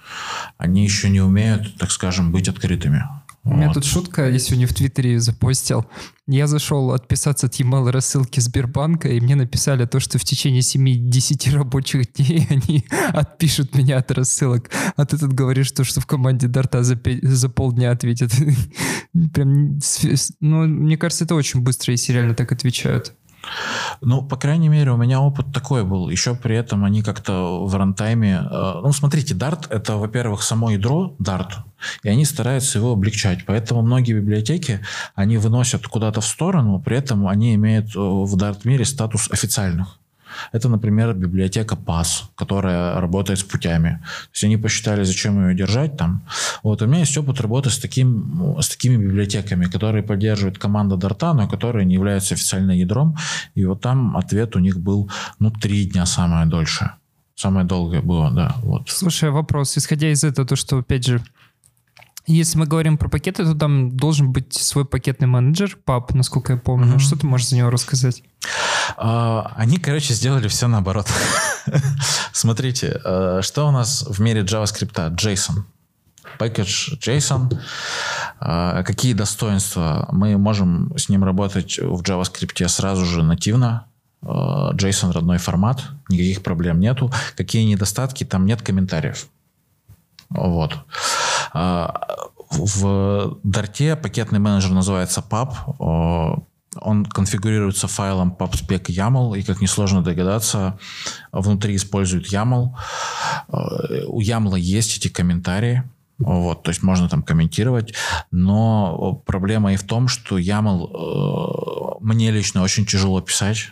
они 0.57 0.85
еще 0.85 1.09
не 1.09 1.21
умеют, 1.21 1.77
так 1.77 1.91
скажем, 1.91 2.33
быть 2.33 2.49
открытыми. 2.49 3.05
У 3.49 3.55
меня 3.55 3.69
вот. 3.69 3.75
тут 3.75 3.85
шутка, 3.87 4.29
я 4.29 4.39
сегодня 4.39 4.67
в 4.67 4.75
Твиттере 4.75 5.19
запостил. 5.21 5.87
Я 6.27 6.47
зашел 6.47 6.93
отписаться 6.93 7.47
от 7.47 7.55
e-mail 7.55 7.91
рассылки 7.91 8.41
Сбербанка, 8.41 9.09
и 9.09 9.21
мне 9.21 9.37
написали 9.37 9.87
то, 9.87 10.01
что 10.01 10.19
в 10.19 10.25
течение 10.25 10.61
7-10 10.61 11.51
рабочих 11.55 12.13
дней 12.13 12.47
они 12.51 12.85
отпишут 13.15 13.75
меня 13.75 13.99
от 13.99 14.11
рассылок. 14.11 14.71
А 14.97 15.07
ты 15.07 15.17
тут 15.17 15.33
говоришь, 15.33 15.69
что, 15.69 15.85
что 15.85 16.01
в 16.01 16.07
команде 16.07 16.47
Дарта 16.47 16.83
за, 16.83 17.01
за 17.23 17.49
полдня 17.49 17.91
ответят. 17.91 18.33
Прям, 19.33 19.79
ну, 20.41 20.67
мне 20.67 20.99
кажется, 20.99 21.25
это 21.25 21.35
очень 21.35 21.61
быстро, 21.61 21.93
если 21.93 22.13
реально 22.13 22.35
так 22.35 22.53
отвечают. 22.53 23.15
Ну, 24.01 24.23
по 24.23 24.37
крайней 24.37 24.69
мере, 24.69 24.93
у 24.93 24.97
меня 24.97 25.21
опыт 25.21 25.53
такой 25.53 25.85
был. 25.85 26.09
Еще 26.09 26.35
при 26.35 26.57
этом 26.57 26.85
они 26.85 27.03
как-то 27.03 27.67
в 27.67 27.75
рантайме... 27.75 28.43
Э, 28.51 28.81
ну, 28.83 28.93
смотрите, 28.93 29.35
Dart— 29.35 29.67
это, 29.71 29.97
во-первых, 29.97 30.43
само 30.43 30.71
ядро 30.71 31.15
Dart, 31.19 31.53
и 32.03 32.09
они 32.09 32.25
стараются 32.25 32.79
его 32.79 32.93
облегчать. 32.93 33.45
Поэтому 33.47 33.83
многие 33.83 34.13
библиотеки, 34.13 34.81
они 35.15 35.37
выносят 35.39 35.87
куда-то 35.87 36.21
в 36.21 36.27
сторону, 36.27 36.81
при 36.81 36.97
этом 36.97 37.27
они 37.27 37.55
имеют 37.55 37.95
э, 37.97 37.99
в 37.99 38.37
Dart 38.37 38.61
мире 38.65 38.85
статус 38.85 39.31
официальных. 39.31 39.99
Это, 40.53 40.68
например, 40.68 41.14
библиотека 41.14 41.74
PAS, 41.74 42.24
которая 42.34 43.01
работает 43.01 43.39
с 43.39 43.43
путями. 43.43 44.01
То 44.03 44.30
есть 44.32 44.45
они 44.45 44.57
посчитали, 44.57 45.05
зачем 45.05 45.49
ее 45.49 45.55
держать 45.55 45.97
там. 45.97 46.22
Вот 46.62 46.82
у 46.82 46.86
меня 46.86 47.01
есть 47.01 47.16
опыт 47.18 47.41
работы 47.41 47.70
с, 47.70 47.78
таким, 47.78 48.57
с 48.61 48.68
такими 48.68 48.97
библиотеками, 48.97 49.66
которые 49.66 50.03
поддерживает 50.03 50.59
команда 50.59 50.97
Дарта, 50.97 51.34
но 51.34 51.49
которые 51.49 51.84
не 51.84 51.95
являются 51.95 52.34
официальным 52.34 52.76
ядром. 52.76 53.16
И 53.55 53.64
вот 53.64 53.80
там 53.80 54.16
ответ 54.16 54.57
у 54.57 54.59
них 54.59 54.78
был, 54.78 55.11
ну, 55.39 55.51
три 55.51 55.86
дня 55.86 56.07
самое 56.07 56.47
дольше. 56.47 56.91
Самое 57.34 57.64
долгое 57.64 58.01
было, 58.01 58.30
да. 58.30 58.57
Вот. 58.62 58.89
Слушай, 58.89 59.30
вопрос. 59.30 59.78
Исходя 59.78 60.11
из 60.11 60.24
этого, 60.24 60.47
то, 60.47 60.57
что, 60.57 60.78
опять 60.78 61.07
же, 61.07 61.22
если 62.26 62.59
мы 62.59 62.66
говорим 62.66 62.99
про 62.99 63.09
пакеты, 63.09 63.45
то 63.45 63.55
там 63.55 63.97
должен 63.97 64.32
быть 64.32 64.53
свой 64.53 64.84
пакетный 64.84 65.26
менеджер, 65.26 65.78
пап, 65.84 66.12
насколько 66.14 66.53
я 66.53 66.59
помню. 66.59 66.97
Mm-hmm. 66.97 66.99
Что 66.99 67.16
ты 67.16 67.26
можешь 67.26 67.49
за 67.49 67.57
него 67.57 67.70
рассказать? 67.70 68.22
Uh, 68.97 69.51
они, 69.57 69.78
короче, 69.78 70.14
сделали 70.14 70.49
все 70.49 70.68
наоборот. 70.68 71.07
Смотрите, 72.32 73.01
uh, 73.05 73.43
что 73.43 73.68
у 73.68 73.70
нас 73.70 74.05
в 74.09 74.20
мире 74.20 74.43
JavaScript? 74.43 75.14
JSON. 75.14 75.64
Package 76.39 76.99
JSON. 76.99 77.59
Uh, 78.41 78.84
какие 78.84 79.12
достоинства? 79.12 80.09
Мы 80.12 80.36
можем 80.39 80.97
с 80.97 81.09
ним 81.09 81.24
работать 81.24 81.78
в 81.78 82.01
JavaScript 82.03 82.66
сразу 82.68 83.05
же 83.05 83.22
нативно. 83.22 83.84
JSON 84.20 85.12
родной 85.12 85.39
формат, 85.39 85.84
никаких 86.09 86.43
проблем 86.43 86.80
нету. 86.80 87.12
Какие 87.36 87.64
недостатки? 87.64 88.24
Там 88.24 88.47
нет 88.47 88.62
комментариев. 88.62 89.28
Вот. 90.30 90.76
А, 91.53 92.09
в 92.51 93.39
Дарте 93.43 93.97
пакетный 93.97 94.39
менеджер 94.39 94.72
называется 94.72 95.22
pub. 95.28 96.45
Он 96.77 97.07
конфигурируется 97.07 97.89
файлом 97.89 98.37
pubspec 98.39 98.87
YAML, 98.87 99.39
и, 99.39 99.43
как 99.43 99.61
несложно 99.61 100.03
догадаться, 100.03 100.79
внутри 101.33 101.77
использует 101.77 102.33
YAML. 102.33 102.69
А, 103.49 104.07
у 104.07 104.21
YAML 104.21 104.59
есть 104.59 104.99
эти 104.99 105.09
комментарии, 105.09 105.85
вот, 106.19 106.64
то 106.64 106.71
есть 106.71 106.83
можно 106.83 107.09
там 107.09 107.23
комментировать, 107.23 107.95
но 108.33 109.23
проблема 109.25 109.73
и 109.73 109.77
в 109.77 109.85
том, 109.85 110.09
что 110.09 110.37
YAML 110.37 111.99
э, 112.01 112.05
мне 112.05 112.33
лично 112.33 112.62
очень 112.62 112.87
тяжело 112.87 113.21
писать, 113.21 113.71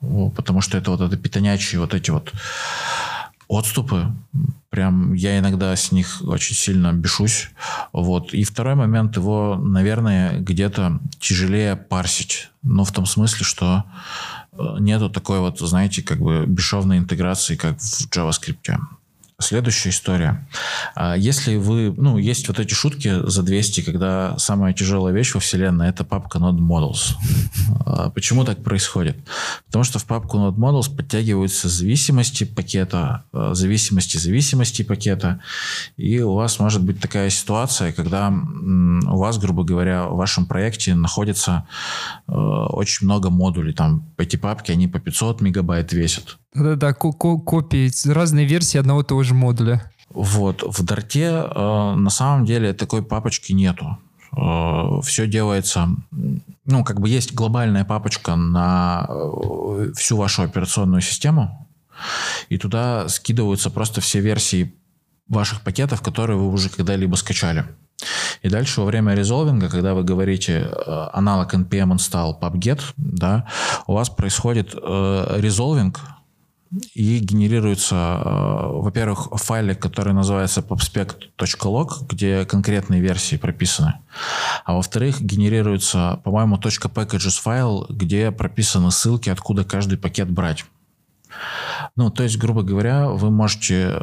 потому 0.00 0.60
что 0.60 0.78
это 0.78 0.92
вот 0.92 1.00
это 1.00 1.16
питонячие 1.16 1.80
вот 1.80 1.94
эти 1.94 2.10
вот 2.10 2.32
отступы. 3.48 4.14
Прям 4.70 5.14
я 5.14 5.38
иногда 5.38 5.74
с 5.74 5.92
них 5.92 6.22
очень 6.24 6.54
сильно 6.54 6.92
бешусь. 6.92 7.48
Вот. 7.92 8.34
И 8.34 8.44
второй 8.44 8.74
момент, 8.74 9.16
его, 9.16 9.56
наверное, 9.56 10.38
где-то 10.38 11.00
тяжелее 11.18 11.74
парсить. 11.74 12.50
Но 12.62 12.84
в 12.84 12.92
том 12.92 13.06
смысле, 13.06 13.44
что 13.44 13.84
э, 14.52 14.76
нету 14.78 15.08
такой 15.08 15.40
вот, 15.40 15.58
знаете, 15.58 16.02
как 16.02 16.18
бы 16.18 16.44
бесшовной 16.46 16.98
интеграции, 16.98 17.56
как 17.56 17.78
в 17.80 18.10
JavaScript. 18.10 18.78
Следующая 19.40 19.90
история. 19.90 20.48
А 20.96 21.16
если 21.16 21.54
вы... 21.54 21.94
Ну, 21.96 22.18
есть 22.18 22.48
вот 22.48 22.58
эти 22.58 22.74
шутки 22.74 23.20
за 23.24 23.44
200, 23.44 23.82
когда 23.82 24.36
самая 24.36 24.72
тяжелая 24.72 25.14
вещь 25.14 25.32
во 25.32 25.38
вселенной— 25.38 25.88
это 25.90 26.02
папка 26.02 26.38
Node 26.38 26.58
Models. 26.58 27.14
А 27.86 28.10
почему 28.10 28.44
так 28.44 28.64
происходит? 28.64 29.16
Потому 29.66 29.84
что 29.84 30.00
в 30.00 30.06
папку 30.06 30.38
Node 30.38 30.56
Models 30.56 30.92
подтягиваются 30.94 31.68
зависимости 31.68 32.42
пакета, 32.42 33.26
а, 33.32 33.54
зависимости 33.54 34.16
зависимости 34.16 34.82
пакета, 34.82 35.40
и 35.96 36.20
у 36.20 36.34
вас 36.34 36.58
может 36.58 36.82
быть 36.82 37.00
такая 37.00 37.30
ситуация, 37.30 37.92
когда 37.92 38.30
у 38.30 39.18
вас, 39.18 39.38
грубо 39.38 39.62
говоря, 39.62 40.08
в 40.08 40.16
вашем 40.16 40.46
проекте 40.46 40.96
находится 40.96 41.68
очень 42.26 43.06
много 43.06 43.30
модулей. 43.30 43.72
Там 43.72 44.12
эти 44.18 44.34
папки, 44.34 44.72
они 44.72 44.88
по 44.88 44.98
500 44.98 45.40
мегабайт 45.40 45.92
весят. 45.92 46.38
Да-да, 46.58 46.92
копии, 46.92 47.90
разные 48.10 48.46
версии 48.46 48.78
одного 48.78 49.02
и 49.02 49.04
того 49.04 49.22
же 49.22 49.34
модуля. 49.34 49.90
Вот. 50.10 50.62
В 50.62 50.82
Дарте 50.84 51.24
э, 51.24 51.94
на 51.94 52.10
самом 52.10 52.44
деле 52.44 52.72
такой 52.72 53.02
папочки 53.02 53.52
нету. 53.52 53.98
Э, 54.36 55.00
все 55.02 55.26
делается, 55.26 55.88
ну, 56.64 56.84
как 56.84 57.00
бы 57.00 57.08
есть 57.08 57.34
глобальная 57.34 57.84
папочка 57.84 58.36
на 58.36 59.06
э, 59.08 59.92
всю 59.96 60.16
вашу 60.16 60.42
операционную 60.42 61.02
систему, 61.02 61.68
и 62.48 62.58
туда 62.58 63.08
скидываются 63.08 63.70
просто 63.70 64.00
все 64.00 64.20
версии 64.20 64.74
ваших 65.28 65.62
пакетов, 65.62 66.00
которые 66.02 66.38
вы 66.38 66.48
уже 66.48 66.70
когда-либо 66.70 67.16
скачали. 67.16 67.66
И 68.42 68.48
дальше 68.48 68.80
во 68.80 68.86
время 68.86 69.14
резолвинга, 69.14 69.68
когда 69.68 69.94
вы 69.94 70.04
говорите 70.04 70.70
э, 70.70 71.08
аналог 71.12 71.52
npm 71.54 71.96
install 71.96 72.40
pubget, 72.40 72.80
да, 72.96 73.46
у 73.86 73.94
вас 73.94 74.08
происходит 74.08 74.74
э, 74.74 75.36
резолвинг 75.40 76.00
и 76.94 77.18
генерируется, 77.18 77.94
э, 77.94 78.66
во-первых, 78.66 79.28
файлик, 79.32 79.80
который 79.80 80.12
называется 80.12 80.60
popspec.log, 80.60 82.06
где 82.08 82.44
конкретные 82.44 83.00
версии 83.00 83.36
прописаны. 83.36 83.94
А 84.64 84.74
во-вторых, 84.74 85.20
генерируется, 85.20 86.20
по-моему, 86.24 86.56
.packages 86.56 87.40
файл, 87.40 87.86
где 87.88 88.30
прописаны 88.30 88.90
ссылки, 88.90 89.30
откуда 89.30 89.64
каждый 89.64 89.98
пакет 89.98 90.30
брать. 90.30 90.64
Ну, 91.96 92.10
то 92.10 92.22
есть, 92.22 92.38
грубо 92.38 92.62
говоря, 92.62 93.08
вы 93.08 93.30
можете, 93.30 93.90
э, 93.90 93.98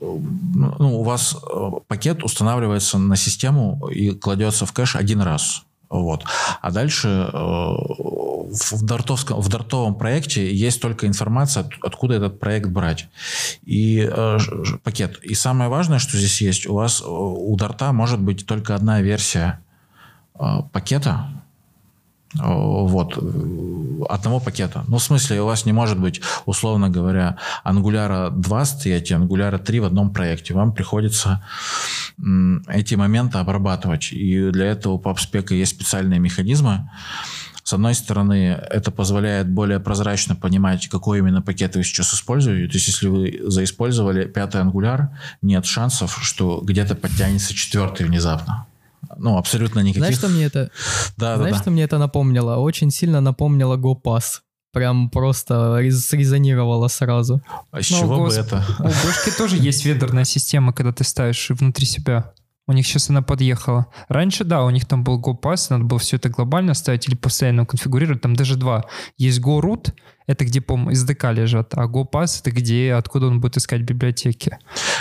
ну, 0.00 1.00
у 1.00 1.02
вас 1.02 1.36
э, 1.36 1.70
пакет 1.86 2.22
устанавливается 2.22 2.98
на 2.98 3.16
систему 3.16 3.88
и 3.88 4.10
кладется 4.10 4.66
в 4.66 4.72
кэш 4.72 4.96
один 4.96 5.20
раз. 5.20 5.62
Вот. 5.88 6.24
А 6.60 6.70
дальше 6.70 7.30
в, 8.50 8.84
дартовском, 8.84 9.40
в 9.40 9.48
дартовом 9.48 9.94
проекте 9.94 10.54
есть 10.54 10.80
только 10.80 11.06
информация, 11.06 11.68
откуда 11.82 12.14
этот 12.14 12.40
проект 12.40 12.68
брать. 12.68 13.08
И 13.64 14.08
э, 14.10 14.38
пакет. 14.82 15.18
И 15.22 15.34
самое 15.34 15.70
важное, 15.70 15.98
что 15.98 16.16
здесь 16.16 16.40
есть, 16.40 16.66
у 16.66 16.74
вас 16.74 17.02
у 17.04 17.54
дарта 17.56 17.92
может 17.92 18.20
быть 18.20 18.46
только 18.46 18.74
одна 18.74 19.00
версия 19.00 19.60
э, 20.38 20.62
пакета, 20.72 21.28
вот, 22.34 23.16
одного 24.08 24.40
пакета. 24.40 24.84
Ну, 24.88 24.98
в 24.98 25.02
смысле, 25.02 25.40
у 25.40 25.46
вас 25.46 25.64
не 25.64 25.72
может 25.72 25.98
быть, 25.98 26.20
условно 26.44 26.90
говоря, 26.90 27.38
Angular 27.64 28.30
2 28.30 28.64
стоять 28.64 29.10
и 29.10 29.14
Angular 29.14 29.58
3 29.58 29.80
в 29.80 29.84
одном 29.84 30.12
проекте. 30.12 30.52
Вам 30.54 30.72
приходится 30.72 31.42
эти 32.68 32.94
моменты 32.96 33.38
обрабатывать. 33.38 34.12
И 34.12 34.50
для 34.50 34.66
этого 34.66 34.94
у 34.94 35.00
PubSpec 35.00 35.54
есть 35.54 35.72
специальные 35.72 36.20
механизмы. 36.20 36.90
С 37.68 37.74
одной 37.74 37.94
стороны, 37.94 38.58
это 38.70 38.90
позволяет 38.90 39.50
более 39.50 39.78
прозрачно 39.78 40.34
понимать, 40.34 40.88
какой 40.88 41.18
именно 41.18 41.42
пакет 41.42 41.76
вы 41.76 41.84
сейчас 41.84 42.14
используете. 42.14 42.66
То 42.66 42.76
есть, 42.78 42.88
если 42.88 43.08
вы 43.08 43.40
заиспользовали 43.44 44.24
пятый 44.24 44.62
Angular, 44.62 45.08
нет 45.42 45.66
шансов, 45.66 46.18
что 46.22 46.62
где-то 46.64 46.94
подтянется 46.94 47.52
четвертый 47.52 48.06
внезапно. 48.06 48.66
Ну, 49.18 49.36
абсолютно 49.36 49.80
никаких. 49.80 49.98
Знаешь, 49.98 50.16
что 50.16 50.28
мне 50.28 50.44
это... 50.46 50.70
Да, 51.18 51.36
Знаешь, 51.36 51.52
да, 51.52 51.56
да. 51.58 51.62
что 51.62 51.70
мне 51.70 51.82
это 51.82 51.98
напомнило? 51.98 52.56
Очень 52.56 52.90
сильно 52.90 53.20
напомнило 53.20 53.76
GoPass. 53.76 54.40
Прям 54.72 55.10
просто 55.10 55.76
рез- 55.80 56.06
срезонировало 56.06 56.88
сразу. 56.88 57.42
А 57.70 57.82
с 57.82 57.90
Ну, 57.90 57.98
чего 57.98 58.16
бы 58.16 58.24
господи. 58.24 58.46
это? 58.46 58.64
У 58.78 58.84
Гошки 58.84 59.30
тоже 59.36 59.56
есть 59.58 59.84
ведерная 59.84 60.24
система, 60.24 60.72
когда 60.72 60.92
ты 60.94 61.04
ставишь 61.04 61.50
внутри 61.50 61.84
себя. 61.84 62.32
У 62.68 62.72
них 62.72 62.86
сейчас 62.86 63.08
она 63.08 63.22
подъехала. 63.22 63.86
Раньше, 64.08 64.44
да, 64.44 64.62
у 64.62 64.70
них 64.70 64.84
там 64.84 65.02
был 65.02 65.18
GoPass, 65.18 65.68
надо 65.70 65.84
было 65.84 65.98
все 65.98 66.16
это 66.16 66.28
глобально 66.28 66.74
ставить 66.74 67.08
или 67.08 67.14
постоянно 67.14 67.64
конфигурировать. 67.64 68.20
Там 68.20 68.36
даже 68.36 68.56
два. 68.56 68.84
Есть 69.16 69.40
GoRoot, 69.40 69.94
это 70.26 70.44
где, 70.44 70.60
по-моему, 70.60 70.90
SDK 70.90 71.32
лежат, 71.32 71.72
а 71.72 71.86
GoPass 71.86 72.40
это 72.40 72.50
где, 72.50 72.92
откуда 72.92 73.28
он 73.28 73.40
будет 73.40 73.56
искать 73.56 73.80
библиотеки. 73.80 74.58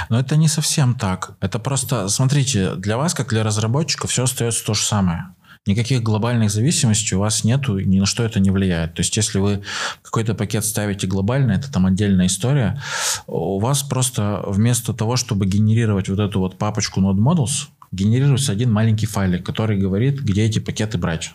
Но 0.07 0.17
это 0.17 0.37
не 0.37 0.47
совсем 0.47 0.95
так. 0.95 1.35
Это 1.41 1.59
просто, 1.59 2.07
смотрите, 2.07 2.75
для 2.75 2.97
вас, 2.97 3.13
как 3.13 3.29
для 3.29 3.43
разработчика, 3.43 4.07
все 4.07 4.23
остается 4.23 4.65
то 4.65 4.73
же 4.73 4.83
самое. 4.83 5.25
Никаких 5.67 6.01
глобальных 6.01 6.49
зависимостей 6.49 7.15
у 7.15 7.19
вас 7.19 7.43
нету, 7.43 7.77
ни 7.79 7.99
на 7.99 8.05
что 8.05 8.23
это 8.23 8.39
не 8.39 8.49
влияет. 8.49 8.93
То 8.93 9.01
есть, 9.01 9.15
если 9.17 9.39
вы 9.39 9.63
какой-то 10.01 10.33
пакет 10.33 10.65
ставите 10.65 11.07
глобально, 11.07 11.51
это 11.51 11.71
там 11.71 11.85
отдельная 11.85 12.27
история, 12.27 12.81
у 13.27 13.59
вас 13.59 13.83
просто 13.83 14.43
вместо 14.47 14.93
того, 14.93 15.17
чтобы 15.17 15.45
генерировать 15.45 16.09
вот 16.09 16.19
эту 16.19 16.39
вот 16.39 16.57
папочку 16.57 17.01
Node 17.01 17.17
Models, 17.17 17.67
генерируется 17.91 18.51
один 18.51 18.71
маленький 18.71 19.05
файлик, 19.05 19.45
который 19.45 19.77
говорит, 19.77 20.19
где 20.21 20.43
эти 20.43 20.59
пакеты 20.59 20.97
брать 20.97 21.33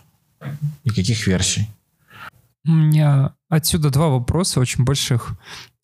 и 0.83 0.89
каких 0.89 1.27
версий. 1.27 1.69
У 2.65 2.71
меня 2.71 3.33
отсюда 3.49 3.89
два 3.89 4.07
вопроса 4.07 4.59
очень 4.59 4.83
больших. 4.83 5.35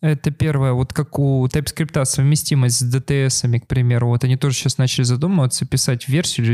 Это 0.01 0.31
первое, 0.31 0.71
вот 0.71 0.93
как 0.93 1.19
у 1.19 1.45
TypeScript 1.47 2.05
совместимость 2.05 2.77
с 2.77 2.95
DTS, 2.95 3.59
к 3.59 3.67
примеру, 3.67 4.07
вот 4.07 4.23
они 4.23 4.37
тоже 4.37 4.55
сейчас 4.55 4.77
начали 4.77 5.03
задумываться, 5.03 5.65
писать 5.65 6.07
версию 6.07 6.47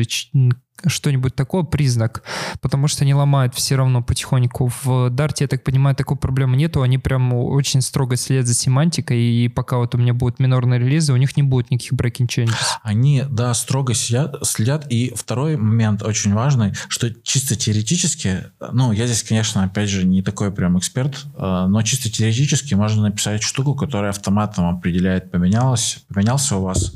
что-нибудь 0.88 1.36
такое, 1.36 1.64
признак, 1.64 2.24
потому 2.62 2.88
что 2.88 3.04
они 3.04 3.14
ломают 3.14 3.56
все 3.56 3.76
равно 3.76 4.02
потихоньку. 4.02 4.72
В 4.84 5.10
Dart, 5.10 5.36
я 5.40 5.48
так 5.48 5.64
понимаю, 5.64 5.96
такой 5.96 6.18
проблемы 6.18 6.58
нету, 6.58 6.82
они 6.82 6.98
прям 6.98 7.34
очень 7.34 7.82
строго 7.82 8.16
следят 8.16 8.48
за 8.48 8.54
семантикой, 8.54 9.20
и 9.20 9.48
пока 9.48 9.78
вот 9.78 9.96
у 9.96 9.98
меня 9.98 10.14
будут 10.14 10.40
минорные 10.40 10.80
релизы, 10.80 11.14
у 11.14 11.18
них 11.18 11.38
не 11.38 11.44
будет 11.44 11.72
никаких 11.72 11.94
breaking 11.94 12.28
changes. 12.28 12.56
Они, 12.84 13.24
да, 13.30 13.54
строго 13.54 13.94
сидят, 13.94 14.36
следят. 14.46 14.86
И 14.90 15.14
второй 15.16 15.58
момент 15.58 16.04
очень 16.04 16.34
важный, 16.34 16.74
что 16.88 17.10
чисто 17.24 17.56
теоретически, 17.56 18.46
ну, 18.72 18.92
я 18.92 19.08
здесь, 19.08 19.24
конечно, 19.24 19.64
опять 19.64 19.90
же, 19.90 20.06
не 20.06 20.22
такой 20.22 20.52
прям 20.52 20.78
эксперт, 20.78 21.26
э, 21.36 21.66
но 21.68 21.82
чисто 21.82 22.10
теоретически 22.10 22.74
можно 22.74 23.04
написать 23.04 23.44
штуку, 23.44 23.76
которая 23.76 24.12
автоматом 24.12 24.68
определяет, 24.68 25.32
поменялось, 25.32 26.06
поменялся 26.14 26.58
у 26.58 26.64
вас 26.64 26.94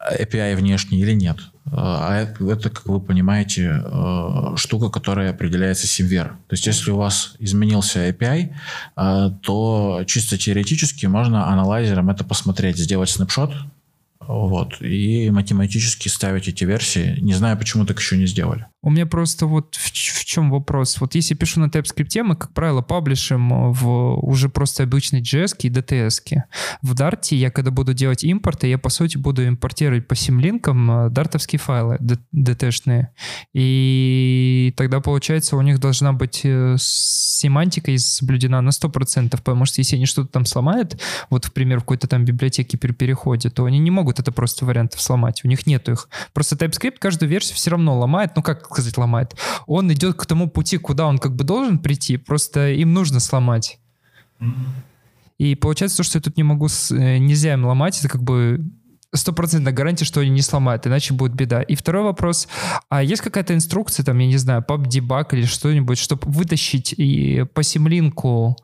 API 0.00 0.56
внешний 0.56 1.00
или 1.00 1.12
нет. 1.12 1.38
Э, 1.66 1.70
А 1.72 2.20
это, 2.22 2.70
как 2.70 2.86
вы 2.86 3.00
понимаете, 3.00 3.82
э, 3.84 4.56
штука, 4.56 4.90
которая 4.90 5.30
определяется 5.30 5.86
SimVer. 5.86 6.28
То 6.28 6.52
есть, 6.52 6.66
если 6.66 6.90
у 6.90 6.96
вас 6.96 7.34
изменился 7.38 8.08
API, 8.08 8.50
э, 8.96 9.30
то 9.42 10.02
чисто 10.06 10.36
теоретически 10.38 11.06
можно 11.06 11.46
аналайзером 11.48 12.10
это 12.10 12.24
посмотреть, 12.24 12.78
сделать 12.78 13.10
снапшот, 13.10 13.52
вот, 14.20 14.80
и 14.80 15.30
математически 15.30 16.08
ставить 16.08 16.48
эти 16.48 16.64
версии. 16.64 17.18
Не 17.20 17.34
знаю, 17.34 17.58
почему 17.58 17.84
так 17.84 17.98
еще 17.98 18.16
не 18.16 18.26
сделали. 18.26 18.66
У 18.84 18.90
меня 18.90 19.06
просто 19.06 19.46
вот 19.46 19.76
в, 19.76 19.92
в 19.92 20.24
чем 20.26 20.50
вопрос. 20.50 21.00
Вот 21.00 21.14
если 21.14 21.34
пишу 21.34 21.58
на 21.58 21.66
TypeScript, 21.66 22.22
мы, 22.22 22.36
как 22.36 22.52
правило, 22.52 22.82
паблишим 22.82 23.72
в 23.72 24.18
уже 24.22 24.50
просто 24.50 24.82
обычной 24.82 25.22
JS 25.22 25.56
и 25.60 25.70
DTS. 25.70 26.22
-ки. 26.22 26.42
В 26.82 26.92
Dart 26.92 27.34
я, 27.34 27.50
когда 27.50 27.70
буду 27.70 27.94
делать 27.94 28.24
импорты, 28.24 28.66
я, 28.66 28.76
по 28.76 28.90
сути, 28.90 29.16
буду 29.16 29.48
импортировать 29.48 30.06
по 30.06 30.14
симлинкам 30.14 30.90
э, 30.90 31.10
дартовские 31.10 31.58
файлы 31.58 31.98
DT-шные. 32.34 33.06
И 33.54 34.74
тогда, 34.76 35.00
получается, 35.00 35.56
у 35.56 35.62
них 35.62 35.78
должна 35.78 36.12
быть 36.12 36.42
э, 36.44 36.76
семантика 36.78 37.96
соблюдена 37.96 38.60
на 38.60 38.68
100%, 38.68 39.30
потому 39.30 39.64
что 39.64 39.80
если 39.80 39.96
они 39.96 40.04
что-то 40.04 40.28
там 40.28 40.44
сломают, 40.44 41.00
вот, 41.30 41.46
в 41.46 41.52
пример, 41.52 41.78
в 41.78 41.84
какой-то 41.84 42.06
там 42.06 42.26
библиотеке 42.26 42.76
при 42.76 42.92
переходе, 42.92 43.48
то 43.48 43.64
они 43.64 43.78
не 43.78 43.90
могут 43.90 44.20
это 44.20 44.30
просто 44.30 44.66
вариантов 44.66 45.00
сломать. 45.00 45.40
У 45.42 45.48
них 45.48 45.66
нету 45.66 45.92
их. 45.92 46.08
Просто 46.34 46.54
TypeScript 46.56 46.96
каждую 46.98 47.30
версию 47.30 47.56
все 47.56 47.70
равно 47.70 47.98
ломает. 47.98 48.32
Ну, 48.36 48.42
как 48.42 48.73
сказать 48.74 48.98
ломает? 48.98 49.34
Он 49.66 49.92
идет 49.92 50.16
к 50.16 50.26
тому 50.26 50.48
пути, 50.48 50.76
куда 50.78 51.06
он 51.06 51.18
как 51.18 51.34
бы 51.34 51.44
должен 51.44 51.78
прийти, 51.78 52.16
просто 52.16 52.72
им 52.72 52.92
нужно 52.92 53.20
сломать. 53.20 53.78
И 55.38 55.54
получается 55.54 55.98
то, 55.98 56.02
что 56.02 56.18
я 56.18 56.22
тут 56.22 56.36
не 56.36 56.42
могу, 56.42 56.66
э, 56.66 57.18
нельзя 57.18 57.54
им 57.54 57.64
ломать, 57.64 57.98
это 57.98 58.08
как 58.08 58.22
бы 58.22 58.60
стопроцентная 59.14 59.72
гарантия, 59.72 60.04
что 60.04 60.20
они 60.20 60.30
не 60.30 60.42
сломают, 60.42 60.86
иначе 60.86 61.14
будет 61.14 61.34
беда. 61.34 61.62
И 61.62 61.74
второй 61.74 62.02
вопрос, 62.02 62.48
а 62.88 63.02
есть 63.02 63.22
какая-то 63.22 63.54
инструкция, 63.54 64.04
там, 64.04 64.18
я 64.18 64.26
не 64.26 64.36
знаю, 64.36 64.64
PubDebug 64.66 65.26
или 65.32 65.44
что-нибудь, 65.44 65.98
чтобы 65.98 66.22
вытащить 66.30 66.92
и 66.96 67.44
по 67.54 67.62
симлинку, 67.62 68.56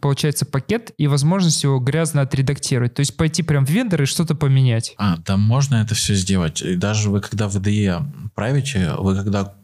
получается, 0.00 0.46
пакет 0.46 0.92
и 0.98 1.06
возможность 1.06 1.62
его 1.62 1.78
грязно 1.78 2.22
отредактировать? 2.22 2.94
То 2.94 3.00
есть 3.00 3.16
пойти 3.16 3.42
прям 3.42 3.66
в 3.66 3.70
вендор 3.70 4.02
и 4.02 4.06
что-то 4.06 4.34
поменять? 4.34 4.94
А, 4.98 5.18
да 5.18 5.36
можно 5.36 5.76
это 5.76 5.94
все 5.94 6.14
сделать. 6.14 6.62
И 6.62 6.76
даже 6.76 7.10
вы, 7.10 7.20
когда 7.20 7.48
в 7.48 7.56
IDE 7.56 8.02
правите, 8.34 8.94
вы 8.98 9.14
когда 9.14 9.54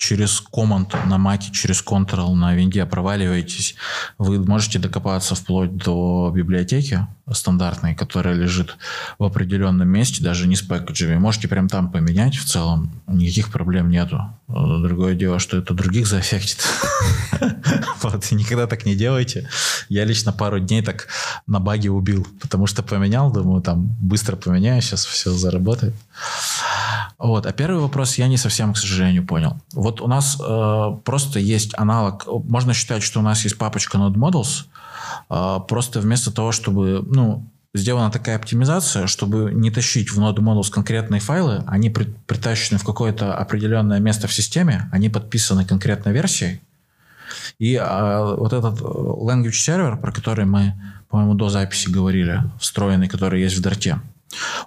через 0.00 0.40
команд 0.40 0.96
на 1.06 1.18
маке, 1.18 1.52
через 1.52 1.84
Ctrl 1.84 2.34
на 2.34 2.54
винде 2.54 2.86
проваливаетесь, 2.86 3.74
вы 4.16 4.42
можете 4.42 4.78
докопаться 4.78 5.34
вплоть 5.34 5.76
до 5.76 6.32
библиотеки 6.34 7.06
стандартной, 7.30 7.94
которая 7.94 8.34
лежит 8.34 8.78
в 9.18 9.24
определенном 9.24 9.86
месте, 9.88 10.24
даже 10.24 10.48
не 10.48 10.56
с 10.56 10.62
пэкэджами. 10.62 11.18
Можете 11.18 11.48
прям 11.48 11.68
там 11.68 11.92
поменять 11.92 12.34
в 12.34 12.46
целом, 12.46 13.02
никаких 13.06 13.52
проблем 13.52 13.90
нету. 13.90 14.22
Другое 14.48 15.14
дело, 15.14 15.38
что 15.38 15.58
это 15.58 15.74
других 15.74 16.06
заэффектит. 16.06 16.64
Вот, 18.02 18.30
никогда 18.32 18.66
так 18.66 18.86
не 18.86 18.94
делайте. 18.94 19.48
Я 19.88 20.04
лично 20.04 20.32
пару 20.32 20.58
дней 20.58 20.82
так 20.82 21.08
на 21.46 21.60
баге 21.60 21.90
убил, 21.90 22.26
потому 22.40 22.66
что 22.66 22.82
поменял, 22.82 23.30
думаю, 23.30 23.62
там 23.62 23.86
быстро 24.00 24.36
поменяю, 24.36 24.80
сейчас 24.80 25.04
все 25.04 25.30
заработает. 25.30 25.94
Вот. 27.20 27.44
А 27.44 27.52
первый 27.52 27.80
вопрос 27.80 28.16
я 28.16 28.28
не 28.28 28.38
совсем, 28.38 28.72
к 28.72 28.78
сожалению, 28.78 29.26
понял. 29.26 29.58
Вот 29.74 30.00
у 30.00 30.08
нас 30.08 30.38
э, 30.40 30.90
просто 31.04 31.38
есть 31.38 31.74
аналог. 31.76 32.26
Можно 32.26 32.72
считать, 32.72 33.02
что 33.02 33.20
у 33.20 33.22
нас 33.22 33.44
есть 33.44 33.58
папочка 33.58 33.98
Node 33.98 34.14
Models. 34.14 34.64
э, 35.28 35.58
просто 35.68 36.00
вместо 36.00 36.30
того, 36.32 36.50
чтобы, 36.50 37.04
ну, 37.06 37.44
сделана 37.74 38.10
такая 38.10 38.36
оптимизация, 38.36 39.06
чтобы 39.06 39.52
не 39.52 39.70
тащить 39.70 40.10
в 40.10 40.18
Node 40.18 40.38
Models 40.38 40.70
конкретные 40.70 41.20
файлы, 41.20 41.62
они 41.66 41.90
при- 41.90 42.08
притащены 42.26 42.78
в 42.78 42.84
какое-то 42.84 43.36
определенное 43.36 44.00
место 44.00 44.26
в 44.26 44.32
системе, 44.32 44.88
они 44.90 45.10
подписаны 45.10 45.66
конкретной 45.66 46.12
версией. 46.12 46.62
И 47.58 47.74
э, 47.74 48.34
вот 48.34 48.54
этот 48.54 48.80
э, 48.80 48.84
language 48.84 49.60
server, 49.68 50.00
про 50.00 50.10
который 50.10 50.46
мы, 50.46 50.72
по-моему, 51.10 51.34
до 51.34 51.50
записи 51.50 51.90
говорили, 51.90 52.44
встроенный, 52.58 53.08
который 53.08 53.42
есть 53.42 53.58
в 53.58 53.60
Дарте, 53.60 54.00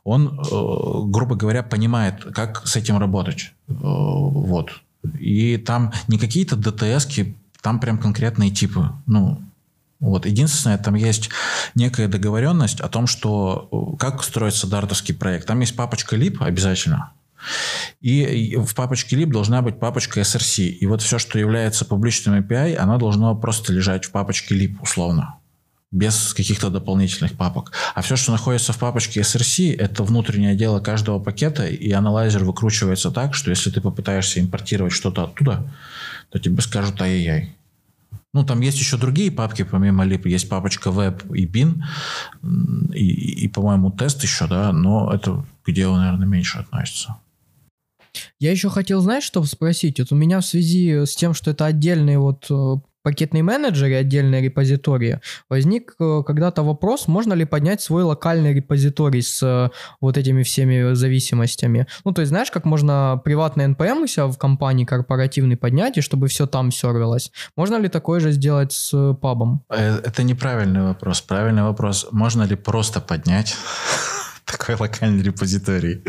он, 0.03 0.39
э, 0.39 1.01
грубо 1.05 1.35
говоря, 1.35 1.63
понимает, 1.63 2.23
как 2.33 2.67
с 2.67 2.75
этим 2.75 2.97
работать. 2.97 3.53
Э, 3.67 3.73
Вот. 3.73 4.81
И 5.19 5.57
там 5.57 5.91
не 6.07 6.17
какие-то 6.17 6.55
DTS, 6.55 7.35
там 7.61 7.79
прям 7.79 7.97
конкретные 7.97 8.51
типы. 8.51 8.89
Ну, 9.05 9.41
вот. 9.99 10.25
Единственное, 10.25 10.77
там 10.77 10.95
есть 10.95 11.29
некая 11.75 12.07
договоренность 12.07 12.79
о 12.81 12.89
том, 12.89 13.07
что 13.07 13.67
э, 13.71 13.97
как 13.97 14.23
строится 14.23 14.67
дартовский 14.67 15.13
проект. 15.13 15.47
Там 15.47 15.59
есть 15.59 15.75
папочка 15.75 16.15
lib 16.15 16.37
обязательно. 16.43 17.11
И 17.99 18.55
в 18.55 18.73
папочке 18.73 19.17
lib 19.17 19.31
должна 19.31 19.61
быть 19.61 19.79
папочка 19.79 20.21
src. 20.21 20.63
И 20.63 20.85
вот 20.85 21.01
все, 21.01 21.19
что 21.19 21.37
является 21.39 21.83
публичным 21.83 22.39
API, 22.39 22.75
оно 22.75 22.97
должно 22.97 23.35
просто 23.35 23.73
лежать 23.73 24.05
в 24.05 24.11
папочке 24.11 24.55
lib 24.55 24.77
условно 24.81 25.35
без 25.93 26.33
каких-то 26.33 26.69
дополнительных 26.69 27.33
папок. 27.33 27.71
А 27.93 28.01
все, 28.01 28.15
что 28.15 28.31
находится 28.31 28.73
в 28.73 28.79
папочке 28.79 29.21
src, 29.21 29.75
это 29.77 30.03
внутреннее 30.03 30.55
дело 30.55 30.79
каждого 30.79 31.19
пакета, 31.19 31.67
и 31.67 31.91
аналайзер 31.91 32.43
выкручивается 32.43 33.11
так, 33.11 33.35
что 33.35 33.51
если 33.51 33.69
ты 33.69 33.79
попытаешься 33.79 34.39
импортировать 34.39 34.91
что-то 34.91 35.23
оттуда, 35.23 35.71
то 36.31 36.39
тебе 36.39 36.61
скажут 36.61 36.99
ай-яй-яй. 37.01 37.55
Ну, 38.33 38.43
там 38.43 38.61
есть 38.61 38.79
еще 38.79 38.97
другие 38.97 39.31
папки, 39.31 39.63
помимо 39.63 40.03
lib. 40.03 40.27
Есть 40.27 40.49
папочка 40.49 40.89
web 40.89 41.35
и 41.35 41.45
м, 41.61 42.91
и, 42.91 43.05
и, 43.05 43.45
и, 43.45 43.47
по-моему, 43.47 43.91
тест 43.91 44.23
еще, 44.23 44.47
да, 44.47 44.71
но 44.73 45.13
это 45.13 45.45
к 45.63 45.71
делу, 45.71 45.97
наверное, 45.97 46.27
меньше 46.27 46.57
относится. 46.57 47.17
Я 48.39 48.51
еще 48.51 48.69
хотел, 48.69 49.01
знаешь, 49.01 49.23
что 49.23 49.43
спросить? 49.43 49.99
Вот 49.99 50.11
у 50.11 50.15
меня 50.15 50.39
в 50.39 50.45
связи 50.45 51.05
с 51.05 51.15
тем, 51.15 51.35
что 51.35 51.51
это 51.51 51.65
отдельный 51.65 52.17
вот 52.17 52.47
э, 52.49 52.75
пакетный 53.03 53.41
менеджер 53.41 53.87
и 53.89 53.93
отдельные 53.93 54.41
репозитории, 54.41 55.19
возник 55.49 55.95
э, 55.99 56.23
когда-то 56.25 56.63
вопрос, 56.63 57.07
можно 57.07 57.33
ли 57.33 57.45
поднять 57.45 57.81
свой 57.81 58.03
локальный 58.03 58.53
репозиторий 58.53 59.21
с 59.21 59.43
э, 59.43 59.69
вот 60.01 60.17
этими 60.17 60.43
всеми 60.43 60.93
зависимостями. 60.93 61.85
Ну, 62.05 62.13
то 62.13 62.21
есть, 62.21 62.29
знаешь, 62.29 62.49
как 62.49 62.65
можно 62.65 63.21
приватный 63.23 63.65
NPM 63.65 64.03
у 64.03 64.07
себя 64.07 64.27
в 64.27 64.37
компании 64.37 64.85
корпоративный 64.85 65.57
поднять, 65.57 65.97
и 65.97 66.01
чтобы 66.01 66.27
все 66.27 66.47
там 66.47 66.71
сервилось. 66.71 67.31
Можно 67.55 67.75
ли 67.75 67.89
такое 67.89 68.19
же 68.19 68.31
сделать 68.31 68.71
с 68.71 69.13
пабом? 69.21 69.63
Это 69.69 70.23
неправильный 70.23 70.81
вопрос. 70.81 71.21
Правильный 71.21 71.63
вопрос, 71.63 72.07
можно 72.11 72.43
ли 72.43 72.55
просто 72.55 73.01
поднять 73.01 73.55
такой 74.45 74.75
локальный 74.75 75.23
репозиторий. 75.23 76.03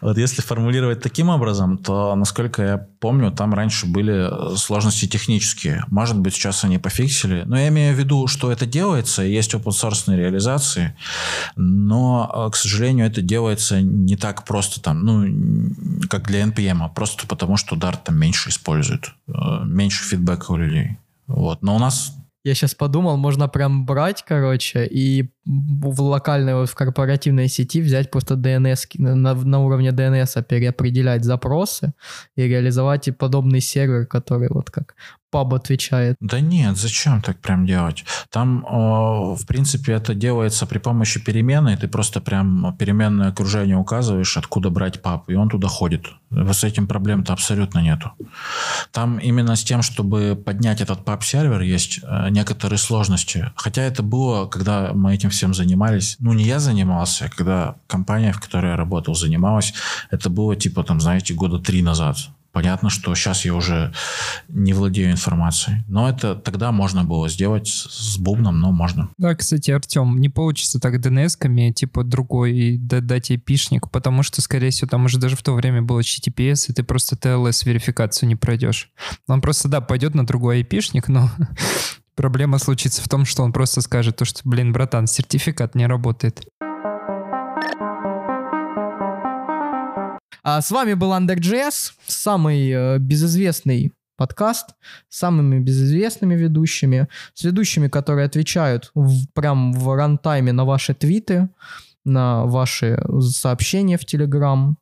Вот 0.00 0.18
если 0.18 0.42
формулировать 0.42 1.00
таким 1.00 1.28
образом, 1.28 1.78
то, 1.78 2.14
насколько 2.14 2.62
я 2.62 2.78
помню, 3.00 3.30
там 3.32 3.54
раньше 3.54 3.86
были 3.86 4.56
сложности 4.56 5.06
технические. 5.06 5.84
Может 5.88 6.18
быть, 6.18 6.34
сейчас 6.34 6.64
они 6.64 6.78
пофиксили. 6.78 7.44
Но 7.46 7.58
я 7.58 7.68
имею 7.68 7.94
в 7.94 7.98
виду, 7.98 8.26
что 8.26 8.50
это 8.50 8.66
делается, 8.66 9.22
есть 9.22 9.54
open 9.54 10.16
реализации, 10.16 10.96
но, 11.56 12.50
к 12.52 12.56
сожалению, 12.56 13.06
это 13.06 13.22
делается 13.22 13.80
не 13.80 14.16
так 14.16 14.44
просто 14.44 14.80
там, 14.80 15.04
ну, 15.04 16.06
как 16.08 16.26
для 16.26 16.42
NPM, 16.42 16.78
а 16.82 16.88
просто 16.88 17.26
потому, 17.26 17.56
что 17.56 17.76
Dart 17.76 17.98
там 18.04 18.18
меньше 18.18 18.50
использует, 18.50 19.12
э, 19.28 19.32
меньше 19.64 20.04
фидбэка 20.04 20.52
у 20.52 20.56
людей. 20.56 20.98
Вот. 21.26 21.62
Но 21.62 21.76
у 21.76 21.78
нас 21.78 22.12
я 22.46 22.54
сейчас 22.54 22.76
подумал, 22.76 23.16
можно 23.16 23.48
прям 23.48 23.84
брать, 23.86 24.24
короче, 24.24 24.86
и 24.86 25.32
в 25.44 26.00
локальной, 26.00 26.64
в 26.64 26.74
корпоративной 26.76 27.48
сети 27.48 27.82
взять 27.82 28.08
просто 28.08 28.34
DNS, 28.34 28.86
на, 28.98 29.34
на 29.34 29.64
уровне 29.64 29.90
DNS 29.90 30.44
переопределять 30.44 31.24
запросы 31.24 31.92
и 32.36 32.42
реализовать 32.42 33.08
и 33.08 33.10
подобный 33.10 33.60
сервер, 33.60 34.06
который 34.06 34.48
вот 34.48 34.70
как 34.70 34.94
паб 35.30 35.54
отвечает. 35.54 36.16
Да 36.20 36.40
нет, 36.40 36.76
зачем 36.76 37.22
так 37.22 37.40
прям 37.40 37.66
делать? 37.66 38.04
Там, 38.30 38.64
в 38.68 39.46
принципе, 39.46 39.92
это 39.92 40.14
делается 40.14 40.66
при 40.66 40.78
помощи 40.78 41.20
переменной. 41.20 41.76
Ты 41.76 41.88
просто 41.88 42.20
прям 42.20 42.76
переменное 42.78 43.28
окружение 43.28 43.76
указываешь, 43.76 44.36
откуда 44.36 44.70
брать 44.70 45.02
паб, 45.02 45.28
и 45.30 45.34
он 45.34 45.48
туда 45.48 45.68
ходит. 45.68 46.06
С 46.30 46.64
этим 46.64 46.86
проблем-то 46.86 47.32
абсолютно 47.32 47.80
нету. 47.80 48.12
Там 48.90 49.18
именно 49.18 49.56
с 49.56 49.62
тем, 49.62 49.82
чтобы 49.82 50.34
поднять 50.36 50.80
этот 50.80 51.04
паб-сервер, 51.04 51.60
есть 51.60 52.00
э, 52.02 52.28
некоторые 52.30 52.78
сложности. 52.78 53.52
Хотя 53.54 53.82
это 53.82 54.02
было, 54.02 54.46
когда 54.46 54.92
мы 54.92 55.14
этим 55.14 55.30
всем 55.30 55.54
занимались. 55.54 56.16
Ну, 56.18 56.32
не 56.32 56.44
я 56.44 56.58
занимался, 56.58 57.26
а 57.26 57.28
когда 57.28 57.76
компания, 57.86 58.32
в 58.32 58.40
которой 58.40 58.72
я 58.72 58.76
работал, 58.76 59.14
занималась. 59.14 59.72
Это 60.10 60.28
было 60.28 60.56
типа, 60.56 60.82
там, 60.82 61.00
знаете, 61.00 61.34
года 61.34 61.58
три 61.58 61.82
назад. 61.82 62.16
Понятно, 62.56 62.88
что 62.88 63.14
сейчас 63.14 63.44
я 63.44 63.54
уже 63.54 63.92
не 64.48 64.72
владею 64.72 65.10
информацией. 65.10 65.84
Но 65.88 66.08
это 66.08 66.34
тогда 66.34 66.72
можно 66.72 67.04
было 67.04 67.28
сделать 67.28 67.68
с 67.68 68.16
бубном, 68.16 68.60
но 68.60 68.72
можно. 68.72 69.10
Да, 69.18 69.34
кстати, 69.34 69.70
Артем, 69.70 70.18
не 70.18 70.30
получится 70.30 70.80
так 70.80 70.94
DNS-ками, 70.94 71.72
типа 71.72 72.02
другой 72.02 72.78
дать 72.78 73.30
айпишник, 73.30 73.90
потому 73.90 74.22
что, 74.22 74.40
скорее 74.40 74.70
всего, 74.70 74.88
там 74.88 75.04
уже 75.04 75.18
даже 75.18 75.36
в 75.36 75.42
то 75.42 75.52
время 75.52 75.82
было 75.82 76.00
HTTPS, 76.00 76.70
и 76.70 76.72
ты 76.72 76.82
просто 76.82 77.14
TLS-верификацию 77.16 78.26
не 78.26 78.36
пройдешь. 78.36 78.90
Он 79.28 79.42
просто, 79.42 79.68
да, 79.68 79.82
пойдет 79.82 80.14
на 80.14 80.26
другой 80.26 80.56
айпишник, 80.56 81.08
но 81.08 81.28
проблема 82.14 82.56
случится 82.56 83.02
в 83.02 83.08
том, 83.10 83.26
что 83.26 83.42
он 83.42 83.52
просто 83.52 83.82
скажет 83.82 84.16
то, 84.16 84.24
что, 84.24 84.40
блин, 84.44 84.72
братан, 84.72 85.06
сертификат 85.06 85.74
не 85.74 85.86
работает. 85.86 86.46
А 90.48 90.60
с 90.60 90.70
вами 90.70 90.94
был 90.94 91.12
Under.js, 91.12 91.94
самый 92.06 92.70
э, 92.70 92.98
безызвестный 92.98 93.92
подкаст 94.16 94.76
с 95.08 95.18
самыми 95.18 95.58
безызвестными 95.58 96.36
ведущими, 96.36 97.08
с 97.34 97.42
ведущими, 97.42 97.88
которые 97.88 98.26
отвечают 98.26 98.92
в, 98.94 99.26
прям 99.34 99.72
в 99.72 99.92
рантайме 99.96 100.52
на 100.52 100.64
ваши 100.64 100.94
твиты, 100.94 101.48
на 102.04 102.44
ваши 102.44 102.96
сообщения 103.20 103.98
в 103.98 104.04
Телеграм. 104.04 104.78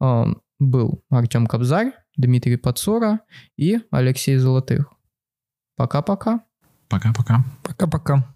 Э, 0.00 0.26
был 0.60 1.02
Артем 1.10 1.48
Кобзарь, 1.48 1.94
Дмитрий 2.16 2.56
Подсора 2.56 3.18
и 3.56 3.80
Алексей 3.90 4.36
Золотых. 4.36 4.86
Пока-пока. 5.74 6.44
Пока-пока. 6.88 7.44
Пока-пока. 7.64 8.31